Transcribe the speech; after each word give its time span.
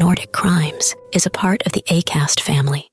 Nordic 0.00 0.32
Crimes 0.32 0.96
is 1.12 1.26
a 1.26 1.30
part 1.30 1.62
of 1.66 1.72
the 1.72 1.82
ACAST 1.82 2.40
family. 2.40 2.88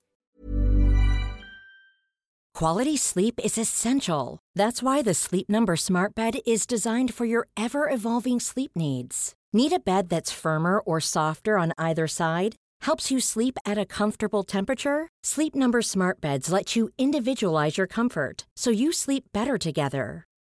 Quality 2.54 2.98
sleep 2.98 3.40
is 3.42 3.58
essential. 3.58 4.40
That's 4.54 4.84
why 4.84 5.02
the 5.02 5.14
Sleep 5.14 5.48
Number 5.50 5.78
Smart 5.78 6.14
Bed 6.14 6.40
is 6.46 6.66
designed 6.66 7.14
for 7.14 7.23
your 7.26 7.48
ever 7.56 7.90
evolving 7.90 8.42
sleep 8.42 8.72
needs. 8.76 9.34
Need 9.54 9.72
a 9.72 9.80
bed 9.80 10.09
that's 10.09 10.32
firmer 10.32 10.80
or 10.80 11.00
softer 11.00 11.58
on 11.58 11.72
either 11.78 12.06
side? 12.06 12.58
Helps 12.82 13.09
you 13.09 13.22
sleep 13.22 13.58
at 13.66 13.78
a 13.78 13.86
comfortable 13.86 14.44
temperature? 14.44 15.08
Sleep 15.23 15.56
Number 15.56 15.81
Smart 15.81 16.20
Beds 16.20 16.52
let 16.52 16.76
you 16.76 16.90
individualize 16.98 17.78
your 17.78 17.88
comfort 17.88 18.45
so 18.58 18.72
you 18.72 18.92
sleep 18.92 19.23
better 19.34 19.58
together. 19.58 20.26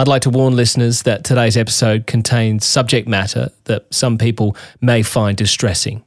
I'd 0.00 0.08
like 0.08 0.22
to 0.22 0.30
warn 0.30 0.56
listeners 0.56 1.02
that 1.02 1.24
today's 1.24 1.58
episode 1.58 2.06
contains 2.06 2.64
subject 2.64 3.06
matter 3.06 3.50
that 3.64 3.92
some 3.92 4.16
people 4.16 4.56
may 4.80 5.02
find 5.02 5.36
distressing. 5.36 6.02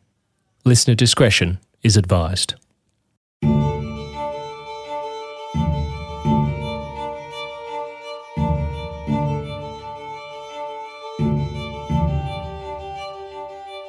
Listener 0.66 0.95
discretion 0.95 1.59
is 1.83 1.95
advised. 1.95 2.55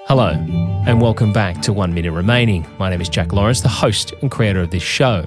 Hello, 0.07 0.33
and 0.87 1.01
welcome 1.01 1.33
back 1.33 1.63
to 1.63 1.73
One 1.73 1.95
Minute 1.95 2.13
Remaining. 2.13 2.67
My 2.79 2.91
name 2.91 3.01
is 3.01 3.09
Jack 3.09 3.33
Lawrence, 3.33 3.63
the 3.63 3.69
host 3.71 4.13
and 4.21 4.31
creator 4.31 4.61
of 4.61 4.69
this 4.69 4.83
show. 4.83 5.25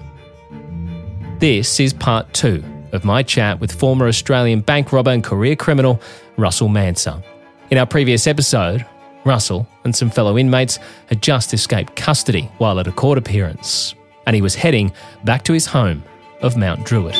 This 1.39 1.79
is 1.79 1.93
part 1.93 2.31
two 2.35 2.63
of 2.91 3.05
my 3.05 3.23
chat 3.23 3.59
with 3.59 3.71
former 3.71 4.07
Australian 4.07 4.61
bank 4.61 4.91
robber 4.91 5.11
and 5.11 5.23
career 5.23 5.55
criminal 5.55 6.01
Russell 6.37 6.69
Manser. 6.69 7.23
In 7.69 7.77
our 7.77 7.85
previous 7.85 8.27
episode, 8.27 8.85
Russell 9.25 9.67
and 9.83 9.95
some 9.95 10.09
fellow 10.09 10.37
inmates 10.37 10.79
had 11.07 11.21
just 11.21 11.53
escaped 11.53 11.95
custody 11.95 12.49
while 12.59 12.79
at 12.79 12.87
a 12.87 12.91
court 12.91 13.17
appearance, 13.17 13.93
and 14.25 14.35
he 14.35 14.41
was 14.41 14.55
heading 14.55 14.91
back 15.25 15.43
to 15.43 15.53
his 15.53 15.65
home 15.65 16.03
of 16.41 16.55
Mount 16.55 16.85
Druitt. 16.85 17.17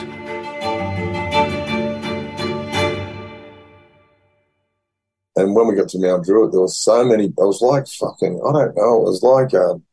And 5.37 5.53
when 5.53 5.67
we 5.67 5.75
got 5.75 5.89
to 5.89 5.99
Mount 5.99 6.25
Druitt, 6.25 6.51
there 6.51 6.61
was 6.61 6.77
so 6.77 7.05
many. 7.05 7.25
It 7.25 7.33
was 7.37 7.61
like 7.61 7.87
fucking. 7.87 8.41
I 8.43 8.51
don't 8.51 8.75
know. 8.75 9.01
It 9.01 9.03
was 9.03 9.21
like 9.21 9.53
um, 9.53 9.83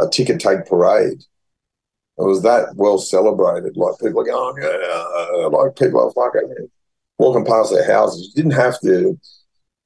a, 0.00 0.06
a 0.06 0.10
ticker 0.10 0.36
tape 0.36 0.66
parade. 0.66 1.22
It 2.18 2.24
was 2.24 2.42
that 2.42 2.74
well 2.76 2.98
celebrated. 2.98 3.76
Like 3.76 3.98
people 3.98 4.20
are 4.20 4.24
going, 4.24 4.62
yeah, 4.62 5.46
like 5.46 5.76
people 5.76 6.00
are 6.00 6.12
fucking 6.12 6.68
walking 7.18 7.44
past 7.44 7.72
their 7.72 7.90
houses. 7.90 8.32
You 8.34 8.42
didn't 8.42 8.58
have 8.58 8.78
to, 8.80 9.18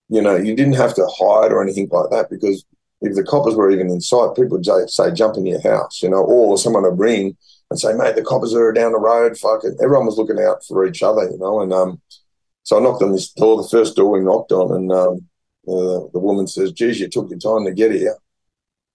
you 0.09 0.23
know, 0.23 0.37
you 0.37 0.55
didn't 0.55 0.75
have 0.75 0.95
to 0.95 1.07
hide 1.07 1.53
or 1.53 1.63
anything 1.63 1.89
like 1.91 2.11
that 2.11 2.29
because 2.31 2.65
if 3.01 3.15
the 3.15 3.23
coppers 3.23 3.55
were 3.55 3.71
even 3.71 3.91
in 3.91 4.01
sight, 4.01 4.35
people 4.35 4.59
would 4.59 4.91
say, 4.91 5.13
jump 5.13 5.37
in 5.37 5.47
your 5.47 5.61
house, 5.61 6.03
you 6.03 6.09
know, 6.09 6.25
or 6.25 6.59
someone 6.59 6.83
would 6.83 6.99
ring 6.99 7.37
and 7.71 7.79
say, 7.79 7.93
mate, 7.93 8.17
the 8.17 8.25
coppers 8.25 8.55
are 8.55 8.73
down 8.73 8.93
the 8.93 8.99
road. 8.99 9.37
Fucking 9.37 9.77
everyone 9.83 10.07
was 10.07 10.19
looking 10.19 10.41
out 10.41 10.65
for 10.65 10.87
each 10.87 11.03
other, 11.03 11.29
you 11.31 11.39
know. 11.39 11.61
And 11.61 11.73
um, 11.73 12.01
so 12.63 12.79
I 12.79 12.81
knocked 12.81 13.03
on 13.03 13.13
this 13.13 13.31
door, 13.33 13.63
the 13.63 13.69
first 13.69 13.97
door 13.97 14.11
we 14.11 14.21
knocked 14.21 14.53
on, 14.53 14.75
and 14.75 14.93
um, 14.93 15.15
uh, 15.69 16.09
the 16.13 16.21
woman 16.21 16.47
says, 16.47 16.73
geez, 16.73 17.01
you 17.01 17.09
took 17.09 17.29
your 17.31 17.39
time 17.39 17.65
to 17.65 17.73
get 17.73 17.93
here. 17.93 18.17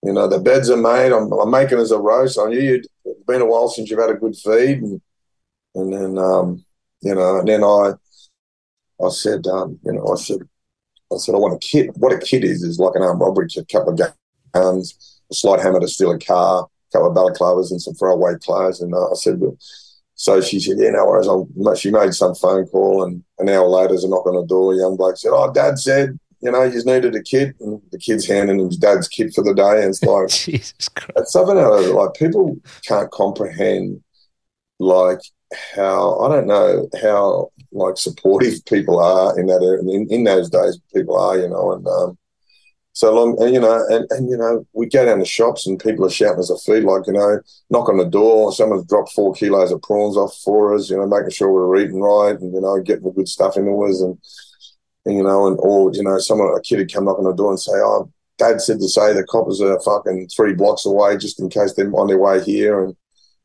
You 0.04 0.14
know, 0.14 0.28
the 0.28 0.40
beds 0.40 0.70
are 0.70 0.78
made. 0.78 1.12
I'm, 1.12 1.32
I'm 1.32 1.52
making 1.52 1.78
as 1.78 1.92
a 1.92 2.00
roast. 2.00 2.40
I 2.40 2.50
knew 2.50 2.60
you'd 2.60 2.88
it's 3.06 3.24
been 3.26 3.42
a 3.42 3.46
while 3.46 3.68
since 3.68 3.90
you've 3.90 4.00
had 4.00 4.10
a 4.10 4.16
good 4.16 4.36
feed, 4.36 4.82
and 4.82 5.02
and 5.76 5.94
then 5.94 6.18
um, 6.18 6.66
you 7.02 7.14
know, 7.16 7.40
and 7.40 7.48
then 7.48 7.64
I 7.64 7.94
I 9.04 9.10
said, 9.10 9.46
um, 9.48 9.80
you 9.84 9.94
know, 9.94 10.08
I 10.12 10.16
said, 10.16 10.40
I 11.12 11.18
said 11.18 11.36
I 11.36 11.38
want 11.38 11.56
a 11.56 11.60
kit. 11.60 11.92
What 11.98 12.14
a 12.14 12.18
kit 12.18 12.44
is 12.44 12.64
is 12.64 12.80
like 12.80 12.96
an 12.96 13.04
armed 13.04 13.22
robbery, 13.22 13.48
a 13.58 13.66
couple 13.66 13.94
of 13.94 14.00
guns, 14.54 15.22
a 15.32 15.36
slight 15.36 15.60
hammer 15.60 15.80
to 15.80 15.88
steal 15.88 16.12
a 16.12 16.20
car, 16.20 16.64
a 16.64 16.92
couple 16.92 17.10
of 17.10 17.16
balaclavas, 17.16 17.72
and 17.72 17.82
some 17.82 17.94
throwaway 17.94 18.34
clothes. 18.42 18.82
And 18.82 18.94
uh, 18.94 19.12
I 19.12 19.16
said, 19.16 19.40
well, 19.40 19.58
so 20.16 20.42
she 20.42 20.60
said, 20.60 20.78
yeah, 20.78 20.92
no 20.92 21.06
worries. 21.06 21.28
I'll, 21.28 21.76
she 21.76 21.90
made 21.92 22.14
some 22.14 22.36
phone 22.36 22.68
call, 22.68 23.04
and 23.04 23.24
an 23.40 23.50
hour 23.50 23.68
later, 23.68 23.90
there's 23.90 24.04
a 24.04 24.10
knock 24.10 24.28
on 24.28 24.36
the 24.36 24.46
door. 24.46 24.74
A 24.74 24.78
young 24.78 24.98
bloke 24.98 25.18
said, 25.18 25.32
oh, 25.34 25.52
Dad 25.52 25.80
said 25.80 26.20
you 26.42 26.52
know, 26.52 26.70
he's 26.70 26.86
needed 26.86 27.16
a 27.16 27.22
kid, 27.22 27.56
and 27.60 27.82
the 27.92 27.98
kid's 27.98 28.28
handing 28.28 28.60
his 28.60 28.78
dad's 28.78 29.08
kid 29.08 29.34
for 29.34 29.44
the 29.44 29.54
day, 29.54 29.82
and 29.82 29.90
it's 29.90 30.04
like, 30.04 30.30
Jesus 30.30 30.90
Christ. 30.90 31.12
It's 31.16 31.34
something 31.34 31.58
else. 31.58 31.88
Like 31.88 32.14
people 32.16 32.58
can't 32.88 33.12
comprehend, 33.12 34.04
like 34.80 35.20
how 35.76 36.20
I 36.20 36.30
don't 36.30 36.48
know 36.48 36.90
how 37.02 37.52
like 37.72 37.98
supportive 37.98 38.66
people 38.66 39.00
are 39.00 39.40
in 39.40 39.46
that 39.48 39.62
area. 39.64 39.82
In, 39.82 40.08
in 40.10 40.24
those 40.24 40.50
days, 40.50 40.80
people 40.94 41.18
are, 41.18 41.38
you 41.38 41.48
know, 41.48 41.74
and 41.74 41.88
um, 41.88 42.18
so 42.94 43.14
long, 43.14 43.42
and, 43.42 43.54
you 43.54 43.60
know, 43.60 43.86
and, 43.90 44.06
and 44.12 44.30
you 44.30 44.38
know, 44.38 44.66
we 44.74 44.88
go 44.88 45.06
down 45.06 45.20
the 45.20 45.26
shops 45.26 45.66
and 45.66 45.80
people 45.80 46.06
are 46.06 46.10
shouting 46.10 46.40
us 46.40 46.50
a 46.50 46.58
feed, 46.58 46.84
like 46.84 47.06
you 47.08 47.14
know, 47.14 47.40
knock 47.70 47.88
on 47.90 47.98
the 47.98 48.06
door. 48.06 48.52
Someone's 48.52 48.88
dropped 48.88 49.14
four 49.14 49.34
kilos 49.34 49.72
of 49.72 49.82
prawns 49.82 50.18
off 50.18 50.36
for 50.44 50.74
us, 50.74 50.90
you 50.90 50.98
know, 50.98 51.06
making 51.06 51.30
sure 51.30 51.52
we're 51.52 51.78
eating 51.78 52.02
right, 52.02 52.38
and 52.40 52.54
you 52.54 52.62
know, 52.62 52.82
getting 52.82 53.04
the 53.04 53.12
good 53.12 53.30
stuff 53.30 53.58
into 53.58 53.72
us, 53.84 54.02
and 54.02 54.18
you 55.06 55.24
know, 55.24 55.48
and 55.48 55.58
or 55.60 55.92
you 55.94 56.04
know, 56.04 56.18
someone 56.20 56.54
a 56.56 56.62
kid 56.62 56.78
would 56.78 56.94
come 56.94 57.06
knocking 57.06 57.26
on 57.26 57.32
the 57.32 57.38
door 57.38 57.52
and 57.52 57.60
say, 57.60 57.74
"Oh, 57.76 58.12
Dad 58.38 58.62
said 58.62 58.80
to 58.80 58.88
say 58.88 59.14
the 59.14 59.24
coppers 59.24 59.62
are 59.62 59.80
fucking 59.82 60.30
three 60.36 60.54
blocks 60.54 60.86
away, 60.86 61.18
just 61.18 61.40
in 61.40 61.50
case 61.50 61.74
they're 61.74 61.92
on 61.96 62.08
their 62.08 62.20
way 62.20 62.44
here." 62.44 62.84
And 62.84 62.96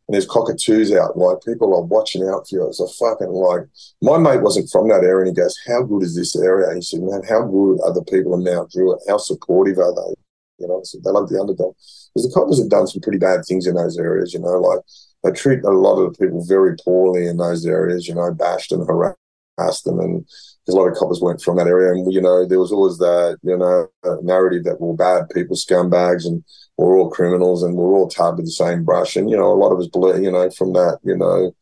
and 0.08 0.14
there's 0.14 0.26
cockatoos 0.26 0.92
out. 0.92 1.18
Like 1.18 1.42
people 1.44 1.74
are 1.74 1.82
watching 1.82 2.22
out 2.28 2.48
for 2.48 2.56
you. 2.56 2.68
It's 2.68 2.80
a 2.80 2.86
fucking 2.86 3.28
like 3.28 3.62
my 4.00 4.18
mate 4.18 4.42
wasn't 4.42 4.70
from 4.70 4.88
that 4.88 5.02
area, 5.02 5.26
and 5.26 5.36
he 5.36 5.42
goes, 5.42 5.56
"How 5.66 5.82
good 5.82 6.02
is 6.02 6.14
this 6.14 6.36
area?" 6.36 6.74
He 6.74 6.82
said, 6.82 7.02
"Man, 7.02 7.22
how 7.28 7.42
good 7.42 7.80
are 7.82 7.92
the 7.92 8.04
people 8.04 8.34
in 8.34 8.44
Mount 8.44 8.70
Druitt? 8.70 9.00
How 9.08 9.18
supportive 9.18 9.78
are 9.78 9.94
they?" 9.94 10.14
You 10.58 10.68
know, 10.68 10.80
so 10.84 10.98
they 11.04 11.10
love 11.10 11.28
the 11.28 11.40
underdog 11.40 11.74
because 12.14 12.26
the 12.26 12.32
coppers 12.32 12.58
have 12.58 12.70
done 12.70 12.86
some 12.86 13.02
pretty 13.02 13.18
bad 13.18 13.44
things 13.44 13.66
in 13.66 13.74
those 13.74 13.98
areas. 13.98 14.32
You 14.32 14.40
know, 14.40 14.60
like 14.60 14.80
they 15.24 15.32
treat 15.32 15.64
a 15.64 15.70
lot 15.70 16.00
of 16.00 16.12
the 16.12 16.18
people 16.18 16.44
very 16.44 16.76
poorly 16.76 17.26
in 17.26 17.36
those 17.36 17.66
areas. 17.66 18.06
You 18.06 18.14
know, 18.14 18.32
bashed 18.32 18.72
and 18.72 18.86
harassed 18.86 19.18
them 19.56 20.00
and 20.00 20.26
because 20.66 20.74
a 20.74 20.78
lot 20.78 20.88
of 20.88 20.96
coppers 20.96 21.20
weren't 21.20 21.40
from 21.40 21.56
that 21.56 21.68
area, 21.68 21.92
and 21.92 22.12
you 22.12 22.20
know 22.20 22.46
there 22.46 22.58
was 22.58 22.72
always 22.72 22.98
that 22.98 23.38
you 23.42 23.56
know 23.56 23.88
narrative 24.22 24.64
that 24.64 24.80
we're 24.80 24.94
bad 24.94 25.28
people, 25.30 25.56
scumbags, 25.56 26.26
and 26.26 26.42
we're 26.76 26.98
all 26.98 27.10
criminals, 27.10 27.62
and 27.62 27.74
we're 27.74 27.94
all 27.94 28.08
tarred 28.08 28.36
with 28.36 28.46
the 28.46 28.50
same 28.50 28.84
brush. 28.84 29.16
And 29.16 29.30
you 29.30 29.36
know, 29.36 29.52
a 29.52 29.54
lot 29.54 29.72
of 29.72 29.78
us 29.78 29.86
believe, 29.86 30.22
you 30.22 30.32
know, 30.32 30.50
from 30.50 30.72
that, 30.72 30.98
you 31.04 31.16
know, 31.16 31.54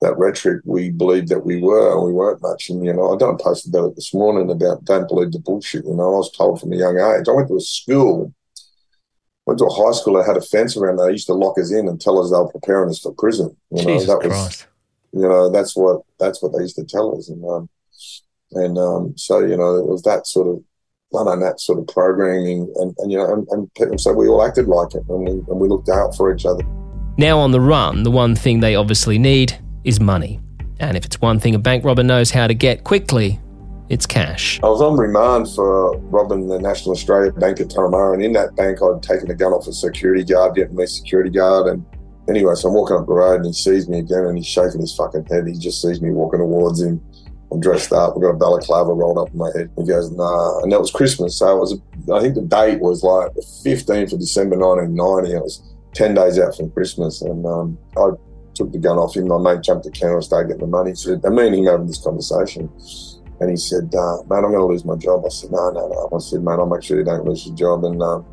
that 0.00 0.16
rhetoric, 0.16 0.62
we 0.64 0.90
believed 0.90 1.28
that 1.28 1.44
we 1.44 1.60
were, 1.60 1.92
and 1.92 2.06
we 2.06 2.12
weren't 2.12 2.42
much. 2.42 2.70
And 2.70 2.84
you 2.84 2.92
know, 2.92 3.12
I 3.12 3.16
done 3.18 3.34
a 3.34 3.42
post 3.42 3.66
about 3.66 3.90
it 3.90 3.96
this 3.96 4.14
morning 4.14 4.50
about 4.50 4.84
don't 4.84 5.08
believe 5.08 5.32
the 5.32 5.40
bullshit. 5.40 5.84
You 5.84 5.94
know, 5.94 6.14
I 6.14 6.18
was 6.18 6.30
told 6.30 6.60
from 6.60 6.72
a 6.72 6.76
young 6.76 6.98
age. 6.98 7.28
I 7.28 7.32
went 7.32 7.48
to 7.48 7.56
a 7.56 7.60
school. 7.60 8.32
Went 9.44 9.58
to 9.58 9.66
a 9.66 9.74
high 9.74 9.90
school 9.90 10.14
that 10.14 10.26
had 10.26 10.36
a 10.36 10.40
fence 10.40 10.76
around. 10.76 10.98
They 10.98 11.10
used 11.10 11.26
to 11.26 11.34
lock 11.34 11.58
us 11.58 11.72
in 11.72 11.88
and 11.88 12.00
tell 12.00 12.22
us 12.22 12.30
they 12.30 12.36
were 12.36 12.46
preparing 12.46 12.90
us 12.90 13.00
for 13.00 13.12
prison. 13.12 13.56
You 13.72 13.84
know, 13.84 13.94
Jesus 13.94 14.06
that 14.06 14.20
Christ. 14.20 14.68
You 15.12 15.28
know, 15.28 15.50
that's 15.50 15.76
what 15.76 16.02
that's 16.18 16.42
what 16.42 16.52
they 16.52 16.62
used 16.62 16.76
to 16.76 16.84
tell 16.84 17.16
us, 17.16 17.28
and 17.28 17.44
um, 17.44 17.68
and 18.52 18.78
um, 18.78 19.14
so 19.16 19.40
you 19.40 19.56
know, 19.56 19.76
it 19.76 19.86
was 19.86 20.02
that 20.02 20.26
sort 20.26 20.48
of 20.48 20.62
I 21.14 21.24
don't 21.24 21.40
know, 21.40 21.46
that 21.46 21.60
sort 21.60 21.78
of 21.78 21.86
programming, 21.88 22.72
and, 22.76 22.94
and 22.98 23.12
you 23.12 23.18
know, 23.18 23.32
and, 23.32 23.46
and 23.50 23.74
people, 23.74 23.98
so 23.98 24.12
we 24.12 24.28
all 24.28 24.42
acted 24.42 24.66
like 24.66 24.94
it, 24.94 25.02
and 25.08 25.20
we, 25.20 25.30
and 25.30 25.60
we 25.60 25.68
looked 25.68 25.90
out 25.90 26.16
for 26.16 26.34
each 26.34 26.46
other. 26.46 26.62
Now 27.18 27.38
on 27.38 27.50
the 27.50 27.60
run, 27.60 28.02
the 28.02 28.10
one 28.10 28.34
thing 28.34 28.60
they 28.60 28.74
obviously 28.74 29.18
need 29.18 29.58
is 29.84 30.00
money. 30.00 30.40
And 30.80 30.96
if 30.96 31.04
it's 31.04 31.20
one 31.20 31.38
thing 31.38 31.54
a 31.54 31.58
bank 31.58 31.84
robber 31.84 32.02
knows 32.02 32.30
how 32.30 32.46
to 32.46 32.54
get 32.54 32.84
quickly, 32.84 33.38
it's 33.90 34.06
cash. 34.06 34.58
I 34.62 34.68
was 34.68 34.80
on 34.80 34.96
remand 34.96 35.50
for 35.54 35.98
robbing 35.98 36.48
the 36.48 36.58
National 36.58 36.92
Australia 36.92 37.30
Bank 37.32 37.60
at 37.60 37.68
Turramurra, 37.68 38.14
and 38.14 38.24
in 38.24 38.32
that 38.32 38.56
bank, 38.56 38.78
I'd 38.82 39.02
taken 39.02 39.30
a 39.30 39.34
gun 39.34 39.52
off 39.52 39.66
a 39.66 39.72
security 39.72 40.24
guard, 40.24 40.56
Vietnamese 40.56 40.88
security 40.88 41.28
guard, 41.28 41.66
and 41.66 41.84
anyway, 42.28 42.54
so 42.54 42.68
I'm 42.68 42.74
walking 42.74 42.96
up 42.96 43.06
the 43.06 43.12
road, 43.12 43.36
and 43.36 43.46
he 43.46 43.52
sees 43.52 43.88
me 43.88 43.98
again, 43.98 44.24
and 44.24 44.36
he's 44.36 44.46
shaking 44.46 44.80
his 44.80 44.94
fucking 44.94 45.26
head. 45.26 45.46
He 45.46 45.58
just 45.58 45.82
sees 45.82 46.00
me 46.00 46.10
walking 46.10 46.40
towards 46.40 46.80
him. 46.80 47.00
I'm 47.52 47.60
dressed 47.60 47.92
up. 47.92 48.14
I've 48.16 48.22
got 48.22 48.30
a 48.30 48.36
balaclava 48.36 48.92
rolled 48.92 49.18
up 49.18 49.30
in 49.30 49.38
my 49.38 49.50
head. 49.54 49.70
He 49.76 49.84
goes, 49.84 50.10
nah. 50.10 50.60
And 50.60 50.72
that 50.72 50.80
was 50.80 50.90
Christmas. 50.90 51.38
So 51.38 51.54
it 51.54 51.60
was, 51.60 51.78
I 52.12 52.20
think 52.20 52.34
the 52.34 52.42
date 52.42 52.80
was 52.80 53.02
like 53.02 53.34
the 53.34 53.42
15th 53.42 54.14
of 54.14 54.20
December 54.20 54.56
1990. 54.56 55.36
It 55.36 55.42
was 55.42 55.62
10 55.92 56.14
days 56.14 56.38
out 56.38 56.56
from 56.56 56.70
Christmas. 56.70 57.20
And 57.20 57.44
um, 57.44 57.78
I 57.96 58.10
took 58.54 58.72
the 58.72 58.78
gun 58.78 58.96
off 58.96 59.16
him. 59.16 59.28
My 59.28 59.36
mate 59.36 59.62
jumped 59.62 59.84
the 59.84 59.90
counter 59.90 60.14
and 60.14 60.24
started 60.24 60.48
getting 60.48 60.62
the 60.62 60.66
money. 60.66 60.94
So, 60.94 61.12
and 61.12 61.36
me 61.36 61.46
and 61.46 61.56
him 61.56 61.66
having 61.66 61.86
this 61.86 62.02
conversation. 62.02 62.70
And 63.40 63.50
he 63.50 63.56
said, 63.56 63.92
uh, 63.94 64.22
mate, 64.30 64.36
I'm 64.36 64.52
going 64.52 64.54
to 64.54 64.64
lose 64.64 64.86
my 64.86 64.96
job. 64.96 65.24
I 65.26 65.28
said, 65.28 65.50
no, 65.50 65.70
no, 65.70 65.88
no. 65.88 66.16
I 66.16 66.18
said, 66.20 66.42
mate, 66.42 66.52
I'll 66.52 66.66
make 66.66 66.82
sure 66.82 66.96
you 66.96 67.04
don't 67.04 67.26
lose 67.26 67.46
your 67.46 67.56
job. 67.56 67.84
And, 67.84 68.02
um, 68.02 68.24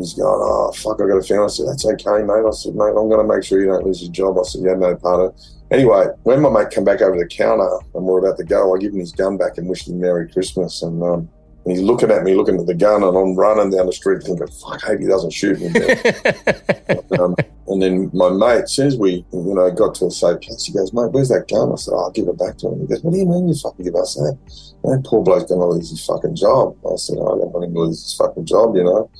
he's 0.00 0.14
going, 0.14 0.28
oh, 0.28 0.72
fuck, 0.72 1.00
I've 1.00 1.08
got 1.08 1.18
a 1.18 1.22
family. 1.22 1.44
I 1.44 1.48
said, 1.48 1.66
that's 1.68 1.86
okay, 1.86 2.22
mate. 2.22 2.44
I 2.46 2.50
said, 2.50 2.74
mate, 2.74 2.96
I'm 2.96 3.08
going 3.08 3.26
to 3.26 3.34
make 3.34 3.44
sure 3.44 3.60
you 3.60 3.66
don't 3.66 3.84
lose 3.84 4.02
your 4.02 4.12
job. 4.12 4.38
I 4.38 4.42
said, 4.42 4.62
yeah, 4.64 4.74
no 4.74 4.96
part 4.96 5.20
of. 5.20 5.40
Anyway, 5.70 6.06
when 6.22 6.40
my 6.40 6.50
mate 6.50 6.72
come 6.72 6.84
back 6.84 7.02
over 7.02 7.18
the 7.18 7.26
counter 7.26 7.68
and 7.94 8.04
we're 8.04 8.20
about 8.20 8.38
to 8.38 8.44
go, 8.44 8.74
I 8.74 8.78
give 8.78 8.92
him 8.92 9.00
his 9.00 9.12
gun 9.12 9.36
back 9.36 9.58
and 9.58 9.68
wish 9.68 9.88
him 9.88 10.00
Merry 10.00 10.30
Christmas. 10.30 10.82
And, 10.82 11.02
um, 11.02 11.28
and 11.66 11.76
he's 11.76 11.82
looking 11.82 12.12
at 12.12 12.22
me, 12.22 12.36
looking 12.36 12.60
at 12.60 12.66
the 12.66 12.74
gun, 12.74 13.02
and 13.02 13.16
I'm 13.16 13.34
running 13.34 13.70
down 13.70 13.86
the 13.86 13.92
street 13.92 14.22
thinking, 14.22 14.46
fuck, 14.46 14.84
I 14.84 14.86
hope 14.86 15.00
he 15.00 15.06
doesn't 15.06 15.32
shoot 15.32 15.58
me. 15.60 15.66
um, 17.18 17.34
and 17.66 17.82
then 17.82 18.08
my 18.14 18.30
mate, 18.30 18.62
as 18.62 18.72
soon 18.72 18.86
as 18.86 18.96
we, 18.96 19.24
you 19.32 19.54
know, 19.54 19.68
got 19.72 19.96
to 19.96 20.06
a 20.06 20.10
safe 20.12 20.40
place, 20.42 20.64
he 20.64 20.72
goes, 20.72 20.92
mate, 20.92 21.10
where's 21.10 21.30
that 21.30 21.48
gun? 21.48 21.72
I 21.72 21.74
said, 21.74 21.94
oh, 21.94 22.04
I'll 22.04 22.12
give 22.12 22.28
it 22.28 22.38
back 22.38 22.58
to 22.58 22.68
him. 22.68 22.82
He 22.82 22.86
goes, 22.86 23.02
what 23.02 23.12
do 23.12 23.18
you 23.18 23.26
mean 23.26 23.48
you 23.48 23.54
fucking 23.54 23.84
give 23.84 23.96
us 23.96 24.14
that? 24.14 24.38
Man, 24.84 25.02
poor 25.02 25.24
bloke's 25.24 25.50
going 25.50 25.60
to 25.60 25.66
lose 25.66 25.90
his 25.90 26.06
fucking 26.06 26.36
job. 26.36 26.76
I 26.86 26.94
said, 26.94 27.16
oh, 27.18 27.34
I 27.34 27.38
don't 27.38 27.50
want 27.50 27.64
him 27.64 27.74
to 27.74 27.80
lose 27.80 28.00
his 28.00 28.14
fucking 28.14 28.46
job, 28.46 28.76
you 28.76 28.84
know. 28.84 29.10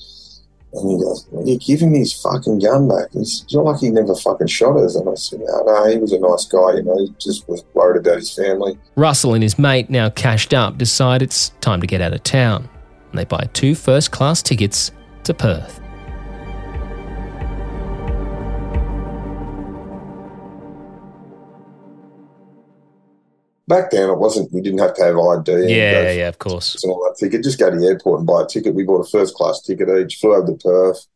And 0.72 0.90
he 0.90 0.98
goes, 0.98 1.26
well, 1.30 1.46
you 1.46 1.58
give 1.58 1.80
him 1.80 1.94
his 1.94 2.12
fucking 2.12 2.58
gun 2.58 2.88
back. 2.88 3.06
He's 3.12 3.46
not 3.52 3.64
like 3.64 3.80
he 3.80 3.90
never 3.90 4.14
fucking 4.14 4.48
shot 4.48 4.76
us. 4.76 4.94
And 4.94 5.08
I 5.08 5.14
said, 5.14 5.40
no, 5.40 5.62
no, 5.64 5.90
he 5.90 5.96
was 5.96 6.12
a 6.12 6.18
nice 6.18 6.44
guy, 6.44 6.74
you 6.74 6.82
know, 6.82 6.98
he 6.98 7.14
just 7.18 7.48
was 7.48 7.64
worried 7.72 8.04
about 8.04 8.16
his 8.16 8.34
family. 8.34 8.78
Russell 8.96 9.34
and 9.34 9.42
his 9.42 9.58
mate, 9.58 9.88
now 9.88 10.10
cashed 10.10 10.52
up, 10.52 10.76
decide 10.76 11.22
it's 11.22 11.50
time 11.60 11.80
to 11.80 11.86
get 11.86 12.00
out 12.00 12.12
of 12.12 12.22
town. 12.22 12.68
And 13.10 13.18
they 13.18 13.24
buy 13.24 13.48
two 13.52 13.74
first 13.74 14.10
class 14.10 14.42
tickets 14.42 14.92
to 15.24 15.32
Perth. 15.32 15.80
Back 23.68 23.90
then, 23.90 24.08
it 24.08 24.18
wasn't. 24.18 24.52
We 24.52 24.60
didn't 24.60 24.78
have 24.78 24.94
to 24.94 25.04
have 25.04 25.18
ID. 25.18 25.74
Yeah, 25.74 26.12
yeah, 26.12 26.28
of 26.28 26.38
course. 26.38 26.82
And 26.84 26.92
all 26.92 27.02
that. 27.04 27.18
So 27.18 27.26
you 27.26 27.32
could 27.32 27.42
just 27.42 27.58
go 27.58 27.68
to 27.68 27.76
the 27.76 27.86
airport 27.86 28.20
and 28.20 28.26
buy 28.26 28.42
a 28.42 28.46
ticket. 28.46 28.74
We 28.74 28.84
bought 28.84 29.06
a 29.06 29.10
first 29.10 29.34
class 29.34 29.60
ticket 29.60 29.88
each. 29.88 30.18
Flew 30.18 30.34
over 30.34 30.46
to 30.46 30.54
Perth. 30.54 31.06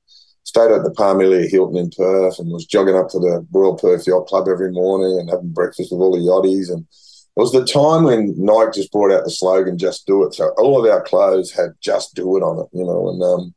Stayed 0.42 0.72
at 0.72 0.82
the 0.82 0.90
Parmelia 0.90 1.48
Hilton 1.48 1.76
in 1.76 1.90
Perth 1.90 2.40
and 2.40 2.50
was 2.50 2.66
jogging 2.66 2.96
up 2.96 3.08
to 3.10 3.20
the 3.20 3.46
Royal 3.52 3.76
Perth 3.76 4.04
Yacht 4.06 4.26
Club 4.26 4.48
every 4.48 4.72
morning 4.72 5.20
and 5.20 5.30
having 5.30 5.52
breakfast 5.52 5.92
with 5.92 6.00
all 6.00 6.10
the 6.12 6.18
yachties. 6.18 6.72
And 6.72 6.80
it 6.80 7.40
was 7.40 7.52
the 7.52 7.64
time 7.64 8.02
when 8.04 8.34
Nike 8.36 8.80
just 8.80 8.90
brought 8.90 9.12
out 9.12 9.22
the 9.22 9.30
slogan 9.30 9.78
"Just 9.78 10.06
Do 10.08 10.24
It." 10.24 10.34
So 10.34 10.48
all 10.58 10.84
of 10.84 10.90
our 10.90 11.02
clothes 11.02 11.52
had 11.52 11.74
"Just 11.80 12.16
Do 12.16 12.36
It" 12.36 12.42
on 12.42 12.58
it, 12.58 12.76
you 12.76 12.84
know. 12.84 13.10
And 13.10 13.22
um, 13.22 13.54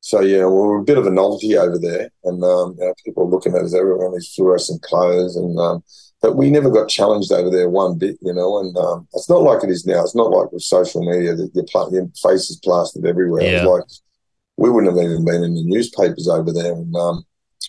so 0.00 0.20
yeah, 0.20 0.46
we 0.46 0.52
were 0.52 0.78
a 0.78 0.84
bit 0.84 0.98
of 0.98 1.06
a 1.06 1.10
novelty 1.10 1.56
over 1.56 1.78
there, 1.78 2.10
and 2.24 2.42
um, 2.42 2.74
you 2.76 2.86
know, 2.86 2.94
people 3.04 3.24
were 3.24 3.30
looking 3.30 3.54
at 3.54 3.62
us 3.62 3.74
everywhere 3.74 4.08
in 4.08 4.14
these 4.14 4.34
fluorescent 4.34 4.82
clothes 4.82 5.36
and. 5.36 5.56
Um, 5.60 5.84
but 6.22 6.36
we 6.36 6.50
never 6.50 6.70
got 6.70 6.88
challenged 6.88 7.32
over 7.32 7.50
there 7.50 7.68
one 7.68 7.96
bit, 7.96 8.18
you 8.20 8.32
know. 8.32 8.58
And 8.58 8.76
um, 8.76 9.08
it's 9.14 9.30
not 9.30 9.42
like 9.42 9.64
it 9.64 9.70
is 9.70 9.86
now. 9.86 10.02
It's 10.02 10.14
not 10.14 10.30
like 10.30 10.52
with 10.52 10.62
social 10.62 11.02
media 11.02 11.34
that 11.34 11.50
your, 11.54 11.64
your 11.92 12.08
face 12.22 12.50
is 12.50 12.60
plastered 12.62 13.06
everywhere. 13.06 13.42
Yeah. 13.42 13.64
Like 13.64 13.84
we 14.56 14.70
wouldn't 14.70 14.94
have 14.94 15.02
even 15.02 15.24
been 15.24 15.42
in 15.42 15.54
the 15.54 15.64
newspapers 15.64 16.28
over 16.28 16.52
there. 16.52 16.72
And 16.72 16.94
um, 16.94 17.24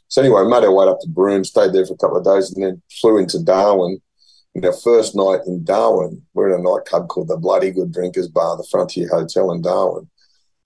so 0.09 0.21
anyway, 0.21 0.44
made 0.44 0.65
our 0.65 0.74
way 0.74 0.88
up 0.88 1.00
to 1.01 1.09
Broome, 1.09 1.45
stayed 1.45 1.74
there 1.74 1.86
for 1.86 1.94
a 1.94 1.98
couple 1.98 2.18
of 2.18 2.25
days, 2.25 2.51
and 2.51 2.63
then 2.63 2.81
flew 3.00 3.18
into 3.18 3.42
Darwin. 3.42 4.01
And 4.53 4.65
our 4.65 4.74
first 4.74 5.15
night 5.15 5.39
in 5.48 5.63
Darwin, 5.63 6.21
we're 6.33 6.53
in 6.53 6.59
a 6.59 6.63
nightclub 6.63 7.07
called 7.07 7.30
the 7.30 7.38
Bloody 7.38 7.71
Good 7.71 7.94
Drinkers 7.94 8.27
Bar, 8.27 8.57
the 8.57 8.68
Frontier 8.69 9.07
Hotel 9.07 9.51
in 9.53 9.62
Darwin. 9.62 10.09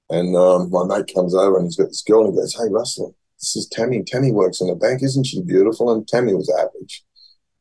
And 0.09 0.35
um, 0.35 0.71
my 0.71 0.85
mate 0.85 1.11
comes 1.13 1.35
over 1.35 1.57
and 1.57 1.65
he's 1.65 1.75
got 1.75 1.89
this 1.89 2.01
girl 2.01 2.25
and 2.25 2.33
he 2.33 2.39
goes, 2.39 2.55
Hey, 2.55 2.71
Russell, 2.71 3.15
this 3.39 3.55
is 3.55 3.67
Tammy. 3.67 4.03
Tammy 4.03 4.31
works 4.31 4.61
in 4.61 4.69
a 4.69 4.75
bank. 4.75 5.03
Isn't 5.03 5.25
she 5.25 5.43
beautiful? 5.43 5.91
And 5.91 6.07
Tammy 6.07 6.33
was 6.33 6.51
average. 6.59 7.03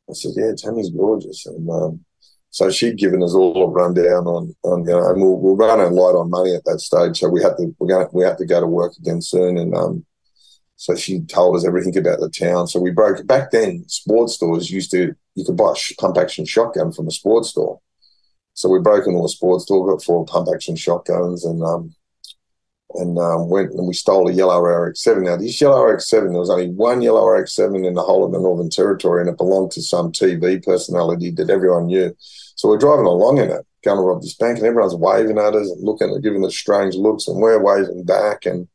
I 0.08 0.12
said, 0.12 0.32
yeah, 0.36 0.52
Tammy's 0.56 0.90
gorgeous. 0.90 1.46
And 1.46 1.68
um, 1.70 2.04
so 2.50 2.70
she'd 2.70 2.98
given 2.98 3.22
us 3.22 3.34
all 3.34 3.64
a 3.64 3.68
rundown 3.68 4.26
on, 4.26 4.54
on 4.62 4.80
you 4.84 4.90
know, 4.90 5.10
and 5.10 5.20
we 5.20 5.28
we're, 5.28 5.34
we're 5.34 5.54
running 5.54 5.92
light 5.92 6.14
on 6.14 6.30
money 6.30 6.54
at 6.54 6.64
that 6.66 6.80
stage. 6.80 7.18
So 7.18 7.28
we 7.28 7.42
had 7.42 7.56
to, 7.56 7.74
we're 7.78 7.88
going 7.88 8.06
to, 8.06 8.16
we 8.16 8.24
had 8.24 8.38
to 8.38 8.46
go 8.46 8.60
to 8.60 8.66
work 8.66 8.92
again 8.98 9.22
soon. 9.22 9.58
And 9.58 9.74
um, 9.74 10.04
so 10.76 10.94
she 10.94 11.20
told 11.22 11.56
us 11.56 11.66
everything 11.66 11.96
about 11.96 12.20
the 12.20 12.28
town. 12.30 12.66
So 12.66 12.80
we 12.80 12.90
broke, 12.90 13.26
back 13.26 13.50
then, 13.50 13.84
sports 13.88 14.34
stores 14.34 14.70
used 14.70 14.90
to, 14.90 15.14
you 15.34 15.44
could 15.44 15.56
buy 15.56 15.72
a 15.72 15.94
pump 16.00 16.16
action 16.16 16.44
shotgun 16.44 16.92
from 16.92 17.08
a 17.08 17.10
sports 17.10 17.50
store. 17.50 17.80
So 18.52 18.68
we 18.68 18.78
broke 18.78 19.06
into 19.06 19.24
a 19.24 19.28
sports 19.28 19.64
store, 19.64 19.90
got 19.90 20.04
four 20.04 20.24
pump 20.24 20.48
action 20.52 20.76
shotguns, 20.76 21.44
and 21.44 21.62
um, 21.62 21.94
and 22.94 23.18
um, 23.18 23.48
went 23.48 23.72
and 23.72 23.86
we 23.86 23.94
stole 23.94 24.28
a 24.28 24.32
yellow 24.32 24.60
RX-7. 24.60 25.22
Now, 25.22 25.36
this 25.36 25.60
yellow 25.60 25.82
RX-7, 25.82 26.30
there 26.30 26.38
was 26.38 26.50
only 26.50 26.70
one 26.70 27.02
yellow 27.02 27.26
RX-7 27.26 27.86
in 27.86 27.94
the 27.94 28.02
whole 28.02 28.24
of 28.24 28.32
the 28.32 28.40
Northern 28.40 28.70
Territory, 28.70 29.20
and 29.20 29.30
it 29.30 29.36
belonged 29.36 29.72
to 29.72 29.82
some 29.82 30.12
TV 30.12 30.64
personality 30.64 31.30
that 31.32 31.50
everyone 31.50 31.86
knew. 31.86 32.14
So 32.56 32.68
we're 32.68 32.78
driving 32.78 33.06
along 33.06 33.38
in 33.38 33.50
it, 33.50 33.66
going 33.84 33.98
to 33.98 34.02
rob 34.02 34.22
this 34.22 34.34
bank, 34.34 34.58
and 34.58 34.66
everyone's 34.66 34.94
waving 34.94 35.38
at 35.38 35.54
us 35.54 35.70
and 35.70 35.82
looking 35.82 36.10
and 36.10 36.22
giving 36.22 36.44
us 36.44 36.56
strange 36.56 36.94
looks, 36.94 37.28
and 37.28 37.38
we're 37.38 37.62
waving 37.62 38.04
back. 38.04 38.46
And 38.46 38.68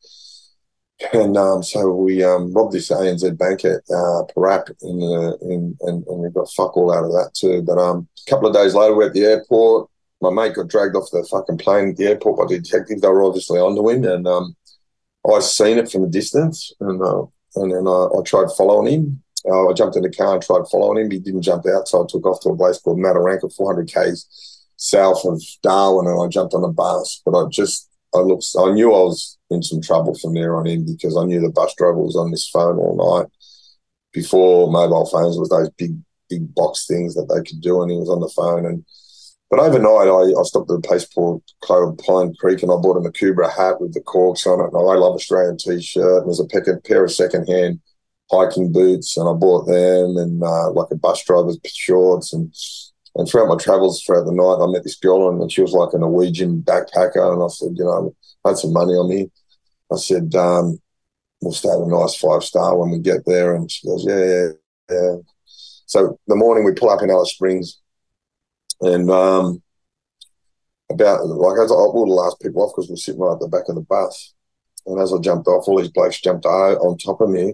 and 1.13 1.37
um, 1.37 1.63
so 1.63 1.93
we 1.93 2.23
um, 2.23 2.51
robbed 2.53 2.73
this 2.73 2.89
ANZ 2.89 3.37
bank 3.37 3.63
at 3.63 3.81
uh, 3.89 4.27
Parap, 4.35 4.69
in, 4.81 5.01
in, 5.49 5.77
and, 5.81 6.05
and 6.05 6.19
we 6.19 6.29
got 6.29 6.51
fuck 6.51 6.75
all 6.75 6.93
out 6.93 7.05
of 7.05 7.11
that 7.11 7.31
too. 7.33 7.61
But 7.61 7.77
um, 7.77 8.07
a 8.27 8.29
couple 8.29 8.49
of 8.49 8.53
days 8.53 8.75
later, 8.75 8.95
we're 8.95 9.07
at 9.07 9.13
the 9.13 9.23
airport 9.23 9.88
my 10.21 10.29
mate 10.29 10.55
got 10.55 10.67
dragged 10.67 10.95
off 10.95 11.11
the 11.11 11.25
fucking 11.29 11.57
plane 11.57 11.89
at 11.89 11.97
the 11.97 12.07
airport 12.07 12.37
by 12.37 12.45
the 12.47 12.59
detectives. 12.59 13.01
They 13.01 13.07
were 13.07 13.23
obviously 13.23 13.59
on 13.59 13.77
onto 13.77 13.89
him, 13.89 14.03
and 14.03 14.27
um, 14.27 14.55
I 15.29 15.39
seen 15.39 15.77
it 15.77 15.91
from 15.91 16.03
a 16.03 16.07
distance, 16.07 16.73
and 16.79 17.01
uh, 17.01 17.23
and 17.55 17.71
then 17.71 17.87
I, 17.87 18.07
I, 18.17 18.21
tried 18.25 18.49
following 18.57 18.93
him. 18.93 19.23
Uh, 19.49 19.69
I 19.69 19.73
jumped 19.73 19.95
in 19.95 20.03
the 20.03 20.11
car 20.11 20.33
and 20.33 20.43
tried 20.43 20.67
following 20.71 21.05
him. 21.05 21.11
He 21.11 21.19
didn't 21.19 21.43
jump 21.43 21.65
out, 21.67 21.87
so 21.87 22.03
I 22.03 22.07
took 22.07 22.25
off 22.25 22.41
to 22.41 22.49
a 22.49 22.57
place 22.57 22.79
called 22.79 22.99
Mataranka, 22.99 23.53
400 23.55 23.91
k's 23.91 24.67
south 24.75 25.25
of 25.25 25.41
Darwin, 25.63 26.07
and 26.07 26.21
I 26.21 26.27
jumped 26.27 26.53
on 26.53 26.63
a 26.63 26.71
bus. 26.71 27.21
But 27.25 27.35
I 27.35 27.47
just, 27.49 27.89
I 28.13 28.19
looked, 28.19 28.45
I 28.57 28.71
knew 28.71 28.93
I 28.93 28.99
was 28.99 29.37
in 29.49 29.63
some 29.63 29.81
trouble 29.81 30.15
from 30.15 30.33
there 30.33 30.55
on 30.57 30.67
in 30.67 30.85
because 30.85 31.17
I 31.17 31.25
knew 31.25 31.41
the 31.41 31.49
bus 31.49 31.73
driver 31.75 31.97
was 31.97 32.15
on 32.15 32.31
this 32.31 32.47
phone 32.47 32.77
all 32.77 33.19
night. 33.21 33.31
Before 34.11 34.71
mobile 34.71 35.05
phones 35.05 35.37
was 35.37 35.49
those 35.49 35.69
big, 35.77 35.95
big 36.29 36.53
box 36.55 36.87
things 36.87 37.15
that 37.15 37.25
they 37.33 37.49
could 37.49 37.61
do, 37.61 37.81
and 37.81 37.91
he 37.91 37.97
was 37.97 38.09
on 38.09 38.19
the 38.19 38.29
phone 38.29 38.65
and 38.65 38.85
but 39.49 39.59
overnight, 39.59 40.07
I, 40.07 40.39
I 40.39 40.43
stopped 40.43 40.69
at 40.71 40.77
a 40.77 40.81
place 40.81 41.07
called 41.07 41.43
Pine 41.67 42.35
Creek 42.39 42.61
and 42.61 42.71
I 42.71 42.75
bought 42.75 42.97
a 42.97 43.09
Akubra 43.09 43.51
hat 43.51 43.81
with 43.81 43.93
the 43.93 44.01
corks 44.01 44.45
on 44.45 44.59
it 44.59 44.71
and 44.71 44.77
I 44.77 44.95
love 44.95 45.15
Australian 45.15 45.57
t-shirt 45.57 46.23
and 46.23 46.27
there's 46.27 46.39
a 46.39 46.79
pair 46.81 47.03
of 47.03 47.11
secondhand 47.11 47.79
hiking 48.31 48.71
boots 48.71 49.17
and 49.17 49.27
I 49.27 49.33
bought 49.33 49.65
them 49.65 50.17
and 50.17 50.43
uh, 50.43 50.71
like 50.71 50.91
a 50.91 50.95
bus 50.95 51.23
driver's 51.23 51.57
shorts 51.65 52.33
and 52.33 52.53
and 53.15 53.27
throughout 53.27 53.49
my 53.49 53.57
travels 53.57 54.01
throughout 54.03 54.25
the 54.25 54.31
night, 54.31 54.63
I 54.63 54.71
met 54.71 54.83
this 54.83 54.95
girl 54.95 55.29
and 55.29 55.51
she 55.51 55.61
was 55.61 55.73
like 55.73 55.93
a 55.93 55.97
Norwegian 55.97 56.61
backpacker 56.61 57.33
and 57.33 57.43
I 57.43 57.47
said, 57.47 57.71
you 57.75 57.83
know, 57.83 58.15
I 58.45 58.49
had 58.49 58.57
some 58.57 58.71
money 58.71 58.93
on 58.93 59.09
me. 59.09 59.31
I 59.91 59.97
said, 59.97 60.33
um, 60.35 60.79
we'll 61.41 61.53
stay 61.53 61.69
at 61.69 61.79
a 61.79 61.87
nice 61.87 62.15
five 62.15 62.43
star 62.43 62.77
when 62.77 62.91
we 62.91 62.99
get 62.99 63.25
there. 63.25 63.55
And 63.55 63.69
she 63.69 63.87
goes, 63.87 64.05
yeah, 64.07 64.25
yeah, 64.25 64.47
yeah. 64.91 65.15
So 65.87 66.19
the 66.27 66.35
morning 66.35 66.63
we 66.63 66.73
pull 66.73 66.91
up 66.91 67.01
in 67.01 67.09
Alice 67.09 67.31
Springs 67.31 67.79
and 68.81 69.09
um, 69.09 69.61
about 70.89 71.25
like 71.25 71.59
as 71.59 71.71
I 71.71 71.75
all 71.75 72.05
the 72.05 72.13
last 72.13 72.39
people 72.41 72.63
off 72.63 72.73
because 72.75 72.89
we're 72.89 72.95
sitting 72.95 73.21
right 73.21 73.33
at 73.33 73.39
the 73.39 73.47
back 73.47 73.69
of 73.69 73.75
the 73.75 73.81
bus. 73.81 74.33
And 74.85 74.99
as 74.99 75.13
I 75.13 75.19
jumped 75.19 75.47
off, 75.47 75.67
all 75.67 75.79
these 75.79 75.91
blokes 75.91 76.21
jumped 76.21 76.45
on 76.45 76.97
top 76.97 77.21
of 77.21 77.29
me. 77.29 77.53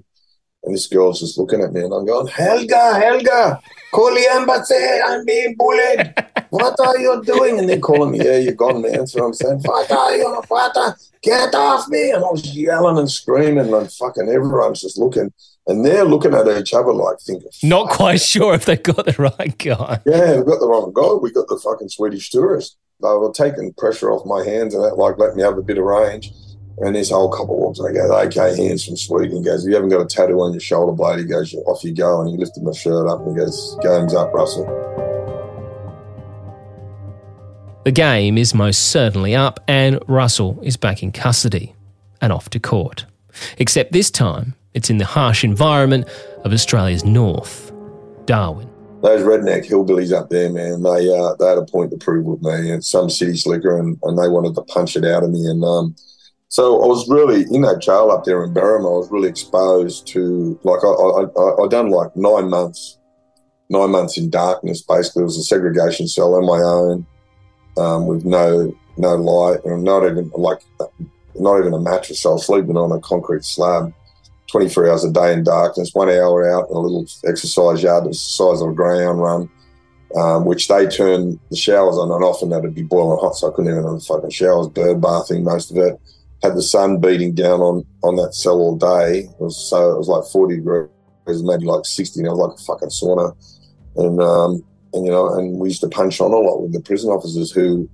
And 0.63 0.74
this 0.74 0.88
girl's 0.88 1.20
just 1.20 1.38
looking 1.38 1.62
at 1.62 1.74
me 1.74 1.82
and 1.82 1.94
I'm 1.94 2.05
going, 2.05 2.25
Helga, 2.25 3.00
Helga, 3.00 3.62
call 3.91 4.12
the 4.13 4.27
embassy, 4.32 4.74
I'm 5.05 5.24
being 5.24 5.55
bullied. 5.55 6.13
What 6.50 6.79
are 6.79 6.98
you 6.98 7.22
doing? 7.24 7.60
And 7.60 7.70
they're 7.70 7.79
calling 7.79 8.12
me, 8.12 8.25
yeah, 8.25 8.38
you're 8.38 8.53
gone, 8.53 8.82
man. 8.82 9.05
So 9.05 9.25
I'm 9.25 9.34
saying, 9.34 9.60
what 9.60 9.91
are 9.91 10.15
you, 10.15 10.41
what 10.48 10.75
are, 10.75 10.96
get 11.22 11.53
off 11.53 11.88
me. 11.88 12.12
And 12.12 12.24
I 12.24 12.27
was 12.32 12.55
yelling 12.55 12.98
and 12.98 13.12
screaming 13.12 13.72
and 13.72 13.91
fucking 13.91 14.27
everyone's 14.27 14.82
just 14.82 14.98
looking. 14.98 15.32
And 15.68 15.84
they're 15.84 16.06
looking 16.06 16.34
at 16.34 16.48
each 16.48 16.74
other 16.74 16.94
like 16.94 17.20
thinking, 17.20 17.50
Not 17.64 17.90
quite 17.90 18.22
sure 18.34 18.54
if 18.54 18.66
they 18.66 18.78
got 18.78 19.06
the 19.06 19.14
right 19.18 19.58
guy. 19.58 20.00
yeah, 20.06 20.38
we 20.38 20.44
got 20.44 20.60
the 20.60 20.68
wrong 20.68 20.92
guy. 20.94 21.14
We 21.22 21.32
got 21.32 21.48
the 21.48 21.58
fucking 21.58 21.90
Swedish 21.90 22.30
tourist. 22.30 22.78
They 23.02 23.08
were 23.10 23.32
taking 23.34 23.74
pressure 23.74 24.12
off 24.12 24.26
my 24.26 24.44
hands 24.46 24.74
and 24.74 24.84
that, 24.84 24.96
like 24.98 25.18
letting 25.18 25.38
me 25.38 25.44
have 25.44 25.58
a 25.58 25.64
bit 25.64 25.78
of 25.78 25.84
range. 25.86 26.32
And 26.78 26.96
this 26.96 27.10
whole 27.10 27.32
couple 27.32 27.58
walks 27.58 27.80
and 27.80 27.88
I 27.90 27.94
go, 27.94 28.14
okay, 28.28 28.56
hands 28.64 28.86
from 28.86 28.98
Sweden. 28.98 29.38
He 29.38 29.44
goes, 29.44 29.66
you 29.66 29.74
haven't 29.74 29.90
got 29.90 30.02
a 30.02 30.06
tattoo 30.06 30.40
on 30.42 30.52
your 30.54 30.60
shoulder 30.60 30.92
blade. 30.92 31.20
He 31.20 31.26
goes, 31.26 31.54
off 31.66 31.84
you 31.84 31.94
go. 31.96 32.22
And 32.22 32.30
he 32.30 32.38
lifted 32.38 32.64
my 32.64 32.72
shirt 32.74 33.08
up 33.08 33.22
and 33.26 33.30
he 33.32 33.44
goes, 33.44 33.78
game's 33.82 34.14
up, 34.14 34.34
Russell. 34.34 34.66
The 37.86 37.92
game 37.92 38.38
is 38.38 38.54
most 38.56 38.88
certainly 38.92 39.36
up, 39.36 39.64
and 39.68 40.00
Russell 40.08 40.60
is 40.64 40.76
back 40.76 41.04
in 41.04 41.12
custody 41.12 41.76
and 42.20 42.34
off 42.34 42.50
to 42.50 42.60
court. 42.60 43.06
Except 43.60 43.92
this 43.92 44.10
time, 44.10 44.56
it's 44.75 44.89
in 44.89 45.00
the 45.00 45.05
harsh 45.05 45.44
environment 45.44 46.08
of 46.44 46.53
Australia's 46.53 47.03
north, 47.03 47.72
Darwin. 48.25 48.70
Those 49.01 49.22
redneck 49.22 49.67
hillbillies 49.67 50.12
up 50.12 50.29
there, 50.29 50.51
man, 50.51 50.84
they 50.84 51.10
uh, 51.10 51.36
they 51.39 51.48
had 51.48 51.58
a 51.58 51.65
point 51.65 51.91
to 51.91 51.98
prove 51.98 52.25
with 52.25 52.41
me 52.41 52.72
and 52.72 52.84
some 52.84 53.10
city 53.10 53.36
slicker 53.38 53.77
and, 53.79 53.98
and 54.03 54.17
they 54.17 54.27
wanted 54.27 54.55
to 54.55 54.62
punch 54.63 54.96
it 54.96 55.05
out 55.05 55.24
of 55.24 55.32
me. 55.32 55.46
And 55.46 55.63
um, 55.63 55.96
so 56.50 56.84
I 56.84 56.88
was 56.88 57.08
really 57.10 57.44
in 57.53 57.62
that 57.62 57.82
jail 57.82 58.12
up 58.12 58.24
there 58.24 58.44
in 58.44 58.53
Berrimah. 58.53 58.96
I 58.96 58.98
was 58.98 59.12
really 59.12 59.29
exposed 59.29 60.08
to 60.08 60.60
like 60.63 60.84
I 60.84 60.88
I, 60.88 61.24
I, 61.24 61.65
I 61.65 61.67
done 61.67 61.89
like 61.89 62.15
nine 62.15 62.50
months, 62.50 62.98
nine 63.70 63.91
months 63.91 64.17
in 64.17 64.29
darkness. 64.29 64.82
Basically, 64.82 65.22
it 65.22 65.25
was 65.25 65.38
a 65.38 65.44
segregation 65.44 66.08
cell 66.08 66.36
on 66.36 66.46
my 66.46 66.63
own, 66.63 67.05
um, 67.77 68.08
with 68.08 68.25
no 68.25 68.75
no 68.98 69.15
light 69.15 69.63
and 69.65 69.84
not 69.84 70.05
even 70.05 70.32
like 70.36 70.60
not 71.36 71.60
even 71.60 71.74
a 71.74 71.79
mattress. 71.79 72.25
I 72.25 72.29
was 72.29 72.46
sleeping 72.46 72.77
on 72.77 72.91
a 72.91 73.00
concrete 73.01 73.44
slab, 73.44 73.94
twenty 74.56 74.70
three 74.70 74.90
hours 74.90 75.04
a 75.04 75.12
day 75.12 75.34
in 75.34 75.44
darkness. 75.44 75.92
One 75.94 76.10
hour 76.10 76.50
out 76.50 76.70
in 76.70 76.76
a 76.76 76.80
little 76.80 77.06
exercise 77.26 77.84
yard 77.84 78.06
the 78.06 78.14
size 78.14 78.62
of 78.62 78.70
a 78.70 78.74
ground 78.74 79.20
run. 79.20 79.50
Um, 80.16 80.46
which 80.46 80.70
they 80.70 80.88
turned 80.88 81.40
the 81.50 81.58
showers 81.58 81.98
on 81.98 82.10
and 82.10 82.24
off, 82.24 82.42
and 82.42 82.50
that'd 82.50 82.74
be 82.74 82.84
boiling 82.84 83.20
hot, 83.20 83.36
so 83.36 83.52
I 83.52 83.54
couldn't 83.54 83.72
even 83.72 83.84
have 83.84 83.96
a 83.96 84.00
fucking 84.00 84.30
showers, 84.30 84.70
bird 84.70 85.02
bathing 85.02 85.44
most 85.44 85.72
of 85.72 85.78
it 85.78 86.00
had 86.46 86.56
the 86.56 86.62
sun 86.62 87.00
beating 87.00 87.34
down 87.34 87.60
on 87.60 87.86
on 88.04 88.16
that 88.18 88.36
cell 88.36 88.60
all 88.60 88.78
day. 88.78 89.20
It 89.20 89.40
was 89.40 89.70
so 89.70 89.92
it 89.92 89.98
was 89.98 90.08
like 90.08 90.24
forty 90.32 90.58
degrees, 90.58 90.90
maybe 91.28 91.66
like 91.66 91.86
sixty. 91.86 92.20
And 92.20 92.28
it 92.28 92.32
was 92.32 92.40
like 92.40 92.58
a 92.58 92.64
fucking 92.64 92.90
sauna, 92.90 93.36
and 93.98 94.22
um, 94.22 94.64
and 94.94 95.06
you 95.06 95.12
know, 95.12 95.34
and 95.34 95.60
we 95.60 95.70
used 95.70 95.82
to 95.82 95.90
punch 95.90 96.22
on 96.22 96.32
a 96.32 96.38
lot 96.38 96.62
with 96.62 96.74
the 96.74 96.82
prison 96.82 97.10
officers 97.10 97.52
who 97.52 97.90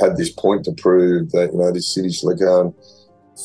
had 0.00 0.16
this 0.16 0.30
point 0.30 0.64
to 0.64 0.72
prove 0.72 1.30
that 1.32 1.52
you 1.52 1.58
know 1.58 1.70
this 1.70 1.94
city 1.94 2.10
slicker 2.10 2.60
and 2.60 2.74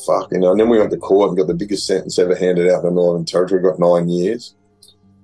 fuck, 0.06 0.30
you 0.32 0.38
know. 0.38 0.50
And 0.52 0.60
then 0.60 0.68
we 0.68 0.78
went 0.78 0.90
to 0.90 0.96
court 0.96 1.30
and 1.30 1.38
got 1.38 1.46
the 1.46 1.54
biggest 1.54 1.86
sentence 1.86 2.18
ever 2.18 2.34
handed 2.34 2.70
out 2.70 2.84
in 2.84 2.84
the 2.84 2.90
Northern 2.90 3.24
Territory. 3.24 3.62
Got 3.62 3.78
nine 3.78 4.08
years 4.08 4.54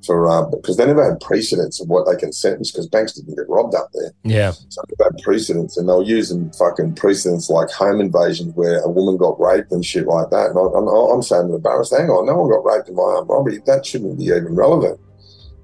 for 0.06 0.28
uh, 0.28 0.46
because 0.46 0.76
they 0.76 0.86
never 0.86 1.04
had 1.04 1.20
precedents 1.20 1.80
of 1.80 1.88
what 1.88 2.06
they 2.06 2.18
can 2.18 2.32
sentence 2.32 2.70
because 2.70 2.86
banks 2.86 3.12
didn't 3.12 3.34
get 3.34 3.48
robbed 3.48 3.74
up 3.74 3.90
there. 3.92 4.12
Yeah. 4.22 4.52
So 4.52 4.82
they 4.88 5.04
had 5.04 5.18
precedents, 5.22 5.76
and 5.76 5.88
they 5.88 5.92
were 5.92 6.02
using 6.02 6.50
fucking 6.52 6.94
precedents 6.94 7.50
like 7.50 7.70
home 7.70 8.00
invasions 8.00 8.54
where 8.54 8.78
a 8.80 8.88
woman 8.88 9.16
got 9.16 9.40
raped 9.40 9.72
and 9.72 9.84
shit 9.84 10.06
like 10.06 10.30
that. 10.30 10.50
And 10.50 10.58
I, 10.58 10.62
I'm, 10.62 10.86
I'm 10.88 11.22
saying 11.22 11.48
to 11.48 11.52
the 11.52 11.58
barrister, 11.58 11.98
hang 11.98 12.10
on, 12.10 12.26
no 12.26 12.36
one 12.36 12.50
got 12.50 12.64
raped 12.64 12.88
in 12.88 12.94
my 12.94 13.02
armed 13.02 13.28
robbery. 13.28 13.60
That 13.66 13.84
shouldn't 13.84 14.18
be 14.18 14.24
even 14.24 14.54
relevant. 14.54 15.00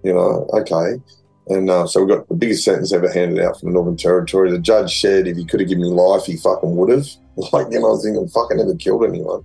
You 0.02 0.14
know, 0.14 0.49
okay. 0.52 1.00
And 1.49 1.68
uh, 1.68 1.87
so 1.87 2.04
we 2.04 2.14
got 2.14 2.28
the 2.28 2.34
biggest 2.34 2.64
sentence 2.64 2.92
ever 2.92 3.11
handed 3.11 3.44
out 3.44 3.58
from 3.58 3.70
the 3.70 3.75
Northern 3.75 3.96
Territory. 3.96 4.50
The 4.50 4.58
judge 4.58 5.00
said 5.00 5.26
if 5.26 5.37
he 5.37 5.44
could 5.44 5.61
have 5.61 5.68
given 5.68 5.82
me 5.82 5.88
life, 5.88 6.25
he 6.25 6.37
fucking 6.37 6.76
would 6.76 6.90
have. 6.90 7.06
Like, 7.50 7.70
know, 7.70 7.78
I 7.78 7.90
was 7.92 8.04
thinking, 8.04 8.28
fucking 8.28 8.58
never 8.58 8.75
killed 8.75 9.04
anyone. 9.04 9.42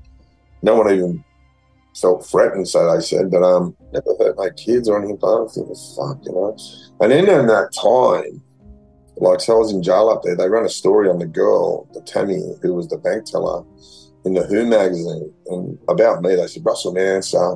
No 0.61 0.75
one 0.75 0.91
even 0.91 1.23
felt 1.95 2.25
threatened, 2.25 2.67
so 2.67 2.93
they 2.93 3.01
said, 3.01 3.31
but 3.31 3.43
um, 3.43 3.77
never 3.93 4.13
hurt 4.19 4.37
my 4.37 4.49
kids 4.57 4.89
or 4.89 4.97
anything. 4.97 5.15
But 5.15 5.45
I 5.45 5.47
think, 5.47 5.67
fuck, 5.95 6.19
you 6.25 6.33
know. 6.33 6.57
And 6.99 7.11
then 7.13 7.29
in 7.29 7.47
that 7.47 7.71
time, 7.71 8.43
like, 9.15 9.41
so 9.41 9.55
I 9.55 9.59
was 9.59 9.71
in 9.71 9.81
jail 9.81 10.09
up 10.09 10.23
there. 10.23 10.35
They 10.35 10.49
ran 10.49 10.65
a 10.65 10.69
story 10.69 11.09
on 11.09 11.19
the 11.19 11.25
girl, 11.25 11.87
the 11.93 12.01
Tammy, 12.01 12.55
who 12.61 12.73
was 12.73 12.87
the 12.87 12.97
bank 12.97 13.25
teller, 13.25 13.63
in 14.25 14.33
the 14.33 14.43
Who 14.43 14.65
magazine, 14.65 15.33
and 15.47 15.79
about 15.87 16.21
me. 16.21 16.35
They 16.35 16.47
said 16.47 16.65
Russell 16.65 16.91
uh, 16.91 17.55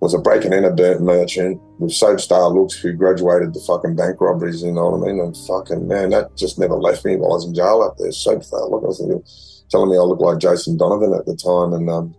was 0.00 0.14
a 0.14 0.18
break 0.18 0.44
and 0.44 0.52
enter 0.52 1.00
merchant 1.00 1.60
with 1.78 1.92
soap 1.92 2.20
star 2.20 2.48
looks 2.50 2.74
who 2.74 2.92
graduated 2.92 3.54
the 3.54 3.60
fucking 3.60 3.96
bank 3.96 4.20
robberies. 4.20 4.62
You 4.62 4.72
know 4.72 4.90
what 4.90 5.08
I 5.08 5.12
mean? 5.12 5.20
And 5.20 5.36
fucking 5.46 5.88
man, 5.88 6.10
that 6.10 6.36
just 6.36 6.58
never 6.58 6.76
left 6.76 7.04
me 7.04 7.16
while 7.16 7.32
I 7.32 7.36
was 7.36 7.46
in 7.46 7.54
jail 7.54 7.82
up 7.82 7.96
there. 7.98 8.12
Soap 8.12 8.44
star 8.44 8.68
look, 8.68 8.84
I 8.84 8.88
was 8.88 8.98
thinking, 8.98 9.22
telling 9.70 9.90
me 9.90 9.96
I 9.96 10.00
looked 10.00 10.22
like 10.22 10.38
Jason 10.38 10.76
Donovan 10.76 11.14
at 11.14 11.24
the 11.24 11.36
time, 11.36 11.72
and 11.72 11.88
um, 11.88 12.14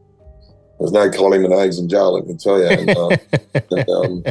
there's 0.79 0.91
no 0.91 1.09
Kylie 1.09 1.39
Minogues 1.39 1.79
in 1.79 1.89
jail, 1.89 2.13
let 2.13 2.27
me 2.27 2.35
tell 2.35 2.59
you. 2.59 2.67
And, 2.67 2.89
uh, 2.89 3.17
and, 3.71 3.89
um, 3.89 4.23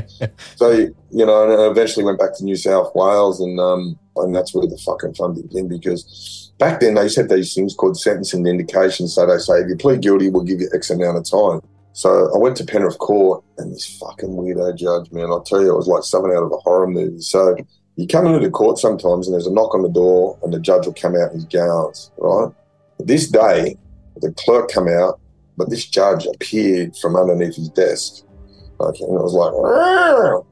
so, 0.56 0.70
you 0.70 1.26
know, 1.26 1.44
and 1.44 1.60
I 1.60 1.66
eventually 1.70 2.04
went 2.04 2.18
back 2.18 2.36
to 2.36 2.44
New 2.44 2.56
South 2.56 2.92
Wales, 2.94 3.40
and 3.40 3.58
um, 3.58 3.98
and 4.16 4.34
that's 4.34 4.54
where 4.54 4.66
the 4.66 4.78
fucking 4.78 5.14
fun 5.14 5.34
began 5.34 5.68
because 5.68 6.52
back 6.58 6.80
then 6.80 6.94
they 6.94 7.02
used 7.02 7.16
to 7.16 7.22
have 7.22 7.30
these 7.30 7.54
things 7.54 7.74
called 7.74 7.98
sentencing 7.98 8.46
indications. 8.46 9.14
So 9.14 9.26
they 9.26 9.38
say, 9.38 9.60
if 9.60 9.68
you 9.68 9.76
plead 9.76 10.02
guilty, 10.02 10.30
we'll 10.30 10.44
give 10.44 10.60
you 10.60 10.70
X 10.74 10.90
amount 10.90 11.18
of 11.18 11.30
time. 11.30 11.60
So 11.96 12.30
I 12.34 12.38
went 12.38 12.56
to 12.58 12.64
Penrith 12.64 12.98
Court, 12.98 13.42
and 13.58 13.72
this 13.72 13.98
fucking 13.98 14.28
weirdo 14.28 14.76
judge, 14.76 15.10
man, 15.12 15.30
I'll 15.30 15.42
tell 15.42 15.62
you, 15.62 15.72
it 15.72 15.76
was 15.76 15.86
like 15.86 16.02
something 16.02 16.30
out 16.30 16.42
of 16.42 16.52
a 16.52 16.58
horror 16.58 16.86
movie. 16.86 17.20
So 17.20 17.56
you 17.96 18.06
come 18.06 18.26
into 18.26 18.40
the 18.40 18.50
court 18.50 18.78
sometimes, 18.78 19.26
and 19.26 19.34
there's 19.34 19.46
a 19.46 19.52
knock 19.52 19.74
on 19.74 19.82
the 19.82 19.88
door, 19.88 20.38
and 20.42 20.52
the 20.52 20.60
judge 20.60 20.84
will 20.86 20.94
come 20.94 21.16
out 21.16 21.30
in 21.30 21.36
his 21.36 21.46
gowns, 21.46 22.10
right? 22.18 22.52
This 22.98 23.28
day, 23.28 23.76
the 24.16 24.32
clerk 24.32 24.70
come 24.70 24.88
out 24.88 25.20
but 25.56 25.70
this 25.70 25.86
judge 25.86 26.26
appeared 26.26 26.96
from 26.96 27.16
underneath 27.16 27.56
his 27.56 27.68
desk. 27.70 28.24
Okay, 28.78 29.04
and 29.04 29.14
it 29.14 29.22
was 29.22 29.32
like, 29.32 30.44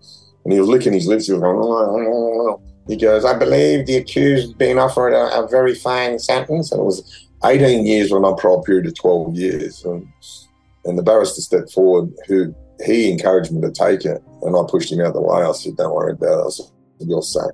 and 0.44 0.52
he 0.52 0.58
was 0.58 0.68
licking 0.68 0.94
his 0.94 1.06
lips. 1.06 1.26
He 1.26 1.32
was 1.32 1.42
going, 1.42 1.56
Argh! 1.56 2.60
he 2.88 2.96
goes, 2.96 3.24
I 3.24 3.38
believe 3.38 3.86
the 3.86 3.96
accused 3.96 4.56
been 4.56 4.78
offered 4.78 5.12
a, 5.12 5.44
a, 5.44 5.48
very 5.48 5.74
fine 5.74 6.18
sentence. 6.18 6.72
And 6.72 6.80
it 6.80 6.84
was 6.84 7.28
18 7.44 7.86
years 7.86 8.12
on 8.12 8.24
a 8.24 8.34
parole 8.34 8.62
period 8.62 8.86
of 8.86 8.94
12 8.94 9.36
years. 9.36 9.84
And, 9.84 10.08
and 10.84 10.98
the 10.98 11.02
barrister 11.02 11.40
stepped 11.40 11.72
forward, 11.72 12.12
who 12.26 12.54
he 12.84 13.10
encouraged 13.10 13.52
me 13.52 13.60
to 13.62 13.70
take 13.70 14.04
it. 14.04 14.22
And 14.42 14.56
I 14.56 14.60
pushed 14.68 14.92
him 14.92 15.00
out 15.00 15.08
of 15.08 15.14
the 15.14 15.22
way. 15.22 15.42
I 15.42 15.52
said, 15.52 15.76
Don't 15.76 15.94
worry 15.94 16.12
about 16.12 16.40
it. 16.40 16.46
I 16.46 16.50
said, 16.50 16.66
You're 17.00 17.22
safe. 17.22 17.52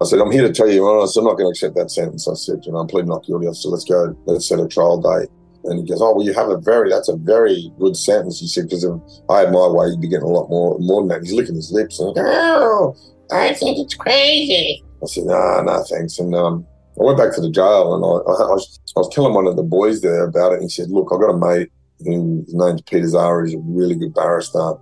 I 0.00 0.04
said, 0.04 0.18
I'm 0.18 0.32
here 0.32 0.42
to 0.42 0.52
tell 0.52 0.70
you, 0.70 0.86
honest, 0.86 1.16
I'm 1.16 1.24
not 1.24 1.38
going 1.38 1.46
to 1.46 1.50
accept 1.50 1.76
that 1.76 1.90
sentence. 1.90 2.26
I 2.26 2.34
said, 2.34 2.64
You 2.64 2.72
know, 2.72 2.78
I'm 2.78 2.88
pleading 2.88 3.10
not 3.10 3.24
guilty. 3.24 3.46
I 3.46 3.52
said, 3.52 3.68
Let's 3.68 3.84
go. 3.84 4.16
Let's 4.26 4.48
set 4.48 4.58
a 4.58 4.66
trial 4.66 5.00
date. 5.00 5.28
And 5.64 5.78
he 5.78 5.86
goes, 5.86 6.02
"Oh, 6.02 6.12
well, 6.12 6.26
you 6.26 6.32
have 6.34 6.48
a 6.48 6.58
very 6.58 6.90
that's 6.90 7.08
a 7.08 7.16
very 7.16 7.72
good 7.78 7.96
sentence." 7.96 8.40
He 8.40 8.48
said, 8.48 8.64
"Because 8.64 8.82
if 8.82 8.92
I 9.28 9.40
had 9.40 9.52
my 9.52 9.68
way, 9.68 9.86
you'd 9.88 10.00
be 10.00 10.08
getting 10.08 10.26
a 10.26 10.30
lot 10.32 10.50
more 10.50 10.76
more 10.80 11.00
than 11.00 11.08
that." 11.08 11.22
He's 11.22 11.32
licking 11.32 11.54
his 11.54 11.70
lips 11.70 12.00
and, 12.00 12.16
"Oh, 12.18 12.96
I 13.30 13.54
think 13.54 13.78
it's 13.78 13.94
crazy." 13.94 14.82
I 15.00 15.06
said, 15.06 15.24
"No, 15.24 15.34
nah, 15.34 15.62
no, 15.62 15.72
nah, 15.72 15.84
thanks." 15.84 16.18
And 16.18 16.34
um, 16.34 16.66
I 17.00 17.04
went 17.04 17.18
back 17.18 17.32
to 17.34 17.40
the 17.40 17.48
jail 17.48 17.94
and 17.94 18.04
I, 18.04 18.08
I, 18.08 18.48
I, 18.48 18.54
was, 18.54 18.80
I 18.96 19.00
was 19.00 19.14
telling 19.14 19.34
one 19.34 19.46
of 19.46 19.54
the 19.54 19.62
boys 19.62 20.00
there 20.00 20.24
about 20.24 20.52
it. 20.52 20.54
And 20.56 20.64
he 20.64 20.68
said, 20.68 20.90
"Look, 20.90 21.10
I've 21.12 21.20
got 21.20 21.30
a 21.30 21.38
mate 21.38 21.70
who 22.04 22.42
his 22.44 22.54
name's 22.54 22.82
Peter 22.82 23.08
Zahra. 23.08 23.46
He's 23.46 23.54
a 23.54 23.62
really 23.64 23.94
good 23.94 24.14
barrister." 24.14 24.74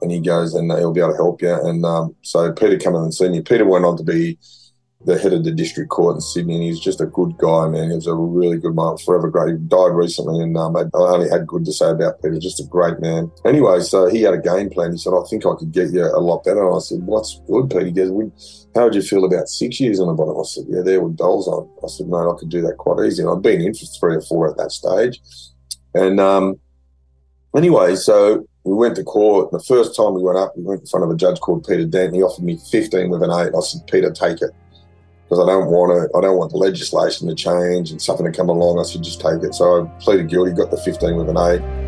And 0.00 0.12
he 0.12 0.20
goes, 0.20 0.54
and 0.54 0.70
he'll 0.70 0.92
be 0.92 1.00
able 1.00 1.10
to 1.10 1.16
help 1.16 1.42
you. 1.42 1.52
And 1.52 1.84
um, 1.84 2.14
so 2.22 2.52
Peter 2.52 2.76
came 2.76 2.94
in 2.94 3.02
and 3.02 3.14
seen 3.14 3.32
me. 3.32 3.40
Peter 3.40 3.64
went 3.64 3.84
on 3.84 3.96
to 3.96 4.04
be 4.04 4.38
the 5.04 5.18
head 5.18 5.32
of 5.32 5.44
the 5.44 5.52
district 5.52 5.90
court 5.90 6.16
in 6.16 6.20
Sydney, 6.20 6.54
and 6.54 6.62
he's 6.62 6.80
just 6.80 7.00
a 7.00 7.06
good 7.06 7.36
guy, 7.38 7.68
man. 7.68 7.90
He 7.90 7.96
was 7.96 8.06
a 8.06 8.14
really 8.14 8.58
good 8.58 8.74
man, 8.74 8.96
forever 8.98 9.30
great. 9.30 9.52
He 9.52 9.58
died 9.58 9.92
recently, 9.92 10.42
and 10.42 10.56
um, 10.56 10.76
I 10.76 10.84
only 10.94 11.28
had 11.30 11.46
good 11.46 11.64
to 11.64 11.72
say 11.72 11.90
about 11.90 12.20
Peter. 12.20 12.38
Just 12.38 12.60
a 12.60 12.64
great 12.64 13.00
man. 13.00 13.30
Anyway, 13.44 13.80
so 13.80 14.08
he 14.08 14.22
had 14.22 14.34
a 14.34 14.38
game 14.38 14.70
plan. 14.70 14.92
He 14.92 14.98
said, 14.98 15.14
"I 15.14 15.22
think 15.30 15.46
I 15.46 15.54
could 15.56 15.72
get 15.72 15.92
you 15.92 16.04
a 16.04 16.20
lot 16.20 16.44
better." 16.44 16.66
And 16.66 16.76
I 16.76 16.80
said, 16.80 17.02
"What's 17.06 17.40
good, 17.46 17.70
Peter?" 17.70 17.86
He 17.86 17.92
goes, 17.92 18.66
"How 18.74 18.84
would 18.84 18.94
you 18.94 19.02
feel 19.02 19.24
about 19.24 19.48
six 19.48 19.78
years 19.78 20.00
on 20.00 20.08
the 20.08 20.14
bottom?" 20.14 20.36
I 20.38 20.42
said, 20.42 20.64
"Yeah, 20.68 20.82
there 20.82 21.00
with 21.00 21.16
dolls 21.16 21.46
on." 21.46 21.68
I 21.82 21.86
said, 21.88 22.08
"No, 22.08 22.34
I 22.34 22.38
could 22.38 22.48
do 22.48 22.60
that 22.62 22.76
quite 22.78 23.06
easy." 23.06 23.22
And 23.22 23.30
I'd 23.30 23.42
been 23.42 23.60
in 23.60 23.74
for 23.74 23.86
three 23.86 24.16
or 24.16 24.22
four 24.22 24.50
at 24.50 24.56
that 24.56 24.72
stage, 24.72 25.20
and 25.98 26.20
um, 26.20 26.58
anyway, 27.56 27.96
so 27.96 28.46
we 28.64 28.74
went 28.74 28.96
to 28.96 29.04
court. 29.04 29.50
The 29.50 29.60
first 29.60 29.96
time 29.96 30.14
we 30.14 30.22
went 30.22 30.38
up, 30.38 30.56
we 30.56 30.62
went 30.62 30.82
in 30.82 30.86
front 30.86 31.04
of 31.04 31.10
a 31.10 31.16
judge 31.16 31.40
called 31.40 31.66
Peter 31.66 31.84
Dent. 31.84 32.14
He 32.14 32.22
offered 32.22 32.44
me 32.44 32.58
15 32.70 33.10
with 33.10 33.22
an 33.22 33.30
eight. 33.30 33.52
I 33.56 33.60
said, 33.60 33.86
Peter, 33.90 34.10
take 34.10 34.42
it 34.42 34.50
because 35.24 35.42
I 35.42 35.46
don't 35.46 35.66
want 35.66 35.90
to. 35.92 36.16
I 36.16 36.20
don't 36.20 36.36
want 36.36 36.52
the 36.52 36.58
legislation 36.58 37.28
to 37.28 37.34
change 37.34 37.90
and 37.90 38.00
something 38.00 38.26
to 38.26 38.32
come 38.32 38.48
along. 38.48 38.78
I 38.78 38.82
said, 38.82 39.02
just 39.02 39.20
take 39.20 39.42
it. 39.42 39.54
So 39.54 39.84
I 39.84 40.00
pleaded 40.00 40.28
guilty, 40.28 40.52
got 40.52 40.70
the 40.70 40.76
15 40.76 41.16
with 41.16 41.28
an 41.28 41.36
eight. 41.36 41.87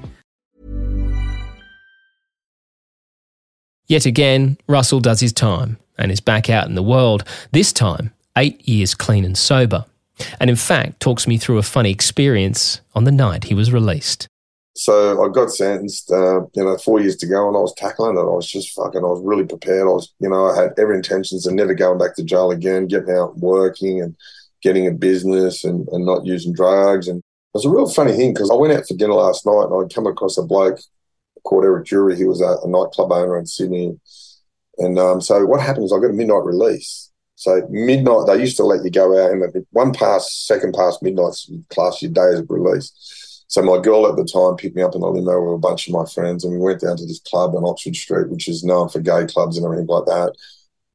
Yet 3.91 4.05
again, 4.05 4.57
Russell 4.69 5.01
does 5.01 5.19
his 5.19 5.33
time 5.33 5.77
and 5.97 6.13
is 6.13 6.21
back 6.21 6.49
out 6.49 6.65
in 6.65 6.75
the 6.75 6.81
world, 6.81 7.25
this 7.51 7.73
time 7.73 8.13
eight 8.37 8.65
years 8.65 8.95
clean 8.95 9.25
and 9.25 9.37
sober. 9.37 9.83
And 10.39 10.49
in 10.49 10.55
fact, 10.55 11.01
talks 11.01 11.27
me 11.27 11.37
through 11.37 11.57
a 11.57 11.61
funny 11.61 11.91
experience 11.91 12.79
on 12.95 13.03
the 13.03 13.11
night 13.11 13.43
he 13.43 13.53
was 13.53 13.73
released. 13.73 14.29
So 14.77 15.21
I 15.21 15.27
got 15.27 15.49
sentenced, 15.51 16.09
uh, 16.09 16.39
you 16.53 16.63
know, 16.63 16.77
four 16.77 17.01
years 17.01 17.17
to 17.17 17.27
go, 17.27 17.49
and 17.49 17.57
I 17.57 17.59
was 17.59 17.73
tackling 17.75 18.15
it. 18.15 18.21
I 18.21 18.33
was 18.33 18.49
just 18.49 18.73
fucking. 18.75 19.03
I 19.03 19.07
was 19.07 19.21
really 19.25 19.43
prepared. 19.43 19.81
I 19.81 19.91
was, 19.91 20.13
you 20.21 20.29
know, 20.29 20.45
I 20.45 20.55
had 20.55 20.71
every 20.79 20.95
intentions 20.95 21.45
of 21.45 21.53
never 21.53 21.73
going 21.73 21.99
back 21.99 22.15
to 22.15 22.23
jail 22.23 22.51
again, 22.51 22.87
getting 22.87 23.13
out 23.13 23.33
and 23.33 23.41
working 23.41 24.01
and 24.01 24.15
getting 24.63 24.87
a 24.87 24.91
business 24.91 25.65
and, 25.65 25.85
and 25.89 26.05
not 26.05 26.25
using 26.25 26.53
drugs. 26.53 27.09
And 27.09 27.17
it 27.17 27.23
was 27.53 27.65
a 27.65 27.69
real 27.69 27.89
funny 27.89 28.13
thing 28.13 28.33
because 28.33 28.51
I 28.51 28.55
went 28.55 28.71
out 28.71 28.87
for 28.87 28.95
dinner 28.95 29.15
last 29.15 29.45
night 29.45 29.65
and 29.69 29.83
I'd 29.83 29.93
come 29.93 30.07
across 30.07 30.37
a 30.37 30.43
bloke 30.43 30.79
called 31.43 31.65
Eric 31.65 31.85
Jury. 31.85 32.15
He 32.15 32.25
was 32.25 32.41
a, 32.41 32.57
a 32.63 32.67
nightclub 32.67 33.11
owner 33.11 33.37
in 33.37 33.45
Sydney. 33.45 33.99
And 34.77 34.97
um, 34.97 35.21
so 35.21 35.45
what 35.45 35.61
happened 35.61 35.85
is 35.85 35.93
I 35.93 35.99
got 35.99 36.11
a 36.11 36.13
midnight 36.13 36.43
release. 36.43 37.11
So 37.35 37.67
midnight, 37.69 38.27
they 38.27 38.39
used 38.39 38.57
to 38.57 38.63
let 38.63 38.83
you 38.83 38.91
go 38.91 39.23
out 39.23 39.31
and 39.31 39.65
one 39.71 39.93
past, 39.93 40.45
second 40.45 40.75
past 40.75 41.01
midnight 41.01 41.35
class 41.69 42.01
your 42.01 42.11
days 42.11 42.39
of 42.39 42.49
release. 42.49 42.91
So 43.47 43.61
my 43.61 43.81
girl 43.81 44.07
at 44.07 44.15
the 44.15 44.23
time 44.23 44.55
picked 44.55 44.77
me 44.77 44.81
up 44.81 44.95
in 44.95 45.01
a 45.01 45.09
limo 45.09 45.43
with 45.43 45.55
a 45.55 45.59
bunch 45.59 45.85
of 45.85 45.93
my 45.93 46.05
friends, 46.05 46.45
and 46.45 46.53
we 46.53 46.59
went 46.59 46.79
down 46.79 46.95
to 46.95 47.05
this 47.05 47.19
club 47.19 47.53
on 47.53 47.65
Oxford 47.65 47.95
Street, 47.97 48.29
which 48.29 48.47
is 48.47 48.63
known 48.63 48.87
for 48.87 49.01
gay 49.01 49.25
clubs 49.25 49.57
and 49.57 49.65
everything 49.65 49.87
like 49.87 50.05
that. 50.05 50.33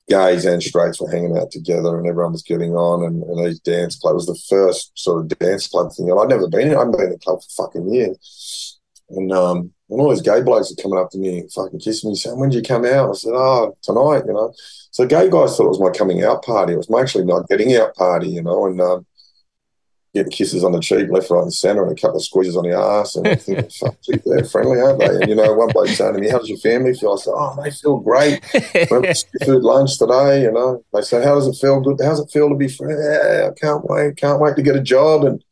Gays 0.08 0.46
and 0.46 0.62
straights 0.62 0.98
were 0.98 1.10
hanging 1.10 1.36
out 1.36 1.50
together, 1.50 1.98
and 1.98 2.08
everyone 2.08 2.32
was 2.32 2.42
getting 2.42 2.74
on. 2.74 3.04
And, 3.04 3.22
and 3.24 3.44
these 3.44 3.60
dance 3.60 3.98
club 3.98 4.14
was 4.14 4.24
the 4.24 4.40
first 4.48 4.92
sort 4.94 5.20
of 5.20 5.38
dance 5.38 5.66
club 5.68 5.92
thing. 5.92 6.08
And 6.08 6.18
I'd 6.18 6.30
never 6.30 6.48
been 6.48 6.70
in. 6.70 6.78
I'd 6.78 6.92
been 6.92 7.02
in 7.02 7.10
the 7.10 7.18
club 7.18 7.40
for 7.42 7.64
fucking 7.66 7.92
years. 7.92 8.78
And 9.10 9.30
um, 9.32 9.72
and 9.88 10.00
all 10.00 10.10
these 10.10 10.22
gay 10.22 10.42
blokes 10.42 10.72
are 10.72 10.82
coming 10.82 10.98
up 10.98 11.10
to 11.10 11.18
me, 11.18 11.46
fucking 11.54 11.80
kissing 11.80 12.10
me, 12.10 12.16
saying, 12.16 12.38
"When 12.38 12.50
did 12.50 12.56
you 12.56 12.62
come 12.62 12.84
out?" 12.84 13.10
I 13.10 13.12
said, 13.12 13.32
"Oh, 13.34 13.76
tonight." 13.82 14.24
You 14.26 14.32
know. 14.32 14.52
So 14.90 15.06
gay 15.06 15.28
guys 15.28 15.56
thought 15.56 15.66
it 15.66 15.76
was 15.76 15.80
my 15.80 15.90
coming 15.90 16.24
out 16.24 16.42
party. 16.42 16.72
It 16.72 16.78
was 16.78 16.90
my 16.90 17.00
actually 17.00 17.24
not 17.24 17.48
getting 17.48 17.76
out 17.76 17.94
party. 17.94 18.28
You 18.28 18.42
know, 18.42 18.66
and 18.66 18.80
um, 18.80 19.06
getting 20.16 20.32
kisses 20.32 20.64
on 20.64 20.72
the 20.72 20.80
cheek, 20.80 21.08
left, 21.10 21.30
right, 21.30 21.42
and 21.42 21.52
centre, 21.52 21.82
and 21.82 21.92
a 21.92 22.00
couple 22.00 22.16
of 22.16 22.24
squeezes 22.24 22.56
on 22.56 22.64
the 22.64 22.76
ass. 22.76 23.16
And 23.16 23.28
I 23.28 23.34
think, 23.34 23.70
fuck, 23.80 23.96
gee, 24.02 24.18
they're 24.24 24.44
friendly, 24.44 24.80
aren't 24.80 24.98
they? 24.98 25.06
And, 25.06 25.28
you 25.28 25.34
know, 25.34 25.52
one 25.52 25.68
bloke 25.68 25.88
saying 25.88 26.14
to 26.14 26.20
me, 26.20 26.30
How 26.30 26.38
does 26.38 26.48
your 26.48 26.58
family 26.58 26.94
feel? 26.94 27.12
I 27.12 27.16
said, 27.16 27.34
Oh, 27.36 27.56
they 27.62 27.70
feel 27.70 27.98
great. 27.98 28.44
food 29.44 29.62
lunch 29.62 29.98
today, 29.98 30.42
you 30.42 30.52
know. 30.52 30.82
They 30.92 31.02
said, 31.02 31.24
How 31.24 31.34
does 31.34 31.46
it 31.46 31.60
feel 31.60 31.80
good? 31.80 31.98
How 32.02 32.10
does 32.10 32.20
it 32.20 32.30
feel 32.30 32.48
to 32.48 32.56
be? 32.56 32.66
Yeah, 32.66 33.50
I 33.50 33.60
can't 33.60 33.84
wait. 33.84 34.16
Can't 34.16 34.40
wait 34.40 34.56
to 34.56 34.62
get 34.62 34.76
a 34.76 34.82
job. 34.82 35.24
And, 35.24 35.44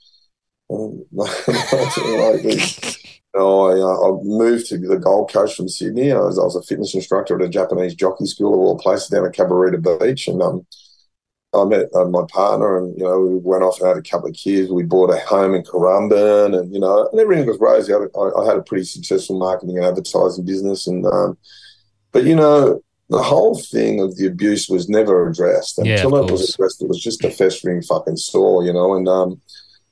and 0.71 1.05
like, 1.13 3.04
know, 3.35 3.67
I, 3.67 3.81
uh, 3.81 4.19
I 4.19 4.23
moved 4.23 4.67
to 4.67 4.79
the 4.79 4.99
Gold 4.99 5.33
Coast 5.33 5.57
from 5.57 5.69
Sydney. 5.69 6.13
I 6.13 6.19
was, 6.19 6.39
I 6.39 6.43
was 6.43 6.57
a 6.57 6.63
fitness 6.63 6.95
instructor 6.95 7.37
at 7.37 7.47
a 7.47 7.49
Japanese 7.49 7.95
jockey 7.95 8.27
school 8.27 8.55
of 8.55 8.61
all 8.61 8.79
places 8.79 9.09
down 9.09 9.27
at 9.27 9.33
Cabarita 9.33 10.01
Beach. 10.01 10.29
And, 10.29 10.43
um, 10.43 10.67
I 11.55 11.65
met 11.65 11.87
uh, 11.95 12.05
my 12.07 12.25
partner, 12.33 12.79
and 12.79 12.97
you 12.99 13.05
know 13.05 13.21
we 13.21 13.37
went 13.37 13.63
off 13.63 13.79
and 13.79 13.89
had 13.89 13.97
a 13.97 14.03
couple 14.03 14.29
of 14.29 14.35
kids. 14.35 14.71
We 14.71 14.83
bought 14.83 15.15
a 15.15 15.19
home 15.21 15.55
in 15.55 15.63
Currumbin, 15.63 16.59
and 16.59 16.73
you 16.73 16.81
know, 16.81 17.09
and 17.11 17.21
everything 17.21 17.47
was 17.47 17.59
rosy. 17.61 17.93
I, 17.93 17.99
I 17.99 18.47
had 18.47 18.57
a 18.57 18.63
pretty 18.63 18.85
successful 18.85 19.39
marketing 19.39 19.77
and 19.77 19.87
advertising 19.87 20.45
business, 20.45 20.87
and 20.87 21.07
um, 21.07 21.39
but 22.13 22.25
you 22.25 22.35
know, 22.35 22.83
the 23.09 23.23
whole 23.23 23.57
thing 23.57 24.01
of 24.01 24.17
the 24.17 24.27
abuse 24.27 24.69
was 24.69 24.89
never 24.89 25.29
addressed 25.29 25.79
Yeah, 25.83 25.95
until 25.95 26.17
of 26.17 26.29
it 26.29 26.33
was 26.33 26.55
addressed. 26.55 26.83
It 26.83 26.89
was 26.89 27.03
just 27.03 27.25
a 27.25 27.31
festering 27.31 27.83
fucking 27.83 28.17
sore, 28.17 28.65
you 28.65 28.73
know. 28.73 28.95
And 28.95 29.09
um, 29.09 29.41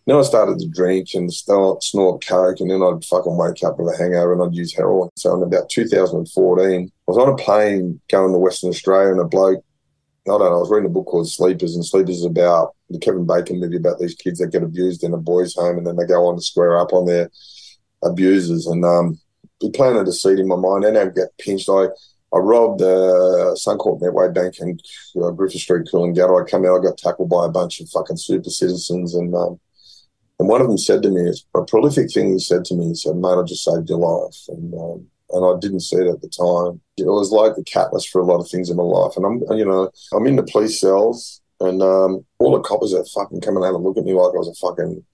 then 0.06 0.16
I 0.16 0.22
started 0.22 0.58
to 0.58 0.68
drink 0.68 1.08
and 1.14 1.32
snort, 1.32 1.82
snort 1.82 2.26
coke, 2.26 2.60
and 2.60 2.70
then 2.70 2.82
I'd 2.82 3.04
fucking 3.04 3.36
wake 3.36 3.62
up 3.62 3.78
with 3.78 3.94
a 3.94 3.96
hangover 3.96 4.32
and 4.32 4.42
I'd 4.42 4.54
use 4.56 4.74
heroin. 4.74 5.10
So 5.16 5.36
in 5.36 5.42
about 5.42 5.68
2014, 5.68 6.90
I 6.90 7.10
was 7.10 7.18
on 7.18 7.28
a 7.28 7.36
plane 7.36 8.00
going 8.10 8.32
to 8.32 8.38
Western 8.38 8.70
Australia, 8.70 9.12
and 9.12 9.20
a 9.20 9.24
bloke 9.24 9.64
I 10.26 10.30
don't 10.30 10.40
know. 10.40 10.56
I 10.56 10.58
was 10.58 10.70
reading 10.70 10.86
a 10.86 10.92
book 10.92 11.06
called 11.06 11.28
Sleepers, 11.28 11.74
and 11.74 11.84
Sleepers 11.84 12.18
is 12.18 12.24
about 12.24 12.76
the 12.88 13.00
Kevin 13.00 13.26
Bacon 13.26 13.58
movie 13.58 13.76
about 13.76 13.98
these 13.98 14.14
kids 14.14 14.38
that 14.38 14.52
get 14.52 14.62
abused 14.62 15.02
in 15.02 15.12
a 15.12 15.16
boys' 15.16 15.56
home, 15.56 15.78
and 15.78 15.86
then 15.86 15.96
they 15.96 16.06
go 16.06 16.26
on 16.26 16.36
to 16.36 16.42
square 16.42 16.78
up 16.78 16.92
on 16.92 17.06
their 17.06 17.28
abusers. 18.04 18.68
And 18.68 18.84
um, 18.84 19.18
we 19.60 19.70
planted 19.70 20.06
a 20.06 20.12
seed 20.12 20.38
in 20.38 20.46
my 20.46 20.54
mind, 20.54 20.84
and 20.84 20.96
I 20.96 21.06
get 21.06 21.36
pinched. 21.38 21.68
I 21.68 21.86
I 22.32 22.38
robbed 22.38 22.82
uh, 22.82 23.54
Suncorp 23.56 24.00
Metway 24.00 24.32
Bank 24.32 24.54
and 24.60 24.80
uh, 25.20 25.30
Griffith 25.32 25.60
Street, 25.60 25.88
Coolangatta. 25.92 26.40
I 26.40 26.48
come 26.48 26.64
out, 26.64 26.78
I 26.78 26.82
got 26.84 26.98
tackled 26.98 27.28
by 27.28 27.44
a 27.44 27.50
bunch 27.50 27.80
of 27.80 27.90
fucking 27.90 28.16
super 28.16 28.48
citizens, 28.48 29.14
and 29.14 29.34
um, 29.34 29.58
and 30.38 30.48
one 30.48 30.60
of 30.60 30.68
them 30.68 30.78
said 30.78 31.02
to 31.02 31.10
me, 31.10 31.32
a 31.54 31.64
prolific 31.64 32.12
thing 32.12 32.32
he 32.32 32.38
said 32.38 32.64
to 32.66 32.74
me. 32.74 32.88
He 32.88 32.94
said, 32.94 33.16
"Mate, 33.16 33.38
I 33.38 33.42
just 33.42 33.64
saved 33.64 33.88
your 33.88 33.98
life," 33.98 34.36
and 34.48 34.74
um, 34.74 35.06
and 35.30 35.44
I 35.44 35.58
didn't 35.60 35.80
see 35.80 35.96
it 35.96 36.06
at 36.06 36.20
the 36.20 36.28
time. 36.28 36.80
It 36.96 37.06
was 37.06 37.30
like 37.30 37.56
the 37.56 37.64
catalyst 37.64 38.10
for 38.10 38.20
a 38.20 38.24
lot 38.24 38.40
of 38.40 38.48
things 38.48 38.70
in 38.70 38.76
my 38.76 38.82
life. 38.82 39.16
And 39.16 39.24
I'm, 39.24 39.58
you 39.58 39.64
know, 39.64 39.90
I'm 40.12 40.26
in 40.26 40.36
the 40.36 40.42
police 40.42 40.80
cells, 40.80 41.40
and 41.60 41.82
um, 41.82 42.24
all 42.38 42.52
the 42.52 42.60
coppers 42.60 42.92
are 42.92 43.04
fucking 43.04 43.40
coming 43.40 43.64
out 43.64 43.74
and 43.74 43.84
look 43.84 43.96
at 43.96 44.04
me 44.04 44.12
like 44.12 44.34
I 44.34 44.38
was 44.38 44.48
a 44.48 44.66
fucking 44.66 45.04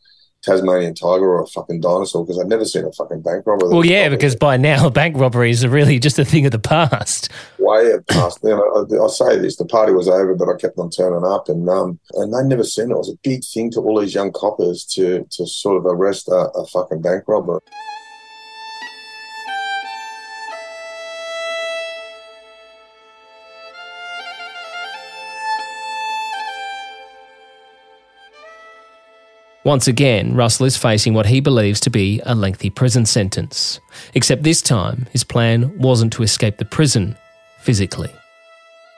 Tasmanian 0.42 0.94
tiger 0.94 1.28
or 1.28 1.42
a 1.42 1.46
fucking 1.46 1.80
dinosaur 1.80 2.24
because 2.24 2.38
I've 2.38 2.46
never 2.46 2.64
seen 2.64 2.84
a 2.84 2.92
fucking 2.92 3.22
bank 3.22 3.44
robber. 3.46 3.68
Well, 3.68 3.84
yeah, 3.84 4.08
because 4.08 4.36
by 4.36 4.56
now 4.56 4.88
bank 4.88 5.16
robberies 5.16 5.64
are 5.64 5.68
really 5.68 5.98
just 6.08 6.18
a 6.18 6.24
thing 6.24 6.46
of 6.46 6.52
the 6.52 6.58
past. 6.58 7.30
way 7.58 7.90
of 7.90 8.06
past. 8.06 8.38
You 8.42 8.50
know, 8.50 8.86
I, 9.00 9.04
I 9.04 9.08
say 9.08 9.38
this: 9.38 9.56
the 9.56 9.64
party 9.64 9.92
was 9.92 10.08
over, 10.08 10.34
but 10.34 10.48
I 10.48 10.56
kept 10.56 10.78
on 10.78 10.90
turning 10.90 11.24
up, 11.24 11.48
and 11.48 11.68
um, 11.68 11.98
and 12.14 12.32
they 12.32 12.42
never 12.44 12.64
seen 12.64 12.90
it. 12.90 12.94
It 12.94 12.98
was 12.98 13.10
a 13.10 13.18
big 13.22 13.44
thing 13.44 13.70
to 13.72 13.80
all 13.80 14.00
these 14.00 14.14
young 14.14 14.32
coppers 14.32 14.84
to 14.94 15.26
to 15.30 15.46
sort 15.46 15.76
of 15.76 15.86
arrest 15.86 16.28
a, 16.28 16.50
a 16.54 16.66
fucking 16.66 17.02
bank 17.02 17.24
robber. 17.26 17.60
Once 29.68 29.86
again, 29.86 30.34
Russell 30.34 30.64
is 30.64 30.78
facing 30.78 31.12
what 31.12 31.26
he 31.26 31.40
believes 31.40 31.78
to 31.78 31.90
be 31.90 32.22
a 32.24 32.34
lengthy 32.34 32.70
prison 32.70 33.04
sentence. 33.04 33.80
Except 34.14 34.42
this 34.42 34.62
time, 34.62 35.06
his 35.12 35.24
plan 35.24 35.78
wasn't 35.78 36.10
to 36.14 36.22
escape 36.22 36.56
the 36.56 36.64
prison 36.64 37.14
physically. 37.60 38.10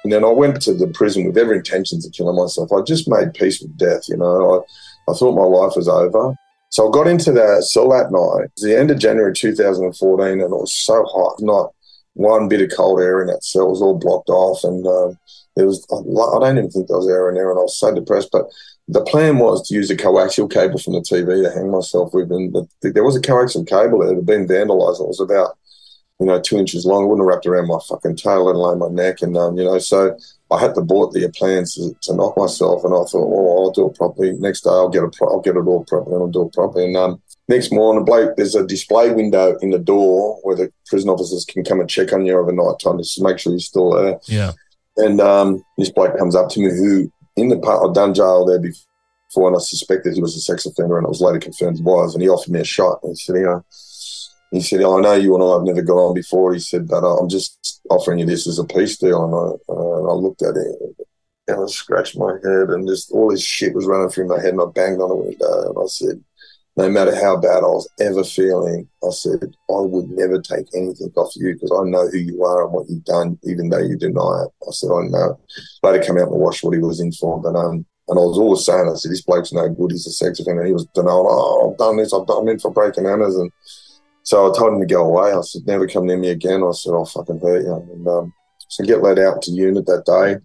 And 0.05 0.13
then 0.13 0.23
I 0.23 0.29
went 0.29 0.63
to 0.63 0.73
the 0.73 0.87
prison 0.87 1.27
with 1.27 1.37
every 1.37 1.57
intention 1.57 1.99
of 1.99 2.13
killing 2.13 2.37
myself. 2.37 2.71
I 2.73 2.83
just 2.83 3.09
made 3.09 3.35
peace 3.35 3.61
with 3.61 3.77
death, 3.77 4.09
you 4.09 4.17
know. 4.17 4.65
I, 5.09 5.11
I 5.11 5.15
thought 5.17 5.35
my 5.35 5.43
life 5.43 5.73
was 5.75 5.89
over. 5.89 6.37
So 6.69 6.87
I 6.87 6.93
got 6.93 7.09
into 7.09 7.33
that 7.33 7.65
cell 7.65 7.89
that 7.89 8.13
night. 8.13 8.45
It 8.45 8.53
was 8.55 8.63
the 8.63 8.79
end 8.79 8.93
of 8.93 9.01
January 9.01 9.35
2014, 9.35 10.25
and 10.31 10.41
it 10.41 10.51
was 10.51 10.73
so 10.73 11.03
hot. 11.03 11.41
Not 11.41 11.73
one 12.13 12.47
bit 12.47 12.61
of 12.61 12.77
cold 12.77 13.01
air 13.01 13.21
in 13.21 13.27
that 13.27 13.43
cell. 13.43 13.67
It 13.67 13.71
was 13.71 13.83
all 13.83 13.99
blocked 13.99 14.29
off, 14.29 14.63
and 14.63 14.87
um, 14.87 15.19
there 15.57 15.67
was 15.67 15.85
I 15.91 16.39
don't 16.39 16.59
even 16.59 16.71
think 16.71 16.87
there 16.87 16.97
was 16.97 17.09
air 17.09 17.29
in 17.29 17.35
there, 17.35 17.51
and 17.51 17.59
I 17.59 17.63
was 17.63 17.77
so 17.77 17.93
depressed. 17.93 18.29
But 18.31 18.47
the 18.91 19.05
plan 19.05 19.39
was 19.39 19.67
to 19.69 19.75
use 19.75 19.89
a 19.91 19.97
coaxial 19.97 20.51
cable 20.51 20.79
from 20.79 20.95
the 20.95 21.01
TV 21.01 21.45
to 21.45 21.51
hang 21.51 21.71
myself 21.71 22.13
with, 22.13 22.33
and 22.33 22.53
the, 22.53 22.91
there 22.91 23.05
was 23.05 23.17
a 23.17 23.21
coaxial 23.21 23.67
cable 23.67 24.01
that 24.01 24.15
had 24.15 24.27
been 24.27 24.49
vandalised. 24.49 25.01
It 25.01 25.07
was 25.07 25.21
about 25.21 25.57
you 26.19 26.27
know 26.27 26.41
two 26.41 26.59
inches 26.59 26.85
long. 26.85 27.05
It 27.05 27.07
wouldn't 27.07 27.25
have 27.25 27.33
wrapped 27.33 27.47
around 27.47 27.69
my 27.69 27.79
fucking 27.89 28.17
tail, 28.17 28.47
let 28.47 28.57
alone 28.57 28.81
my 28.81 28.89
neck, 28.89 29.23
and 29.23 29.37
um, 29.37 29.57
you 29.57 29.65
know 29.65 29.79
so. 29.79 30.17
I 30.53 30.59
had 30.59 30.75
to 30.75 30.81
board 30.81 31.13
the 31.13 31.33
plans 31.37 31.75
to, 31.75 31.95
to, 32.03 32.17
knock 32.17 32.37
myself, 32.37 32.83
and 32.83 32.93
I 32.93 33.05
thought, 33.05 33.29
well, 33.29 33.67
I'll 33.67 33.71
do 33.71 33.89
it 33.89 33.95
properly. 33.95 34.33
Next 34.33 34.63
day, 34.63 34.71
I'll 34.71 34.89
get 34.89 35.05
it. 35.05 35.17
I'll 35.23 35.41
get 35.41 35.55
it 35.55 35.61
all 35.61 35.85
properly, 35.85 36.15
and 36.15 36.23
I'll 36.25 36.29
do 36.29 36.47
it 36.47 36.53
properly. 36.53 36.87
And 36.87 36.97
um, 36.97 37.23
next 37.47 37.71
morning, 37.71 38.05
Blake, 38.05 38.31
there's 38.37 38.57
a 38.57 38.67
display 38.67 39.13
window 39.13 39.57
in 39.59 39.71
the 39.71 39.79
door 39.79 40.41
where 40.43 40.57
the 40.57 40.73
prison 40.87 41.09
officers 41.09 41.45
can 41.45 41.63
come 41.63 41.79
and 41.79 41.89
check 41.89 42.13
on 42.13 42.27
you 42.27 42.37
overnight 42.37 42.81
time 42.81 43.01
to 43.01 43.23
make 43.23 43.39
sure 43.39 43.53
you're 43.53 43.61
still 43.61 43.93
there. 43.93 44.19
Yeah. 44.25 44.53
And 44.97 45.21
um, 45.21 45.65
this 45.79 45.91
bloke 45.91 46.19
comes 46.19 46.35
up 46.35 46.49
to 46.51 46.61
me 46.61 46.71
who, 46.71 47.13
in 47.41 47.49
the 47.49 47.59
part, 47.59 47.89
I'd 47.89 47.95
done 47.95 48.15
jail 48.15 48.45
there 48.45 48.61
before, 48.61 49.49
and 49.49 49.57
I 49.57 49.61
suspected 49.61 50.15
he 50.15 50.23
was 50.23 50.37
a 50.37 50.41
sex 50.41 50.67
offender, 50.67 50.99
and 50.99 51.07
it 51.07 51.09
was 51.09 51.21
later 51.21 51.39
confirmed 51.39 51.79
he 51.79 51.83
was. 51.83 52.15
And 52.15 52.23
he 52.23 52.29
offered 52.29 52.53
me 52.53 52.61
a 52.61 52.65
shot. 52.65 53.01
And 53.03 53.13
he 53.13 53.17
said, 53.17 53.37
you 53.37 53.43
know, 53.43 53.65
he 54.51 54.61
said, 54.61 54.81
I 54.81 55.01
know 55.01 55.15
you 55.15 55.35
and 55.35 55.45
I 55.45 55.53
have 55.55 55.63
never 55.63 55.83
got 55.83 55.95
on 55.95 56.15
before. 56.15 56.53
He 56.53 56.61
said, 56.61 56.89
but 56.89 57.05
uh, 57.05 57.17
I'm 57.17 57.29
just 57.29 57.81
offering 57.89 58.19
you 58.19 58.27
this 58.27 58.49
as 58.49 58.59
a 58.59 58.65
peace 58.65 58.99
deal. 58.99 59.25
And 59.25 59.35
I, 59.35 59.73
uh, 59.73 59.99
and 59.99 60.09
I 60.09 60.13
looked 60.13 60.43
at 60.43 60.57
it 60.57 61.07
and 61.47 61.63
I 61.63 61.67
scratched 61.67 62.19
my 62.19 62.33
head 62.43 62.71
and 62.71 62.87
just 62.89 63.13
all 63.13 63.31
this 63.31 63.45
shit 63.45 63.75
was 63.75 63.87
running 63.87 64.09
through 64.09 64.29
my 64.29 64.41
head 64.41 64.53
and 64.53 64.61
I 64.61 64.67
banged 64.67 65.01
on 65.01 65.09
the 65.09 65.15
window 65.15 65.69
and 65.69 65.79
I 65.79 65.87
said, 65.87 66.25
no 66.81 66.91
matter 66.91 67.15
how 67.15 67.37
bad 67.37 67.59
I 67.59 67.69
was 67.69 67.89
ever 68.01 68.25
feeling, 68.25 68.89
I 69.05 69.11
said, 69.11 69.55
I 69.69 69.81
would 69.81 70.09
never 70.11 70.41
take 70.41 70.67
anything 70.75 71.13
off 71.17 71.33
you 71.37 71.53
because 71.53 71.71
I 71.73 71.89
know 71.89 72.09
who 72.09 72.19
you 72.19 72.43
are 72.45 72.65
and 72.65 72.73
what 72.73 72.89
you've 72.89 73.05
done, 73.05 73.39
even 73.45 73.69
though 73.69 73.83
you 73.83 73.97
deny 73.97 74.45
it. 74.45 74.51
I 74.67 74.71
said, 74.71 74.91
I 74.91 75.03
know. 75.09 75.39
Later 75.83 76.05
come 76.05 76.19
out 76.19 76.29
and 76.29 76.41
watch 76.41 76.63
what 76.63 76.75
he 76.75 76.81
was 76.81 77.01
in 77.01 77.13
for. 77.13 77.41
But, 77.41 77.55
um, 77.55 77.85
and 78.09 78.19
I 78.19 78.23
was 78.23 78.39
always 78.39 78.65
saying, 78.65 78.89
I 78.91 78.95
said, 78.95 79.13
this 79.13 79.21
bloke's 79.23 79.53
no 79.53 79.69
good. 79.69 79.93
He's 79.93 80.07
a 80.07 80.11
sex 80.11 80.41
offender. 80.41 80.65
He 80.65 80.73
was 80.73 80.87
denying, 80.95 81.27
oh, 81.29 81.71
I've 81.71 81.79
done 81.79 81.99
this. 81.99 82.15
I've 82.15 82.27
done 82.27 82.49
it 82.49 82.63
for 82.63 82.73
breaking 82.73 83.05
manners. 83.05 83.37
And 83.37 83.53
so 84.23 84.51
I 84.51 84.57
told 84.57 84.73
him 84.73 84.81
to 84.81 84.87
go 84.87 85.05
away. 85.05 85.33
I 85.33 85.41
said, 85.43 85.67
never 85.67 85.87
come 85.87 86.07
near 86.07 86.19
me 86.19 86.31
again. 86.31 86.65
I 86.65 86.73
said, 86.73 86.93
I'll 86.93 87.05
fucking 87.05 87.41
hurt 87.41 87.63
you. 87.63 87.75
And 87.75 88.09
um, 88.09 88.33
so 88.69 88.85
get 88.85 89.03
let 89.03 89.19
out 89.19 89.43
to 89.43 89.51
unit 89.51 89.87
that 89.87 90.07
day. 90.07 90.41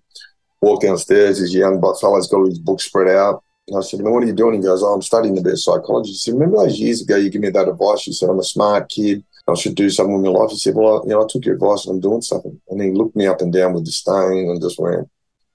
Walk 0.61 0.81
downstairs. 0.81 1.39
This 1.39 1.53
young 1.53 1.81
fella's 1.81 2.27
got 2.27 2.45
his 2.45 2.59
book 2.59 2.81
spread 2.81 3.07
out. 3.15 3.43
And 3.67 3.78
I 3.78 3.82
said, 3.82 4.01
what 4.01 4.23
are 4.23 4.28
you 4.28 4.34
doing? 4.34 4.56
He 4.56 4.62
goes, 4.62 4.84
oh, 4.84 4.93
I'm 4.93 5.01
studying 5.01 5.38
a 5.38 5.41
bit 5.41 5.54
of 5.54 5.60
psychology. 5.60 6.12
He 6.12 6.17
said, 6.17 6.36
remember 6.36 6.58
those 6.58 6.80
years 6.80 7.01
ago 7.01 7.15
you 7.15 7.30
gave 7.30 7.41
me 7.41 7.49
that 7.49 7.67
advice? 7.67 8.06
You 8.06 8.13
said, 8.13 8.30
I'm 8.30 8.39
a 8.39 8.43
smart 8.43 8.89
kid. 8.89 9.23
I 9.47 9.54
should 9.56 9.75
do 9.75 9.89
something 9.89 10.21
with 10.21 10.25
my 10.25 10.39
life. 10.39 10.51
He 10.51 10.58
said, 10.58 10.75
well, 10.75 10.99
I, 10.99 11.04
you 11.04 11.10
know, 11.10 11.23
I 11.23 11.28
took 11.28 11.45
your 11.45 11.56
advice 11.56 11.86
and 11.86 11.95
I'm 11.95 12.01
doing 12.01 12.21
something. 12.21 12.60
And 12.69 12.82
he 12.82 12.91
looked 12.91 13.15
me 13.15 13.28
up 13.28 13.41
and 13.41 13.54
down 13.54 13.73
with 13.73 13.86
disdain 13.86 14.49
and 14.49 14.62
just 14.62 14.80
went, 14.80 15.10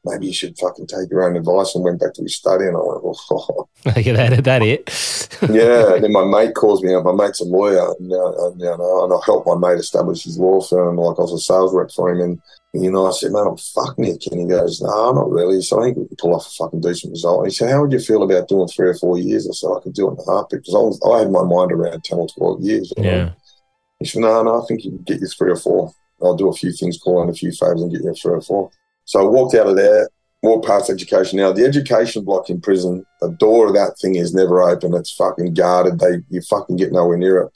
maybe 0.04 0.26
you 0.26 0.32
should 0.32 0.58
fucking 0.58 0.86
take 0.86 1.10
your 1.10 1.24
own 1.24 1.36
advice 1.36 1.74
and 1.74 1.84
went 1.84 2.00
back 2.00 2.14
to 2.14 2.22
his 2.22 2.36
study. 2.36 2.66
And 2.66 2.76
I 2.76 2.80
went, 2.80 3.18
oh. 3.30 3.68
Look 3.84 4.06
at 4.06 4.16
that, 4.16 4.44
that 4.44 4.62
it. 4.62 5.19
Yeah. 5.48 5.94
And 5.94 6.04
then 6.04 6.12
my 6.12 6.24
mate 6.24 6.54
calls 6.54 6.82
me 6.82 6.94
up. 6.94 7.04
My 7.04 7.12
mate's 7.12 7.40
a 7.40 7.44
lawyer. 7.44 7.94
And, 7.98 8.12
uh, 8.12 8.46
and, 8.46 8.60
you 8.60 8.66
know, 8.66 9.04
and 9.04 9.12
I 9.12 9.18
helped 9.24 9.46
my 9.46 9.56
mate 9.56 9.78
establish 9.78 10.24
his 10.24 10.38
law 10.38 10.60
firm. 10.60 10.96
Like 10.96 11.18
I 11.18 11.22
was 11.22 11.32
a 11.32 11.38
sales 11.38 11.74
rep 11.74 11.90
for 11.90 12.10
him. 12.10 12.20
And, 12.20 12.42
you 12.72 12.90
know, 12.90 13.06
I 13.06 13.12
said, 13.12 13.32
man, 13.32 13.46
I'm 13.46 13.56
fuck 13.56 13.98
Nick. 13.98 14.26
And 14.30 14.40
he 14.40 14.46
goes, 14.46 14.80
no, 14.80 15.12
not 15.12 15.30
really. 15.30 15.62
So 15.62 15.80
I 15.80 15.84
think 15.84 15.98
we 15.98 16.08
can 16.08 16.16
pull 16.16 16.34
off 16.34 16.46
a 16.46 16.50
fucking 16.50 16.80
decent 16.80 17.12
result. 17.12 17.40
And 17.40 17.46
he 17.48 17.54
said, 17.54 17.70
how 17.70 17.82
would 17.82 17.92
you 17.92 18.00
feel 18.00 18.22
about 18.22 18.48
doing 18.48 18.68
three 18.68 18.88
or 18.88 18.94
four 18.94 19.18
years? 19.18 19.48
I 19.48 19.52
said, 19.52 19.70
I 19.76 19.80
could 19.82 19.94
do 19.94 20.08
it 20.08 20.12
in 20.12 20.18
a 20.18 20.22
heartbeat 20.22 20.60
because 20.60 20.74
I, 20.74 20.78
was, 20.78 21.00
I 21.02 21.18
had 21.20 21.30
my 21.30 21.42
mind 21.42 21.72
around 21.72 22.04
10 22.04 22.18
or 22.18 22.28
12 22.28 22.62
years. 22.62 22.92
Yeah. 22.96 23.02
Know? 23.02 23.32
He 24.00 24.06
said, 24.06 24.22
no, 24.22 24.42
no, 24.42 24.62
I 24.62 24.66
think 24.66 24.84
you 24.84 24.90
can 24.90 25.02
get 25.02 25.20
you 25.20 25.26
three 25.26 25.52
or 25.52 25.56
four. 25.56 25.92
I'll 26.22 26.36
do 26.36 26.48
a 26.48 26.54
few 26.54 26.72
things, 26.72 26.98
call 26.98 27.22
in 27.22 27.28
a 27.28 27.34
few 27.34 27.50
favours 27.52 27.82
and 27.82 27.90
get 27.90 28.02
you 28.02 28.14
three 28.14 28.34
or 28.34 28.40
four. 28.40 28.70
So 29.04 29.20
I 29.20 29.24
walked 29.24 29.54
out 29.54 29.66
of 29.66 29.76
there 29.76 30.08
more 30.42 30.60
past 30.62 30.90
education. 30.90 31.38
Now, 31.38 31.52
the 31.52 31.64
education 31.64 32.24
block 32.24 32.48
in 32.48 32.60
prison, 32.60 33.04
the 33.20 33.30
door 33.30 33.68
of 33.68 33.74
that 33.74 33.98
thing 33.98 34.14
is 34.14 34.34
never 34.34 34.62
open. 34.62 34.94
It's 34.94 35.12
fucking 35.12 35.54
guarded. 35.54 35.98
They 35.98 36.22
You 36.30 36.40
fucking 36.42 36.76
get 36.76 36.92
nowhere 36.92 37.18
near 37.18 37.42
it. 37.42 37.52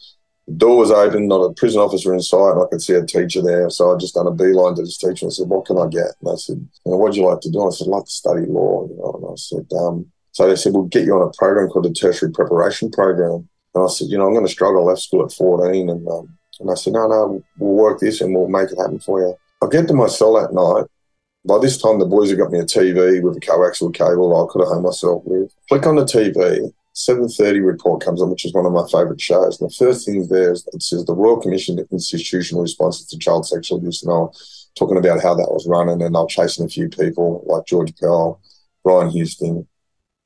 The 0.47 0.55
door 0.55 0.77
was 0.77 0.91
open, 0.91 1.27
not 1.27 1.41
a 1.41 1.55
prison 1.55 1.81
officer 1.81 2.13
inside, 2.13 2.53
and 2.53 2.63
I 2.63 2.67
could 2.71 2.83
see 2.83 2.93
a 2.93 3.07
teacher 3.07 3.41
there. 3.41 3.71
So 3.71 3.95
I 3.95 3.97
just 3.97 4.15
done 4.15 4.27
a 4.27 4.31
beeline 4.31 4.75
to 4.75 4.83
this 4.83 4.99
teacher 4.99 5.25
and 5.25 5.33
I 5.33 5.35
said, 5.35 5.49
What 5.49 5.65
can 5.65 5.79
I 5.79 5.87
get? 5.89 6.13
And 6.21 6.31
I 6.31 6.35
said, 6.37 6.69
What'd 6.85 7.17
you 7.17 7.25
like 7.25 7.41
to 7.41 7.51
do? 7.51 7.67
I 7.67 7.71
said, 7.71 7.87
I'd 7.87 7.91
like 7.91 8.05
to 8.05 8.11
study 8.11 8.45
law. 8.47 8.87
You 8.87 8.97
know, 8.97 9.13
and 9.23 9.33
I 9.33 9.37
said, 9.37 9.67
um, 9.79 10.07
So 10.33 10.47
they 10.47 10.57
said, 10.57 10.75
We'll 10.75 10.85
get 10.85 11.05
you 11.05 11.15
on 11.15 11.27
a 11.27 11.33
program 11.39 11.71
called 11.71 11.87
the 11.87 11.93
Tertiary 11.95 12.33
Preparation 12.33 12.91
Program. 12.91 13.49
And 13.75 13.85
I 13.85 13.87
said, 13.87 14.09
You 14.09 14.19
know, 14.19 14.27
I'm 14.27 14.35
going 14.35 14.45
to 14.45 14.53
struggle. 14.53 14.87
I 14.87 14.91
left 14.91 15.01
school 15.01 15.25
at 15.25 15.33
14. 15.33 15.89
And, 15.89 16.07
um, 16.07 16.37
and 16.61 16.71
I 16.71 16.75
said, 16.75 16.93
No, 16.93 17.07
no, 17.07 17.43
we'll 17.59 17.71
work 17.71 18.01
this 18.01 18.21
and 18.21 18.35
we'll 18.35 18.49
make 18.49 18.71
it 18.71 18.79
happen 18.79 18.99
for 18.99 19.21
you. 19.21 19.35
I 19.63 19.69
get 19.71 19.89
to 19.89 19.95
my 19.95 20.09
cell 20.09 20.35
that 20.35 20.53
night 20.53 20.91
by 21.45 21.59
this 21.59 21.81
time, 21.81 21.99
the 21.99 22.07
boys 22.07 22.31
have 22.31 22.39
got 22.39 22.51
me 22.51 22.59
a 22.59 22.65
TV 22.65 23.23
with 23.23 23.37
a 23.37 23.41
coaxial 23.41 23.93
cable 23.93 24.35
I 24.35 24.51
could 24.51 24.61
have 24.61 24.69
hung 24.69 24.83
myself 24.83 25.23
with. 25.27 25.55
Click 25.69 25.87
on 25.87 25.97
the 25.97 26.05
TV, 26.05 26.73
7.30 26.95 27.65
report 27.65 28.03
comes 28.03 28.23
on, 28.23 28.31
which 28.31 28.45
is 28.45 28.55
one 28.55 28.67
of 28.67 28.73
my 28.73 28.87
favourite 28.91 29.21
shows. 29.21 29.61
And 29.61 29.69
the 29.69 29.75
first 29.75 30.07
thing 30.07 30.27
there 30.29 30.53
is 30.53 30.67
it 30.73 30.83
says 30.83 31.05
the 31.05 31.15
Royal 31.15 31.41
Commission 31.41 31.79
Institutional 31.91 32.63
Responses 32.63 33.07
to 33.09 33.19
Child 33.19 33.47
Sexual 33.47 33.79
Abuse. 33.79 34.03
And 34.03 34.13
I'm 34.13 34.29
talking 34.75 34.97
about 34.97 35.23
how 35.23 35.35
that 35.35 35.51
was 35.51 35.67
running 35.69 36.03
and 36.03 36.17
I'm 36.17 36.29
chasing 36.29 36.65
a 36.65 36.69
few 36.69 36.89
people 36.89 37.45
like 37.47 37.67
George 37.67 37.95
Pell, 37.97 38.41
Brian 38.83 39.11
Houston. 39.11 39.67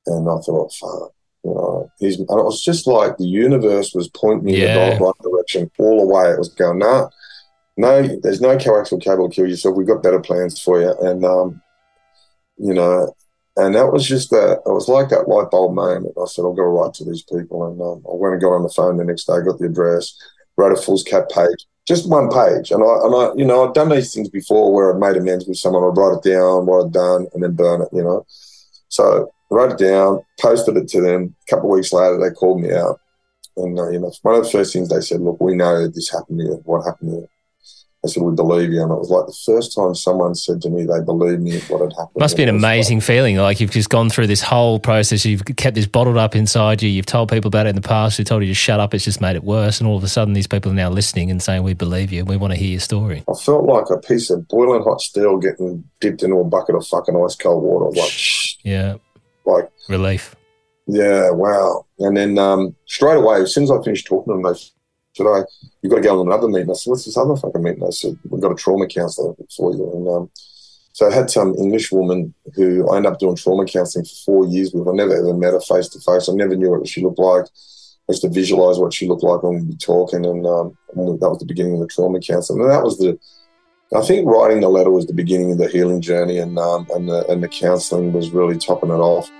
And 0.05 0.29
I 0.29 0.37
thought, 0.37 0.73
fuck, 0.73 1.11
you 1.43 1.51
know, 1.51 1.91
he's, 1.99 2.17
and 2.17 2.29
it 2.29 2.45
was 2.45 2.63
just 2.63 2.87
like 2.87 3.17
the 3.17 3.25
universe 3.25 3.93
was 3.93 4.07
pointing 4.09 4.45
me 4.45 4.61
yeah. 4.61 4.91
in 4.91 4.99
the 4.99 5.05
right 5.05 5.13
direction 5.21 5.71
all 5.79 5.99
the 5.99 6.13
way. 6.13 6.29
It 6.31 6.39
was 6.39 6.49
going, 6.49 6.79
nah, 6.79 7.09
no, 7.79 8.19
there's 8.23 8.41
no 8.41 8.57
coaxial 8.57 9.01
cable 9.01 9.29
to 9.29 9.33
kill 9.33 9.47
yourself. 9.47 9.77
We've 9.77 9.87
got 9.87 10.03
better 10.03 10.19
plans 10.19 10.61
for 10.61 10.81
you. 10.81 10.93
And, 10.99 11.23
um, 11.23 11.61
you 12.57 12.73
know, 12.73 13.15
and 13.55 13.73
that 13.73 13.93
was 13.93 14.05
just 14.05 14.31
that, 14.31 14.61
it 14.65 14.69
was 14.69 14.89
like 14.89 15.07
that 15.09 15.29
light 15.29 15.49
bulb 15.49 15.73
moment. 15.73 16.13
I 16.21 16.25
said, 16.25 16.41
I'll 16.41 16.53
go 16.53 16.63
write 16.63 16.93
to 16.95 17.05
these 17.05 17.23
people. 17.23 17.65
And 17.67 17.79
um, 17.81 18.03
I 18.05 18.15
went 18.15 18.33
and 18.33 18.41
got 18.41 18.51
on 18.51 18.63
the 18.63 18.69
phone 18.69 18.97
the 18.97 19.05
next 19.05 19.27
day, 19.27 19.41
got 19.45 19.59
the 19.59 19.67
address, 19.67 20.13
wrote 20.57 20.77
a 20.77 20.81
foolscap 20.81 21.29
page, 21.29 21.65
just 21.87 22.09
one 22.09 22.29
page. 22.29 22.71
And 22.71 22.83
I, 22.83 22.93
and 23.05 23.15
I, 23.15 23.33
you 23.37 23.45
know, 23.45 23.65
I'd 23.65 23.73
done 23.73 23.89
these 23.89 24.13
things 24.13 24.27
before 24.27 24.73
where 24.73 24.93
I'd 24.93 24.99
made 24.99 25.15
amends 25.15 25.45
with 25.47 25.57
someone. 25.57 25.85
I'd 25.85 25.95
write 25.95 26.17
it 26.17 26.29
down, 26.29 26.65
what 26.65 26.85
I'd 26.85 26.91
done, 26.91 27.27
and 27.33 27.41
then 27.41 27.53
burn 27.53 27.81
it, 27.81 27.87
you 27.93 28.03
know. 28.03 28.25
So 28.89 29.31
I 29.49 29.55
wrote 29.55 29.71
it 29.71 29.77
down, 29.77 30.21
posted 30.41 30.75
it 30.75 30.89
to 30.89 30.99
them. 30.99 31.33
A 31.47 31.49
couple 31.49 31.71
of 31.71 31.77
weeks 31.77 31.93
later, 31.93 32.19
they 32.19 32.35
called 32.35 32.59
me 32.59 32.73
out. 32.73 32.99
And, 33.55 33.79
uh, 33.79 33.87
you 33.87 33.99
know, 33.99 34.11
one 34.23 34.35
of 34.35 34.43
the 34.43 34.49
first 34.49 34.73
things 34.73 34.89
they 34.89 34.99
said, 34.99 35.21
look, 35.21 35.39
we 35.39 35.55
know 35.55 35.87
this 35.87 36.11
happened 36.11 36.41
here. 36.41 36.55
What 36.65 36.83
happened 36.83 37.11
here? 37.11 37.29
I 38.03 38.07
said, 38.07 38.23
we 38.23 38.33
believe 38.33 38.71
you. 38.71 38.81
And 38.81 38.91
it 38.91 38.95
was 38.95 39.09
like 39.09 39.25
the 39.25 39.37
first 39.45 39.75
time 39.75 39.93
someone 39.93 40.33
said 40.33 40.61
to 40.61 40.69
me 40.69 40.85
they 40.85 41.03
believed 41.03 41.41
me 41.41 41.51
if 41.51 41.69
what 41.69 41.81
had 41.81 41.91
happened. 41.91 42.15
Must 42.17 42.37
be 42.37 42.43
an 42.43 42.49
amazing 42.49 42.99
like, 42.99 43.05
feeling. 43.05 43.35
Like 43.35 43.59
you've 43.59 43.71
just 43.71 43.89
gone 43.89 44.09
through 44.09 44.27
this 44.27 44.41
whole 44.41 44.79
process. 44.79 45.25
You've 45.25 45.43
kept 45.57 45.75
this 45.75 45.85
bottled 45.85 46.15
up 46.15 46.33
inside 46.33 46.81
you. 46.81 46.89
You've 46.89 47.05
told 47.05 47.29
people 47.29 47.49
about 47.49 47.65
it 47.65 47.69
in 47.69 47.75
the 47.75 47.81
past 47.81 48.17
who 48.17 48.23
told 48.23 48.41
you 48.43 48.47
to 48.47 48.53
shut 48.53 48.79
up. 48.79 48.93
It's 48.93 49.03
just 49.03 49.19
made 49.19 49.35
it 49.35 49.43
worse. 49.43 49.81
And 49.81 49.89
all 49.89 49.97
of 49.97 50.03
a 50.03 50.07
sudden, 50.07 50.33
these 50.33 50.47
people 50.47 50.71
are 50.71 50.75
now 50.75 50.89
listening 50.89 51.29
and 51.29 51.43
saying, 51.43 51.63
we 51.63 51.73
believe 51.73 52.13
you. 52.13 52.23
We 52.23 52.37
want 52.37 52.53
to 52.53 52.59
hear 52.59 52.69
your 52.69 52.79
story. 52.79 53.25
I 53.29 53.33
felt 53.33 53.65
like 53.65 53.89
a 53.89 53.97
piece 53.97 54.29
of 54.29 54.47
boiling 54.47 54.83
hot 54.83 55.01
steel 55.01 55.37
getting 55.37 55.83
dipped 55.99 56.23
into 56.23 56.37
a 56.37 56.45
bucket 56.45 56.75
of 56.75 56.87
fucking 56.87 57.21
ice 57.21 57.35
cold 57.35 57.63
water. 57.63 57.91
Like, 57.99 58.13
yeah. 58.63 58.95
Like 59.45 59.69
relief. 59.89 60.35
Yeah, 60.87 61.31
wow. 61.31 61.85
And 61.99 62.15
then 62.15 62.37
um, 62.39 62.75
straight 62.85 63.17
away, 63.17 63.41
as 63.41 63.53
soon 63.53 63.65
as 63.65 63.71
I 63.71 63.81
finished 63.83 64.07
talking 64.07 64.33
to 64.33 64.41
them, 64.41 64.53
they 64.53 64.59
said, 65.19 65.27
"I, 65.27 65.43
you've 65.81 65.91
got 65.91 65.97
to 65.97 66.01
go 66.01 66.19
on 66.19 66.27
another 66.27 66.47
meeting." 66.47 66.69
I 66.69 66.73
said, 66.73 66.89
"What's 66.89 67.05
this 67.05 67.17
other 67.17 67.35
fucking 67.35 67.61
meeting?" 67.61 67.83
I 67.83 67.91
said, 67.91 68.17
"We've 68.29 68.41
got 68.41 68.51
a 68.51 68.55
trauma 68.55 68.87
counsellor 68.87 69.33
for 69.55 69.73
you." 69.73 69.91
And 69.93 70.07
um, 70.07 70.29
so 70.93 71.07
I 71.07 71.13
had 71.13 71.29
some 71.29 71.55
English 71.55 71.91
woman 71.91 72.33
who 72.55 72.89
I 72.89 72.97
ended 72.97 73.11
up 73.11 73.19
doing 73.19 73.35
trauma 73.35 73.65
counselling 73.65 74.05
for 74.05 74.15
four 74.25 74.47
years 74.47 74.73
with. 74.73 74.87
I 74.87 74.91
never 74.91 75.15
ever 75.15 75.33
met 75.33 75.53
her 75.53 75.61
face 75.61 75.89
to 75.89 75.99
face. 75.99 76.29
I 76.29 76.33
never 76.33 76.55
knew 76.55 76.71
what 76.71 76.87
she 76.87 77.03
looked 77.03 77.19
like. 77.19 77.45
I 77.45 78.13
used 78.13 78.23
to 78.23 78.29
visualise 78.29 78.77
what 78.77 78.93
she 78.93 79.07
looked 79.07 79.23
like 79.23 79.43
when 79.43 79.55
we'd 79.55 79.69
be 79.69 79.77
talking, 79.77 80.25
and, 80.25 80.45
um, 80.47 80.75
that 80.95 81.29
was 81.29 81.37
the 81.39 81.45
beginning 81.45 81.75
of 81.75 81.81
the 81.81 81.87
trauma 81.87 82.19
counselling. 82.19 82.63
And 82.63 82.71
that 82.71 82.83
was 82.83 82.97
the 82.97 83.19
I 83.95 84.01
think 84.01 84.27
writing 84.27 84.61
the 84.61 84.69
letter 84.69 84.91
was 84.91 85.07
the 85.07 85.13
beginning 85.13 85.51
of 85.51 85.57
the 85.57 85.67
healing 85.67 85.99
journey, 85.99 86.37
and 86.37 86.59
um, 86.59 86.87
and 86.91 87.09
the 87.09 87.25
and 87.27 87.41
the 87.41 87.47
counselling 87.47 88.13
was 88.13 88.29
really 88.29 88.57
topping 88.57 88.89
it 88.89 88.93
off. 88.93 89.31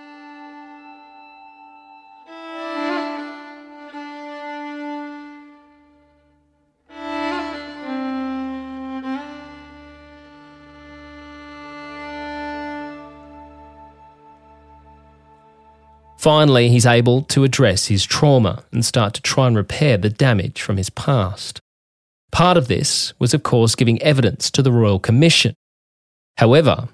Finally, 16.19 16.67
he's 16.67 16.85
able 16.85 17.21
to 17.21 17.45
address 17.45 17.85
his 17.85 18.03
trauma 18.03 18.61
and 18.73 18.83
start 18.83 19.13
to 19.13 19.21
try 19.21 19.47
and 19.47 19.55
repair 19.55 19.95
the 19.95 20.09
damage 20.09 20.61
from 20.61 20.75
his 20.75 20.89
past. 20.89 21.61
Part 22.29 22.57
of 22.57 22.67
this 22.67 23.13
was, 23.19 23.33
of 23.33 23.43
course, 23.43 23.73
giving 23.73 24.01
evidence 24.01 24.51
to 24.51 24.61
the 24.61 24.73
Royal 24.73 24.99
Commission. 24.99 25.53
However, 26.35 26.89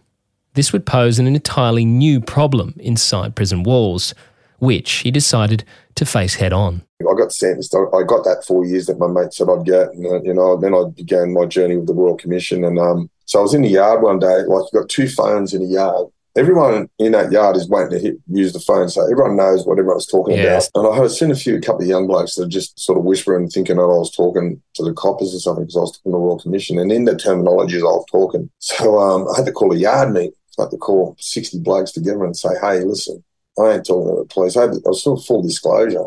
this 0.53 0.71
would 0.71 0.85
pose 0.85 1.17
an 1.17 1.25
entirely 1.25 1.85
new 1.85 2.21
problem 2.21 2.75
inside 2.77 3.35
prison 3.35 3.63
walls, 3.63 4.13
which 4.59 4.91
he 4.97 5.09
decided 5.09 5.63
to 5.95 6.05
face 6.05 6.35
head 6.35 6.53
on. 6.53 6.83
I 7.01 7.17
got 7.17 7.31
sentenced. 7.31 7.73
I 7.73 8.03
got 8.03 8.25
that 8.25 8.43
four 8.45 8.63
years 8.63 8.85
that 8.85 8.99
my 8.99 9.07
mate 9.07 9.33
said 9.33 9.49
I'd 9.49 9.65
get, 9.65 9.89
and 9.89 10.05
uh, 10.05 10.21
you 10.21 10.35
know, 10.35 10.55
then 10.55 10.75
I 10.75 10.83
began 10.95 11.33
my 11.33 11.45
journey 11.45 11.77
with 11.77 11.87
the 11.87 11.95
Royal 11.95 12.15
Commission. 12.15 12.63
And 12.63 12.77
um, 12.77 13.09
so 13.25 13.39
I 13.39 13.41
was 13.41 13.55
in 13.55 13.63
the 13.63 13.69
yard 13.69 14.03
one 14.03 14.19
day, 14.19 14.43
like 14.43 14.71
got 14.71 14.87
two 14.87 15.09
phones 15.09 15.55
in 15.55 15.61
the 15.61 15.73
yard. 15.73 16.09
Everyone 16.37 16.89
in 16.99 17.13
that 17.13 17.31
yard 17.31 17.55
is 17.55 17.69
waiting 17.69 17.91
to 17.91 17.99
hit, 17.99 18.15
use 18.27 18.51
the 18.51 18.59
phone, 18.59 18.89
so 18.89 19.03
everyone 19.09 19.37
knows 19.37 19.65
what 19.65 19.79
everyone's 19.79 20.05
talking 20.05 20.35
Yes. 20.35 20.69
about. 20.75 20.85
And 20.89 20.93
I 20.99 21.01
had 21.01 21.11
seen 21.11 21.31
a 21.31 21.35
few, 21.35 21.55
a 21.55 21.61
couple 21.61 21.83
of 21.83 21.87
young 21.87 22.07
blokes 22.07 22.35
that 22.35 22.43
are 22.43 22.47
just 22.49 22.77
sort 22.77 22.97
of 22.97 23.05
whispering, 23.05 23.47
thinking 23.47 23.77
that 23.77 23.83
I 23.83 23.85
was 23.85 24.13
talking 24.13 24.61
to 24.73 24.83
the 24.83 24.93
coppers 24.93 25.33
or 25.33 25.39
something 25.39 25.63
because 25.63 25.77
I 25.77 25.79
was 25.81 25.91
talking 25.91 26.11
to 26.11 26.15
the 26.17 26.19
Royal 26.21 26.39
Commission. 26.39 26.77
And 26.77 26.91
in 26.91 27.05
the 27.05 27.13
terminologies, 27.13 27.79
I 27.79 27.83
was 27.85 28.05
talking. 28.11 28.49
So 28.59 28.99
um, 28.99 29.27
I 29.33 29.37
had 29.37 29.45
to 29.45 29.53
call 29.53 29.71
a 29.71 29.77
yard 29.77 30.11
meeting. 30.11 30.33
I 30.59 30.63
had 30.63 30.71
to 30.71 30.77
call 30.77 31.15
60 31.19 31.59
blokes 31.59 31.93
together 31.93 32.25
and 32.25 32.35
say, 32.35 32.49
hey, 32.61 32.81
listen, 32.81 33.23
I 33.57 33.71
ain't 33.73 33.85
talking 33.85 34.13
to 34.13 34.21
the 34.21 34.25
police. 34.25 34.57
I, 34.57 34.61
had, 34.63 34.71
I 34.71 34.89
was 34.89 35.03
sort 35.03 35.19
of 35.19 35.25
full 35.25 35.41
disclosure. 35.41 36.03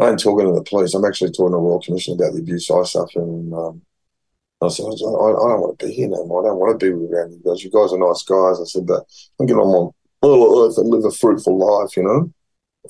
I 0.00 0.08
ain't 0.10 0.18
talking 0.20 0.46
to 0.48 0.52
the 0.54 0.64
police. 0.64 0.94
I'm 0.94 1.04
actually 1.04 1.30
talking 1.30 1.52
to 1.52 1.56
the 1.58 1.58
Royal 1.58 1.80
Commission 1.80 2.14
about 2.14 2.32
the 2.32 2.40
abuse 2.40 2.68
I 2.70 2.82
suffered. 2.84 3.22
And 3.22 3.54
um, 3.54 3.82
I 4.62 4.68
said, 4.68 4.84
I, 4.84 4.92
don't 4.92 5.60
want 5.60 5.78
to 5.78 5.86
be 5.86 5.92
here 5.92 6.08
no 6.08 6.26
more. 6.26 6.44
I 6.44 6.48
don't 6.48 6.58
want 6.58 6.78
to 6.78 6.84
be 6.84 6.92
around 6.92 7.32
you 7.32 7.40
guys. 7.44 7.64
You 7.64 7.70
guys 7.70 7.92
are 7.92 7.98
nice 7.98 8.22
guys. 8.22 8.60
I 8.60 8.64
said, 8.64 8.86
but 8.86 9.04
I'm 9.38 9.46
getting 9.46 9.62
on 9.62 9.92
my 10.20 10.28
little 10.28 10.66
earth 10.66 10.76
and 10.76 10.88
live 10.88 11.04
a 11.04 11.10
fruitful 11.10 11.56
life, 11.56 11.96
you 11.96 12.02
know? 12.02 12.30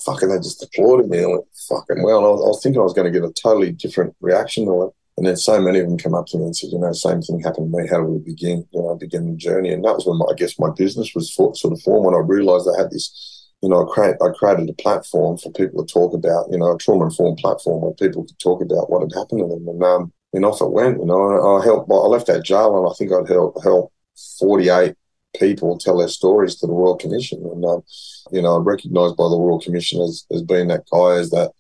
Fucking, 0.05 0.29
they 0.29 0.39
just 0.39 0.63
applauded 0.63 1.09
me. 1.09 1.23
I 1.23 1.27
went, 1.27 1.45
fucking 1.69 2.03
well. 2.03 2.19
And 2.19 2.27
I 2.27 2.31
was, 2.31 2.43
I 2.43 2.49
was 2.51 2.63
thinking 2.63 2.81
I 2.81 2.85
was 2.85 2.93
going 2.93 3.13
to 3.13 3.17
get 3.17 3.29
a 3.29 3.33
totally 3.41 3.71
different 3.71 4.17
reaction 4.21 4.67
to 4.67 4.83
it. 4.83 4.91
And 5.17 5.27
then 5.27 5.37
so 5.37 5.61
many 5.61 5.79
of 5.79 5.87
them 5.87 5.99
come 5.99 6.15
up 6.15 6.27
to 6.29 6.39
me 6.39 6.45
and 6.45 6.57
said, 6.57 6.71
you 6.73 6.79
know, 6.79 6.93
same 6.93 7.23
thing 7.23 7.41
happened 7.41 7.71
to 7.71 7.79
me. 7.79 7.87
How 7.89 7.99
do 7.99 8.05
we 8.05 8.19
begin? 8.19 8.67
You 8.73 8.83
know, 8.83 8.97
begin 8.97 9.31
the 9.31 9.37
journey. 9.37 9.71
And 9.71 9.85
that 9.85 9.95
was 9.95 10.07
when 10.07 10.19
my, 10.19 10.27
I 10.31 10.35
guess 10.35 10.59
my 10.59 10.71
business 10.71 11.15
was 11.15 11.31
for, 11.31 11.55
sort 11.55 11.75
of 11.75 11.83
formed 11.83 12.07
when 12.07 12.15
I 12.15 12.25
realized 12.25 12.67
I 12.67 12.81
had 12.81 12.91
this, 12.91 13.51
you 13.63 13.69
know, 13.69 13.87
I, 13.87 13.93
create, 13.93 14.17
I 14.23 14.29
created 14.35 14.71
a 14.71 14.83
platform 14.83 15.37
for 15.37 15.53
people 15.53 15.85
to 15.85 15.93
talk 15.93 16.15
about, 16.15 16.47
you 16.51 16.59
know, 16.59 16.73
a 16.73 16.79
trauma 16.79 17.05
informed 17.05 17.39
platform 17.39 17.83
where 17.83 17.93
people 17.93 18.25
could 18.25 18.39
talk 18.39 18.63
about 18.63 18.91
what 18.91 19.03
had 19.03 19.13
happened 19.15 19.41
to 19.41 19.47
them. 19.47 19.69
And, 19.69 19.83
um, 19.85 20.13
and 20.33 20.45
off 20.45 20.61
it 20.61 20.71
went, 20.71 20.99
you 20.99 21.07
know, 21.07 21.57
I 21.57 21.65
helped, 21.65 21.91
I 21.91 21.95
left 21.95 22.27
that 22.29 22.45
jail 22.45 22.79
and 22.79 22.91
I 22.91 22.95
think 22.95 23.13
I'd 23.13 23.29
help, 23.33 23.63
help 23.63 23.93
48 24.39 24.95
people 25.39 25.79
tell 25.79 25.99
their 25.99 26.09
stories 26.09 26.57
to 26.57 26.67
the 26.67 26.73
Royal 26.73 26.97
Commission. 26.97 27.41
And, 27.53 27.65
um, 27.65 27.83
you 28.31 28.43
know, 28.43 28.55
I'm 28.55 28.65
recognised 28.65 29.17
by 29.17 29.29
the 29.29 29.39
Royal 29.39 29.61
Commission 29.61 30.01
as, 30.03 30.25
as 30.31 30.43
being 30.43 30.69
that 30.69 30.85
guy, 30.91 31.17
as 31.17 31.31
that, 31.31 31.53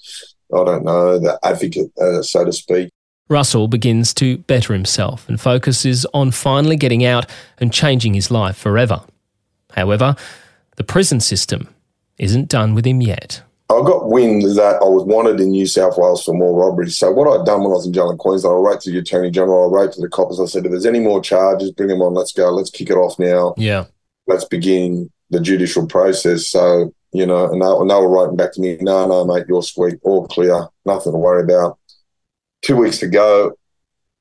I 0.55 0.65
don't 0.65 0.85
know, 0.85 1.19
the 1.19 1.39
advocate, 1.43 1.91
uh, 2.01 2.23
so 2.23 2.45
to 2.45 2.53
speak. 2.53 2.91
Russell 3.29 3.69
begins 3.69 4.13
to 4.15 4.39
better 4.39 4.73
himself 4.73 5.29
and 5.29 5.41
focuses 5.41 6.05
on 6.13 6.33
finally 6.33 6.77
getting 6.77 7.05
out 7.05 7.27
and 7.59 7.73
changing 7.73 8.15
his 8.15 8.31
life 8.31 8.57
forever. 8.57 9.03
However, 9.73 10.17
the 10.77 10.85
prison 10.85 11.21
system 11.21 11.69
isn't 12.19 12.49
done 12.49 12.75
with 12.75 12.85
him 12.85 13.01
yet. 13.01 13.43
I 13.71 13.83
got 13.85 14.09
wind 14.09 14.43
that 14.43 14.81
I 14.83 14.89
was 14.89 15.05
wanted 15.05 15.39
in 15.39 15.51
New 15.51 15.67
South 15.67 15.97
Wales 15.97 16.25
for 16.25 16.35
more 16.35 16.59
robberies. 16.59 16.99
So 16.99 17.13
what 17.13 17.29
I'd 17.29 17.47
done 17.47 17.61
when 17.61 17.71
I 17.71 17.75
was 17.75 17.87
in 17.87 17.93
jail 17.93 18.11
in 18.11 18.19
Queensland, 18.19 18.53
I 18.53 18.59
wrote 18.59 18.81
to 18.81 18.91
the 18.91 18.99
Attorney 18.99 19.31
General, 19.31 19.71
I 19.71 19.73
wrote 19.73 19.93
to 19.93 20.01
the 20.01 20.09
coppers, 20.09 20.41
I 20.41 20.47
said, 20.47 20.65
if 20.65 20.73
there's 20.73 20.87
any 20.87 20.99
more 20.99 21.23
charges, 21.23 21.71
bring 21.71 21.89
them 21.89 22.03
on, 22.03 22.13
let's 22.13 22.33
go, 22.33 22.51
let's 22.51 22.71
kick 22.71 22.91
it 22.91 22.97
off 22.97 23.17
now. 23.21 23.55
Yeah. 23.57 23.85
Let's 24.27 24.45
begin 24.45 25.09
the 25.31 25.39
judicial 25.39 25.87
process. 25.87 26.49
So, 26.49 26.93
you 27.13 27.25
know, 27.25 27.53
and 27.53 27.63
they, 27.63 27.67
and 27.67 27.89
they 27.89 27.95
were 27.95 28.09
writing 28.09 28.37
back 28.37 28.53
to 28.55 28.61
me, 28.61 28.77
no, 28.81 29.07
no, 29.07 29.25
mate, 29.25 29.47
you're 29.49 29.63
sweet, 29.63 30.01
all 30.03 30.27
clear, 30.27 30.67
nothing 30.85 31.13
to 31.13 31.19
worry 31.19 31.45
about. 31.45 31.79
Two 32.63 32.77
weeks 32.77 32.99
to 32.99 33.07
go, 33.07 33.53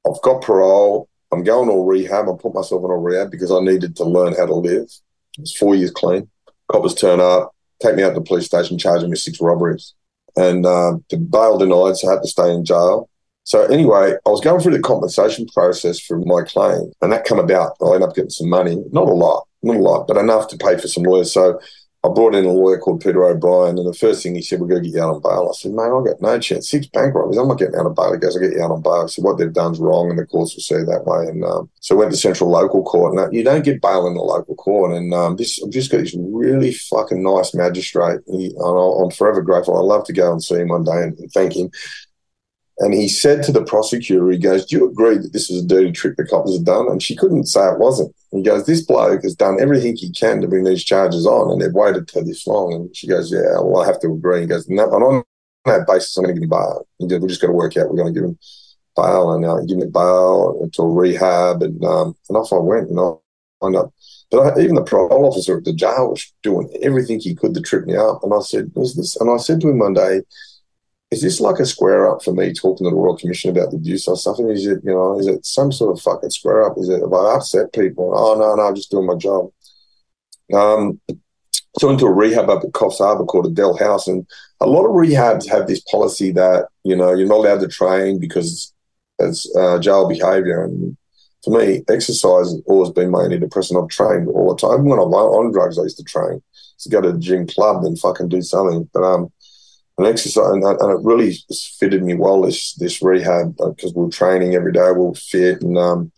I've 0.07 0.21
got 0.21 0.43
parole, 0.43 1.09
I'm 1.31 1.43
going 1.43 1.69
to 1.69 1.83
rehab, 1.83 2.29
I 2.29 2.33
put 2.39 2.53
myself 2.53 2.83
in 2.83 2.91
a 2.91 2.97
rehab 2.97 3.31
because 3.31 3.51
I 3.51 3.62
needed 3.62 3.95
to 3.95 4.03
learn 4.03 4.35
how 4.35 4.45
to 4.45 4.53
live. 4.53 4.89
It's 5.39 5.57
four 5.57 5.73
years 5.75 5.91
clean. 5.91 6.29
Coppers 6.71 6.93
turn 6.93 7.19
up, 7.19 7.55
take 7.81 7.95
me 7.95 8.03
out 8.03 8.09
to 8.09 8.15
the 8.15 8.21
police 8.21 8.45
station, 8.45 8.77
charging 8.77 9.09
me 9.09 9.15
six 9.15 9.39
robberies. 9.41 9.93
And 10.35 10.65
uh, 10.65 10.97
the 11.09 11.17
bail 11.17 11.57
denied, 11.57 11.97
so 11.97 12.09
I 12.09 12.13
had 12.13 12.21
to 12.21 12.27
stay 12.27 12.51
in 12.51 12.63
jail. 12.65 13.09
So 13.43 13.63
anyway, 13.65 14.13
I 14.25 14.29
was 14.29 14.41
going 14.41 14.61
through 14.61 14.73
the 14.73 14.81
compensation 14.81 15.47
process 15.47 15.99
for 15.99 16.19
my 16.19 16.43
claim, 16.43 16.91
and 17.01 17.11
that 17.11 17.25
come 17.25 17.39
about. 17.39 17.75
I 17.81 17.95
ended 17.95 18.03
up 18.03 18.15
getting 18.15 18.29
some 18.29 18.49
money, 18.49 18.77
not 18.91 19.07
a 19.07 19.13
lot, 19.13 19.47
not 19.63 19.75
a 19.75 19.79
lot, 19.79 20.07
but 20.07 20.17
enough 20.17 20.47
to 20.49 20.57
pay 20.57 20.77
for 20.77 20.87
some 20.87 21.03
lawyers. 21.03 21.33
So 21.33 21.59
I 22.01 22.07
brought 22.07 22.33
in 22.33 22.45
a 22.45 22.51
lawyer 22.51 22.77
called 22.77 23.01
Peter 23.01 23.25
O'Brien, 23.25 23.77
and 23.77 23.85
the 23.85 23.93
first 23.93 24.23
thing 24.23 24.33
he 24.33 24.41
said, 24.41 24.62
"We're 24.62 24.67
going 24.67 24.83
to 24.83 24.89
get 24.89 24.95
you 24.95 25.03
out 25.03 25.15
on 25.15 25.21
bail." 25.21 25.49
I 25.49 25.53
said, 25.57 25.73
"Mate, 25.73 25.91
I've 25.91 26.05
got 26.05 26.21
no 26.21 26.39
chance. 26.39 26.69
Six 26.69 26.88
bank 26.88 27.13
robberies. 27.13 27.38
I'm 27.38 27.49
not 27.49 27.59
getting 27.59 27.75
out 27.75 27.88
on 27.88 27.93
bail." 27.93 28.13
He 28.13 28.19
goes, 28.19 28.38
"I'll 28.38 28.41
get 28.41 28.53
you 28.53 28.63
out 28.63 28.71
on 28.71 28.81
bail." 28.81 29.03
I 29.03 29.07
said, 29.07 29.25
"What 29.25 29.38
they've 29.38 29.51
done's 29.51 29.79
wrong, 29.79 30.09
and 30.09 30.17
the 30.17 30.25
courts 30.25 30.55
will 30.55 30.62
see 30.62 30.75
that 30.75 31.03
way." 31.05 31.27
And 31.27 31.43
um, 31.43 31.69
so 31.81 31.95
I 31.95 31.99
went 31.99 32.12
to 32.12 32.17
Central 32.17 32.49
Local 32.49 32.83
Court, 32.83 33.17
and 33.17 33.33
you 33.33 33.43
don't 33.43 33.65
get 33.65 33.81
bail 33.81 34.07
in 34.07 34.13
the 34.13 34.21
local 34.21 34.55
court. 34.55 34.93
And 34.93 35.13
um, 35.13 35.35
this, 35.35 35.62
I've 35.62 35.71
just 35.71 35.91
got 35.91 35.97
this 35.97 36.15
really 36.17 36.71
fucking 36.71 37.21
nice 37.21 37.53
magistrate. 37.53 38.21
He, 38.27 38.45
and 38.57 39.03
I'm 39.03 39.12
forever 39.12 39.41
grateful. 39.41 39.77
I'd 39.77 39.93
love 39.93 40.05
to 40.05 40.13
go 40.13 40.31
and 40.31 40.41
see 40.41 40.55
him 40.55 40.69
one 40.69 40.85
day 40.85 41.03
and, 41.03 41.19
and 41.19 41.31
thank 41.33 41.53
him. 41.53 41.69
And 42.79 42.93
he 42.93 43.09
said 43.09 43.43
to 43.43 43.51
the 43.51 43.63
prosecutor, 43.63 44.29
he 44.31 44.37
goes, 44.37 44.65
Do 44.65 44.77
you 44.77 44.89
agree 44.89 45.17
that 45.17 45.33
this 45.33 45.49
is 45.49 45.63
a 45.63 45.67
dirty 45.67 45.91
trick 45.91 46.15
the 46.15 46.25
coppers 46.25 46.55
have 46.55 46.65
done? 46.65 46.87
And 46.89 47.03
she 47.03 47.15
couldn't 47.15 47.45
say 47.45 47.67
it 47.67 47.79
wasn't. 47.79 48.15
He 48.31 48.41
goes, 48.41 48.65
This 48.65 48.81
bloke 48.81 49.23
has 49.23 49.35
done 49.35 49.57
everything 49.59 49.97
he 49.97 50.11
can 50.11 50.39
to 50.41 50.47
bring 50.47 50.63
these 50.63 50.83
charges 50.83 51.25
on, 51.25 51.51
and 51.51 51.61
they've 51.61 51.73
waited 51.73 52.07
till 52.07 52.23
this 52.23 52.47
long. 52.47 52.73
And 52.73 52.95
she 52.95 53.07
goes, 53.07 53.31
Yeah, 53.31 53.59
well, 53.61 53.83
I 53.83 53.85
have 53.85 53.99
to 54.01 54.13
agree. 54.13 54.41
He 54.41 54.47
goes, 54.47 54.67
No, 54.69 54.85
and 54.93 55.03
on 55.03 55.23
that 55.65 55.87
basis, 55.87 56.15
I'm 56.17 56.23
going 56.23 56.35
to 56.35 56.39
give 56.39 56.45
him 56.45 56.49
bail. 56.49 56.87
He 56.99 57.07
goes, 57.07 57.19
We 57.19 57.27
just 57.27 57.41
got 57.41 57.47
to 57.47 57.53
work 57.53 57.75
out, 57.75 57.89
we're 57.89 57.97
going 57.97 58.13
to 58.13 58.17
give 58.19 58.27
him 58.29 58.39
bail, 58.95 59.33
and 59.33 59.45
uh, 59.45 59.61
give 59.61 59.77
him 59.77 59.91
bail 59.91 60.59
until 60.61 60.87
rehab. 60.87 61.61
And, 61.61 61.83
um, 61.83 62.15
and 62.29 62.37
off 62.37 62.53
I 62.53 62.57
went. 62.57 62.89
And 62.89 62.99
I 62.99 63.11
wound 63.61 63.75
up 63.75 63.93
but 64.31 64.57
I, 64.57 64.61
even 64.61 64.75
the 64.75 64.83
parole 64.83 65.25
officer 65.25 65.57
at 65.57 65.65
the 65.65 65.73
jail 65.73 66.11
was 66.11 66.31
doing 66.43 66.69
everything 66.81 67.19
he 67.19 67.35
could 67.35 67.53
to 67.55 67.61
trip 67.61 67.85
me 67.85 67.95
up. 67.95 68.23
And 68.23 68.33
I 68.33 68.39
said, 68.41 68.71
"Was 68.75 68.95
this?" 68.95 69.19
And 69.19 69.29
I 69.29 69.37
said 69.37 69.59
to 69.61 69.69
him 69.69 69.79
one 69.79 69.93
day, 69.93 70.21
"Is 71.12 71.22
this 71.22 71.39
like 71.39 71.60
a 71.60 71.65
square 71.65 72.10
up 72.12 72.24
for 72.24 72.34
me 72.34 72.54
talking 72.54 72.86
to 72.86 72.91
the 72.91 72.95
Royal 72.95 73.17
Commission 73.17 73.50
about 73.52 73.72
the 73.72 73.78
abuse 73.78 74.08
or 74.08 74.15
something? 74.15 74.50
Is 74.50 74.65
it, 74.65 74.80
you 74.84 74.91
know, 74.91 75.19
is 75.19 75.28
it 75.28 75.45
some 75.45 75.72
sort 75.72 75.95
of 75.95 76.02
fucking 76.02 76.30
square 76.30 76.63
up? 76.63 76.78
Is 76.78 76.89
it 76.89 77.02
have 77.02 77.13
I 77.13 77.36
upset 77.36 77.74
people? 77.74 78.13
Oh 78.15 78.36
no, 78.38 78.56
no, 78.56 78.67
I'm 78.67 78.76
just 78.76 78.91
doing 78.91 79.06
my 79.08 79.15
job." 79.15 79.52
Um, 80.54 81.00
so 81.78 81.88
I 81.88 81.89
went 81.89 82.00
to 82.00 82.08
a 82.08 82.12
rehab 82.13 82.50
up 82.50 82.63
at 82.63 82.72
Coffs 82.72 82.98
Harbour 83.00 83.26
called 83.26 83.48
Adele 83.48 83.78
House, 83.78 84.08
and 84.08 84.28
a 84.62 84.67
lot 84.67 84.86
of 84.86 84.91
rehabs 84.91 85.48
have 85.50 85.67
this 85.67 85.82
policy 85.82 86.32
that 86.34 86.67
you 86.84 86.95
know 86.95 87.13
you're 87.13 87.28
not 87.28 87.38
allowed 87.38 87.62
to 87.62 87.67
train 87.67 88.19
because 88.19 88.74
it's 89.19 89.54
uh, 89.56 89.80
jail 89.80 90.08
behaviour 90.08 90.63
and 90.63 90.98
for 91.43 91.58
me, 91.58 91.84
exercise 91.88 92.52
has 92.52 92.62
always 92.65 92.89
been 92.89 93.10
my 93.10 93.19
antidepressant. 93.19 93.82
I've 93.82 93.89
trained 93.89 94.28
all 94.28 94.54
the 94.54 94.60
time. 94.60 94.86
When 94.86 95.00
I 95.00 95.04
was 95.04 95.36
on 95.36 95.52
drugs, 95.52 95.80
I 95.80 95.84
used 95.84 95.98
to 95.98 96.04
train. 96.04 96.41
to 96.80 96.89
go 96.89 97.02
to 97.02 97.12
the 97.13 97.19
gym 97.19 97.48
club 97.48 97.84
and 97.86 98.00
fucking 98.00 98.30
do 98.30 98.41
something. 98.41 98.89
But 98.93 99.04
um, 99.04 99.32
an 99.99 100.05
exercise, 100.05 100.53
and, 100.53 100.63
and 100.63 100.91
it 100.91 101.03
really 101.03 101.38
fitted 101.79 102.03
me 102.03 102.15
well. 102.15 102.41
This 102.41 102.73
this 102.75 103.01
rehab 103.01 103.55
because 103.57 103.93
we 103.93 104.03
were 104.03 104.09
training 104.09 104.55
every 104.55 104.71
day, 104.71 104.91
we 104.91 105.05
were 105.05 105.13
fit, 105.13 105.62
and 105.62 105.77
um, 105.77 106.12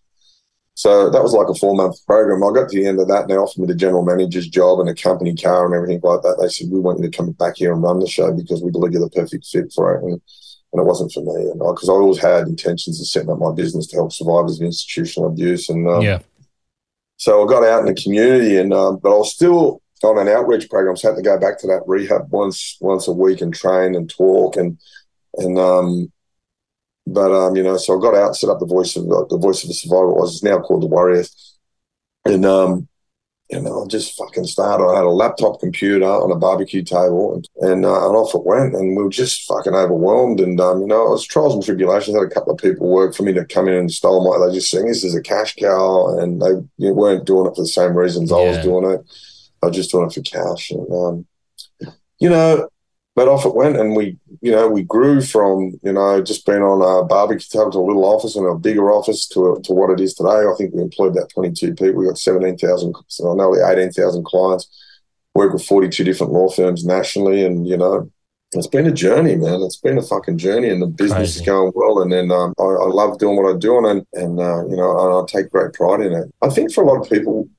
so 0.76 1.10
that 1.10 1.22
was 1.22 1.34
like 1.34 1.48
a 1.50 1.56
four 1.56 1.76
month 1.76 2.06
program. 2.06 2.44
I 2.44 2.54
got 2.54 2.70
to 2.70 2.80
the 2.80 2.88
end 2.88 3.00
of 3.00 3.08
that, 3.08 3.24
and 3.24 3.30
they 3.30 3.36
offered 3.36 3.60
me 3.60 3.67
the 3.67 3.76
general 3.76 4.06
manager's 4.06 4.48
job 4.48 4.80
and 4.80 4.89
a 4.89 4.96
company 4.96 5.36
car 5.36 5.65
and 5.65 5.76
everything 5.76 6.00
like 6.02 6.22
that. 6.22 6.38
They 6.39 6.48
said 6.48 6.70
we 6.72 6.80
want 6.80 7.00
you 7.00 7.10
to 7.10 7.17
come 7.17 7.32
back 7.32 7.56
here 7.58 7.74
and 7.74 7.84
run 7.84 8.00
the 8.00 8.08
show 8.08 8.32
because 8.32 8.63
we 8.63 8.72
believe 8.72 8.94
you're 8.94 9.02
the 9.02 9.10
perfect 9.10 9.46
fit 9.48 9.72
for 9.74 9.96
it. 9.96 10.04
And 10.04 10.22
and 10.74 10.82
it 10.82 10.86
wasn't 10.86 11.12
for 11.12 11.22
me. 11.22 11.50
And 11.50 11.60
because 11.60 11.89
I, 11.89 11.94
always 11.94 12.20
had 12.20 12.48
intentions 12.48 13.00
of 13.02 13.08
setting 13.08 13.30
up 13.30 13.39
my 13.39 13.52
business 13.52 13.88
to 13.88 13.98
help 13.98 14.13
survivors 14.13 14.60
of 14.60 14.65
institutional 14.65 15.30
abuse. 15.30 15.70
And 15.70 15.88
um, 15.88 16.02
Yeah. 16.02 16.20
so 17.17 17.44
I 17.44 17.48
got 17.48 17.65
out 17.65 17.82
in 17.82 17.94
the 17.94 18.02
community, 18.02 18.58
and 18.58 18.74
um, 18.74 19.00
but 19.02 19.13
I 19.13 19.17
was 19.17 19.34
still 19.34 19.81
on 20.10 20.20
an 20.20 20.28
outreach 20.34 20.70
program. 20.70 20.98
So 20.98 21.10
I 21.10 21.12
had 21.12 21.18
to 21.18 21.24
go 21.24 21.40
back 21.40 21.60
to 21.60 21.68
that 21.68 21.84
rehab 21.88 22.32
once 22.32 22.78
once 22.82 23.08
a 23.08 23.14
week 23.14 23.42
and 23.42 23.54
train 23.54 23.96
and 23.96 24.10
talk 24.10 24.58
and 24.58 24.78
and 25.38 25.58
um, 25.58 26.12
but 27.08 27.32
um, 27.32 27.56
you 27.56 27.64
know, 27.64 27.78
so 27.78 27.98
I 27.98 28.02
got 28.02 28.16
out, 28.16 28.36
set 28.36 28.50
up 28.50 28.60
the 28.60 28.66
voice 28.66 28.96
of 28.96 29.06
the 29.06 29.38
voice 29.38 29.64
of 29.64 29.70
the 29.70 29.74
survivor. 29.74 30.14
Was 30.14 30.36
it's 30.36 30.44
now 30.44 30.60
called 30.60 30.84
the 30.84 30.88
Warriors, 30.88 31.58
and 32.26 32.46
um, 32.46 32.88
you 33.50 33.62
know, 33.62 33.84
I 33.84 33.88
just 33.88 34.16
fucking 34.18 34.46
started. 34.46 34.86
I 34.86 34.96
had 34.96 35.04
a 35.04 35.10
laptop 35.10 35.60
computer 35.60 36.06
on 36.06 36.32
a 36.32 36.36
barbecue 36.36 36.84
table, 36.84 37.34
and 37.36 37.50
and, 37.62 37.86
uh, 37.86 38.08
and 38.08 38.16
off 38.16 38.36
it 38.36 38.46
went. 38.46 38.76
And 38.76 38.96
we 38.96 39.04
were 39.04 39.10
just 39.10 39.44
fucking 39.48 39.74
overwhelmed. 39.74 40.40
And 40.40 40.60
um, 40.62 40.82
you 40.82 40.88
know, 40.88 41.08
it 41.08 41.12
was 41.12 41.26
trials 41.26 41.56
and 41.56 41.64
tribulations. 41.64 42.16
I 42.16 42.20
had 42.20 42.32
a 42.32 42.34
couple 42.34 42.54
of 42.54 42.62
people 42.62 42.88
work 42.88 43.16
for 43.16 43.24
me 43.24 43.34
to 43.34 43.46
come 43.46 43.68
in 43.68 43.74
and 43.74 43.84
install 43.84 44.24
my. 44.24 44.48
They 44.48 44.54
just 44.54 44.70
saying 44.70 44.86
this 44.86 45.04
is 45.04 45.16
a 45.16 45.22
cash 45.22 45.56
cow, 45.56 46.20
and 46.20 46.42
they 46.42 46.52
you 46.78 46.90
know, 46.90 46.94
weren't 46.94 47.26
doing 47.26 47.48
it 47.48 47.56
for 47.56 47.64
the 47.64 47.68
same 47.68 47.98
reasons 47.98 48.32
I 48.32 48.36
was 48.36 48.60
doing 48.60 48.92
it. 48.92 49.02
I 49.63 49.69
just 49.69 49.91
doing 49.91 50.08
it 50.08 50.13
for 50.13 50.21
cash, 50.21 50.71
and 50.71 50.91
um, 50.93 51.26
you 52.19 52.30
know, 52.30 52.69
but 53.15 53.28
off 53.28 53.45
it 53.45 53.54
went, 53.54 53.78
and 53.78 53.95
we, 53.95 54.17
you 54.41 54.52
know, 54.52 54.69
we 54.69 54.84
grew 54.84 55.21
from, 55.21 55.78
you 55.84 55.91
know, 55.91 56.21
just 56.21 56.45
being 56.45 56.62
on 56.62 56.82
a 56.82 57.06
barbecue 57.06 57.45
table 57.52 57.71
to 57.71 57.80
a 57.80 57.82
little 57.82 58.06
office 58.06 58.38
and 58.38 58.47
a 58.47 58.56
bigger 58.56 58.89
office 58.91 59.28
to 59.30 59.60
to 59.65 59.74
what 59.74 59.89
it 59.89 60.00
is 60.00 60.13
today. 60.13 60.30
I 60.30 60.54
think 60.58 60.74
we 60.74 60.82
employed 60.82 61.15
about 61.15 61.30
twenty 61.30 61.52
two 61.52 61.74
people. 61.74 62.00
We 62.02 62.08
got 62.08 62.17
seventeen 62.17 62.58
thousand, 62.58 62.95
so 63.08 63.34
nearly 63.34 63.60
eighteen 63.62 63.91
thousand 63.91 64.24
clients. 64.26 64.69
Work 65.36 65.54
with 65.54 65.65
forty 65.65 65.89
two 65.89 66.04
different 66.04 66.32
law 66.32 66.50
firms 66.50 66.86
nationally, 66.86 67.45
and 67.45 67.67
you 67.67 67.78
know, 67.78 68.10
it's 68.54 68.67
been 68.67 68.88
a 68.88 68.91
journey, 68.91 69.36
man. 69.36 69.62
It's 69.62 69.78
been 69.78 69.97
a 69.97 70.02
fucking 70.02 70.38
journey, 70.38 70.69
and 70.69 70.82
the 70.82 70.88
business 70.88 71.36
is 71.36 71.41
going 71.41 71.71
well. 71.76 72.02
And 72.02 72.12
then 72.12 72.32
um, 72.32 72.54
I, 72.60 72.63
I 72.63 72.88
love 72.88 73.17
doing 73.17 73.36
what 73.36 73.50
I'm 73.50 73.60
doing, 73.60 73.86
and 73.86 74.06
and 74.13 74.39
uh, 74.39 74.65
you 74.67 74.78
know, 74.78 74.97
and 74.97 75.30
I 75.30 75.32
take 75.32 75.52
great 75.52 75.74
pride 75.74 76.02
in 76.02 76.13
it. 76.13 76.34
I 76.41 76.50
think 76.50 76.74
for 76.74 76.84
a 76.84 76.88
lot 76.88 77.02
of 77.02 77.10
people, 77.10 77.50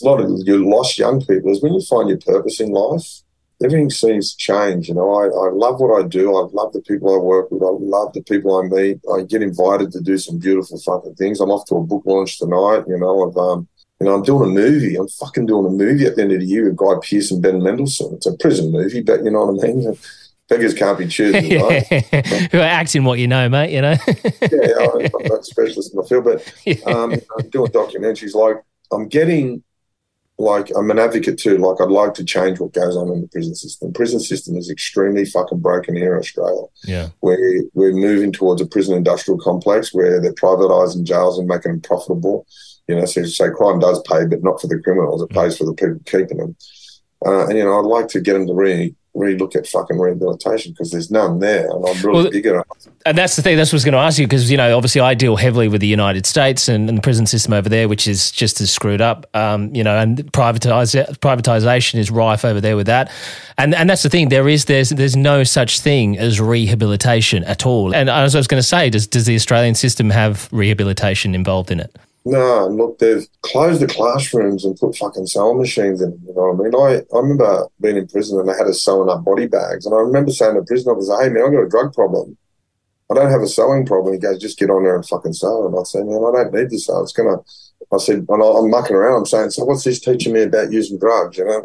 a 0.00 0.04
lot 0.04 0.20
of 0.20 0.30
your 0.44 0.58
lost 0.58 0.98
young 0.98 1.20
people 1.20 1.50
is 1.50 1.62
when 1.62 1.74
you 1.74 1.82
find 1.82 2.08
your 2.08 2.18
purpose 2.18 2.60
in 2.60 2.70
life 2.70 3.22
everything 3.62 3.90
seems 3.90 4.32
to 4.32 4.36
change. 4.36 4.88
You 4.88 4.94
know, 4.94 5.12
I, 5.12 5.24
I 5.24 5.50
love 5.50 5.80
what 5.80 5.98
I 5.98 6.06
do. 6.06 6.36
I 6.36 6.48
love 6.52 6.72
the 6.72 6.82
people 6.82 7.14
I 7.14 7.18
work 7.18 7.50
with. 7.50 7.62
I 7.62 7.70
love 7.70 8.12
the 8.12 8.22
people 8.22 8.56
I 8.56 8.62
meet. 8.68 9.00
I 9.12 9.22
get 9.22 9.42
invited 9.42 9.92
to 9.92 10.00
do 10.00 10.18
some 10.18 10.38
beautiful 10.38 10.78
fucking 10.78 11.16
things. 11.16 11.40
I'm 11.40 11.50
off 11.50 11.66
to 11.66 11.76
a 11.76 11.82
book 11.82 12.02
launch 12.06 12.38
tonight. 12.38 12.84
You 12.86 12.98
know, 12.98 13.28
I've 13.28 13.36
um, 13.36 13.68
you 14.00 14.06
know, 14.06 14.14
I'm 14.14 14.22
doing 14.22 14.48
a 14.48 14.52
movie. 14.52 14.96
I'm 14.96 15.08
fucking 15.08 15.46
doing 15.46 15.66
a 15.66 15.70
movie 15.70 16.06
at 16.06 16.16
the 16.16 16.22
end 16.22 16.32
of 16.32 16.40
the 16.40 16.46
year 16.46 16.64
with 16.68 16.76
Guy 16.76 16.94
Pearce 17.02 17.32
and 17.32 17.42
Ben 17.42 17.62
Mendelsohn. 17.62 18.14
It's 18.14 18.26
a 18.26 18.36
prison 18.36 18.70
movie, 18.70 19.02
but 19.02 19.24
you 19.24 19.30
know 19.30 19.46
what 19.46 19.64
I 19.64 19.68
mean. 19.68 19.98
Beggars 20.48 20.72
can't 20.72 20.98
be 20.98 21.06
choosers, 21.06 21.42
right? 21.60 21.86
Who 22.52 22.58
are 22.58 22.62
acting 22.62 23.04
what 23.04 23.18
you 23.18 23.26
know, 23.26 23.50
mate? 23.50 23.70
You 23.70 23.82
know. 23.82 23.90
yeah, 24.40 24.86
I'm 24.94 25.28
not 25.28 25.40
a 25.40 25.42
specialist 25.42 25.92
in 25.92 26.00
the 26.00 26.06
field, 26.08 26.24
but 26.24 26.86
um, 26.86 27.12
I'm 27.12 27.50
doing 27.50 27.70
documentaries. 27.70 28.34
Like 28.34 28.64
I'm 28.90 29.08
getting 29.08 29.62
like 30.38 30.70
I'm 30.76 30.90
an 30.90 30.98
advocate 30.98 31.38
too. 31.38 31.58
Like 31.58 31.80
I'd 31.80 31.90
like 31.90 32.14
to 32.14 32.24
change 32.24 32.60
what 32.60 32.72
goes 32.72 32.96
on 32.96 33.10
in 33.12 33.22
the 33.22 33.28
prison 33.28 33.54
system. 33.54 33.92
Prison 33.92 34.20
system 34.20 34.56
is 34.56 34.70
extremely 34.70 35.24
fucking 35.24 35.58
broken 35.58 35.96
here 35.96 36.14
in 36.14 36.20
Australia. 36.20 36.62
Yeah, 36.84 37.08
we're 37.20 37.64
we're 37.74 37.92
moving 37.92 38.32
towards 38.32 38.62
a 38.62 38.66
prison 38.66 38.96
industrial 38.96 39.40
complex 39.40 39.92
where 39.92 40.20
they're 40.20 40.32
privatising 40.32 41.04
jails 41.04 41.38
and 41.38 41.48
making 41.48 41.72
them 41.72 41.80
profitable. 41.80 42.46
You 42.86 42.96
know, 42.96 43.04
so, 43.04 43.24
so 43.24 43.50
crime 43.50 43.80
does 43.80 44.00
pay, 44.08 44.24
but 44.24 44.42
not 44.42 44.60
for 44.60 44.68
the 44.68 44.80
criminals. 44.80 45.22
It 45.22 45.30
pays 45.30 45.58
for 45.58 45.64
the 45.64 45.74
people 45.74 46.00
keeping 46.06 46.38
them. 46.38 46.56
Uh, 47.26 47.46
and 47.48 47.58
you 47.58 47.64
know, 47.64 47.78
I'd 47.78 47.84
like 47.84 48.08
to 48.08 48.20
get 48.20 48.34
them 48.34 48.46
to 48.46 48.54
really 48.54 48.94
re-look 49.18 49.56
at 49.56 49.66
fucking 49.66 49.98
rehabilitation 49.98 50.72
because 50.72 50.90
there's 50.90 51.10
none 51.10 51.40
there, 51.40 51.68
and 51.70 51.86
I'm 51.86 52.00
really 52.02 52.22
well, 52.22 52.30
big 52.30 52.46
on 52.46 52.60
it. 52.60 52.66
And 53.04 53.18
that's 53.18 53.36
the 53.36 53.42
thing. 53.42 53.56
That's 53.56 53.70
what 53.70 53.76
I 53.76 53.78
was 53.78 53.84
going 53.84 53.92
to 53.92 53.98
ask 53.98 54.18
you 54.18 54.26
because 54.26 54.50
you 54.50 54.56
know, 54.56 54.76
obviously, 54.76 55.00
I 55.00 55.14
deal 55.14 55.36
heavily 55.36 55.68
with 55.68 55.80
the 55.80 55.86
United 55.86 56.26
States 56.26 56.68
and, 56.68 56.88
and 56.88 56.98
the 56.98 57.02
prison 57.02 57.26
system 57.26 57.52
over 57.52 57.68
there, 57.68 57.88
which 57.88 58.06
is 58.06 58.30
just 58.30 58.60
as 58.60 58.70
screwed 58.70 59.00
up. 59.00 59.26
Um, 59.34 59.74
you 59.74 59.84
know, 59.84 59.98
and 59.98 60.18
privatize, 60.32 60.94
privatization 61.18 61.96
is 61.96 62.10
rife 62.10 62.44
over 62.44 62.60
there 62.60 62.76
with 62.76 62.86
that. 62.86 63.10
And 63.56 63.74
and 63.74 63.90
that's 63.90 64.02
the 64.02 64.10
thing. 64.10 64.28
There 64.28 64.48
is 64.48 64.66
there's 64.66 64.90
there's 64.90 65.16
no 65.16 65.44
such 65.44 65.80
thing 65.80 66.18
as 66.18 66.40
rehabilitation 66.40 67.44
at 67.44 67.66
all. 67.66 67.94
And 67.94 68.08
as 68.08 68.34
I 68.34 68.38
was 68.38 68.46
going 68.46 68.60
to 68.60 68.66
say, 68.66 68.90
does 68.90 69.06
does 69.06 69.26
the 69.26 69.34
Australian 69.34 69.74
system 69.74 70.10
have 70.10 70.48
rehabilitation 70.52 71.34
involved 71.34 71.70
in 71.70 71.80
it? 71.80 71.96
No, 72.24 72.66
look, 72.68 72.98
they've 72.98 73.26
closed 73.42 73.80
the 73.80 73.86
classrooms 73.86 74.64
and 74.64 74.76
put 74.76 74.96
fucking 74.96 75.26
sewing 75.26 75.58
machines 75.58 76.02
in. 76.02 76.20
You 76.26 76.34
know 76.34 76.52
what 76.52 76.60
I 76.60 76.90
mean? 76.90 77.04
I, 77.12 77.16
I 77.16 77.20
remember 77.20 77.66
being 77.80 77.96
in 77.96 78.06
prison 78.06 78.38
and 78.38 78.48
they 78.48 78.52
had 78.52 78.66
us 78.66 78.82
sewing 78.82 79.08
up 79.08 79.24
body 79.24 79.46
bags. 79.46 79.86
And 79.86 79.94
I 79.94 79.98
remember 79.98 80.30
saying 80.30 80.54
to 80.54 80.60
the 80.60 80.66
prison 80.66 80.92
officer, 80.92 81.22
hey, 81.22 81.30
man, 81.30 81.44
I've 81.44 81.52
got 81.52 81.62
a 81.62 81.68
drug 81.68 81.94
problem. 81.94 82.36
I 83.10 83.14
don't 83.14 83.30
have 83.30 83.40
a 83.40 83.48
sewing 83.48 83.86
problem. 83.86 84.12
He 84.12 84.20
goes, 84.20 84.38
just 84.38 84.58
get 84.58 84.68
on 84.68 84.82
there 84.82 84.94
and 84.94 85.06
fucking 85.06 85.32
sew. 85.32 85.66
And 85.66 85.78
I 85.78 85.82
said, 85.84 86.04
man, 86.04 86.16
I 86.16 86.42
don't 86.42 86.52
need 86.52 86.68
to 86.70 86.78
sew. 86.78 87.00
It's 87.02 87.12
going 87.12 87.34
to, 87.34 87.42
I 87.90 87.96
said, 87.96 88.26
and 88.28 88.42
I'm 88.42 88.70
mucking 88.70 88.96
around. 88.96 89.20
I'm 89.20 89.26
saying, 89.26 89.50
so 89.50 89.64
what's 89.64 89.84
this 89.84 90.00
teaching 90.00 90.34
me 90.34 90.42
about 90.42 90.70
using 90.70 90.98
drugs? 90.98 91.38
You 91.38 91.46
know, 91.46 91.62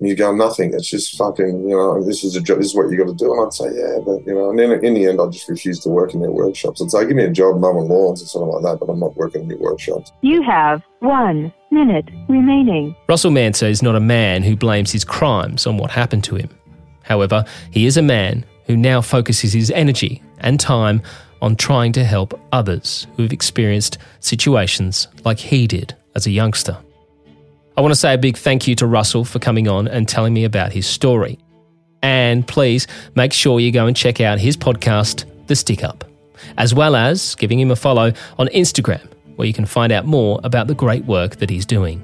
you 0.00 0.14
go 0.14 0.34
nothing. 0.34 0.72
It's 0.74 0.88
just 0.88 1.16
fucking, 1.16 1.68
you 1.68 1.76
know, 1.76 2.04
this 2.04 2.22
is 2.22 2.36
a 2.36 2.40
job. 2.40 2.58
This 2.58 2.68
is 2.68 2.74
what 2.74 2.88
you 2.90 2.96
got 2.96 3.08
to 3.08 3.14
do. 3.14 3.32
And 3.32 3.46
I'd 3.46 3.52
say, 3.52 3.66
yeah, 3.74 3.98
but 4.04 4.24
you 4.26 4.34
know, 4.34 4.50
and 4.50 4.58
then 4.58 4.72
in 4.84 4.94
the 4.94 5.06
end, 5.06 5.20
I 5.20 5.26
just 5.26 5.48
refused 5.48 5.82
to 5.82 5.88
work 5.88 6.14
in 6.14 6.20
their 6.20 6.30
workshops. 6.30 6.80
I'd 6.80 6.90
say, 6.90 7.06
give 7.06 7.16
me 7.16 7.24
a 7.24 7.30
job 7.30 7.58
mowing 7.58 7.88
lawns 7.88 8.22
or 8.22 8.26
something 8.26 8.48
like 8.48 8.62
that, 8.62 8.78
but 8.78 8.92
I'm 8.92 9.00
not 9.00 9.16
working 9.16 9.42
in 9.42 9.50
your 9.50 9.58
workshops. 9.58 10.12
You 10.20 10.42
have 10.42 10.82
one 11.00 11.52
minute 11.70 12.08
remaining. 12.28 12.94
Russell 13.08 13.32
Manser 13.32 13.68
is 13.68 13.82
not 13.82 13.96
a 13.96 14.00
man 14.00 14.42
who 14.42 14.56
blames 14.56 14.92
his 14.92 15.04
crimes 15.04 15.66
on 15.66 15.78
what 15.78 15.90
happened 15.90 16.24
to 16.24 16.36
him. 16.36 16.50
However, 17.02 17.44
he 17.72 17.86
is 17.86 17.96
a 17.96 18.02
man 18.02 18.44
who 18.66 18.76
now 18.76 19.00
focuses 19.00 19.52
his 19.52 19.70
energy 19.72 20.22
and 20.38 20.60
time 20.60 21.02
on 21.42 21.56
trying 21.56 21.92
to 21.92 22.04
help 22.04 22.38
others 22.52 23.06
who 23.16 23.22
have 23.22 23.32
experienced 23.32 23.98
situations 24.20 25.08
like 25.24 25.38
he 25.38 25.66
did 25.66 25.96
as 26.14 26.26
a 26.26 26.30
youngster. 26.30 26.76
I 27.78 27.80
want 27.80 27.92
to 27.92 27.96
say 27.96 28.12
a 28.12 28.18
big 28.18 28.36
thank 28.36 28.66
you 28.66 28.74
to 28.74 28.88
Russell 28.88 29.24
for 29.24 29.38
coming 29.38 29.68
on 29.68 29.86
and 29.86 30.08
telling 30.08 30.34
me 30.34 30.42
about 30.42 30.72
his 30.72 30.84
story. 30.84 31.38
And 32.02 32.44
please 32.44 32.88
make 33.14 33.32
sure 33.32 33.60
you 33.60 33.70
go 33.70 33.86
and 33.86 33.96
check 33.96 34.20
out 34.20 34.40
his 34.40 34.56
podcast, 34.56 35.26
The 35.46 35.54
Stick 35.54 35.84
Up, 35.84 36.02
as 36.56 36.74
well 36.74 36.96
as 36.96 37.36
giving 37.36 37.60
him 37.60 37.70
a 37.70 37.76
follow 37.76 38.12
on 38.36 38.48
Instagram, 38.48 39.08
where 39.36 39.46
you 39.46 39.54
can 39.54 39.64
find 39.64 39.92
out 39.92 40.06
more 40.06 40.40
about 40.42 40.66
the 40.66 40.74
great 40.74 41.04
work 41.04 41.36
that 41.36 41.50
he's 41.50 41.64
doing. 41.64 42.02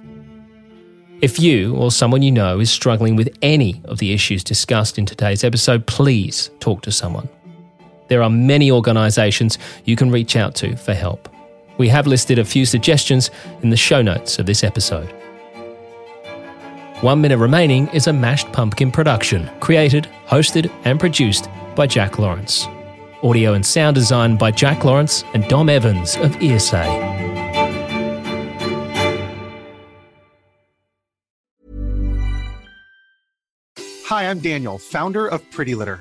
If 1.21 1.41
you 1.41 1.75
or 1.75 1.91
someone 1.91 2.23
you 2.23 2.31
know 2.31 2.61
is 2.61 2.71
struggling 2.71 3.17
with 3.17 3.37
any 3.43 3.83
of 3.87 3.99
the 3.99 4.13
issues 4.13 4.45
discussed 4.45 4.97
in 4.97 5.07
today's 5.07 5.43
episode, 5.43 5.89
please 5.89 6.51
talk 6.61 6.83
to 6.83 6.93
someone. 6.93 7.29
There 8.07 8.23
are 8.23 8.31
many 8.31 8.71
organisations 8.71 9.59
you 9.87 9.97
can 9.97 10.13
reach 10.13 10.37
out 10.37 10.55
to 10.57 10.77
for 10.77 10.95
help. 10.95 11.29
We 11.79 11.89
have 11.89 12.07
listed 12.07 12.39
a 12.39 12.45
few 12.45 12.65
suggestions 12.65 13.33
in 13.63 13.71
the 13.71 13.77
show 13.77 14.03
notes 14.03 14.39
of 14.39 14.47
this 14.47 14.63
episode. 14.63 15.13
One 17.01 17.21
Minute 17.21 17.39
Remaining 17.39 17.89
is 17.89 18.07
a 18.07 18.13
mashed 18.13 18.51
pumpkin 18.53 18.93
production, 18.93 19.51
created, 19.59 20.09
hosted, 20.27 20.71
and 20.85 20.99
produced 20.99 21.49
by 21.75 21.89
Jack 21.89 22.21
Lawrence. 22.21 22.69
Audio 23.23 23.55
and 23.55 23.67
sound 23.67 23.97
design 23.97 24.37
by 24.37 24.53
Jack 24.53 24.85
Lawrence 24.85 25.25
and 25.35 25.47
Dom 25.49 25.69
Evans 25.69 26.17
of 26.17 26.41
ESA. 26.41 26.85
Hi, 34.07 34.31
I'm 34.31 34.39
Daniel, 34.39 34.79
founder 34.79 35.27
of 35.27 35.51
Pretty 35.51 35.75
Litter. 35.75 36.01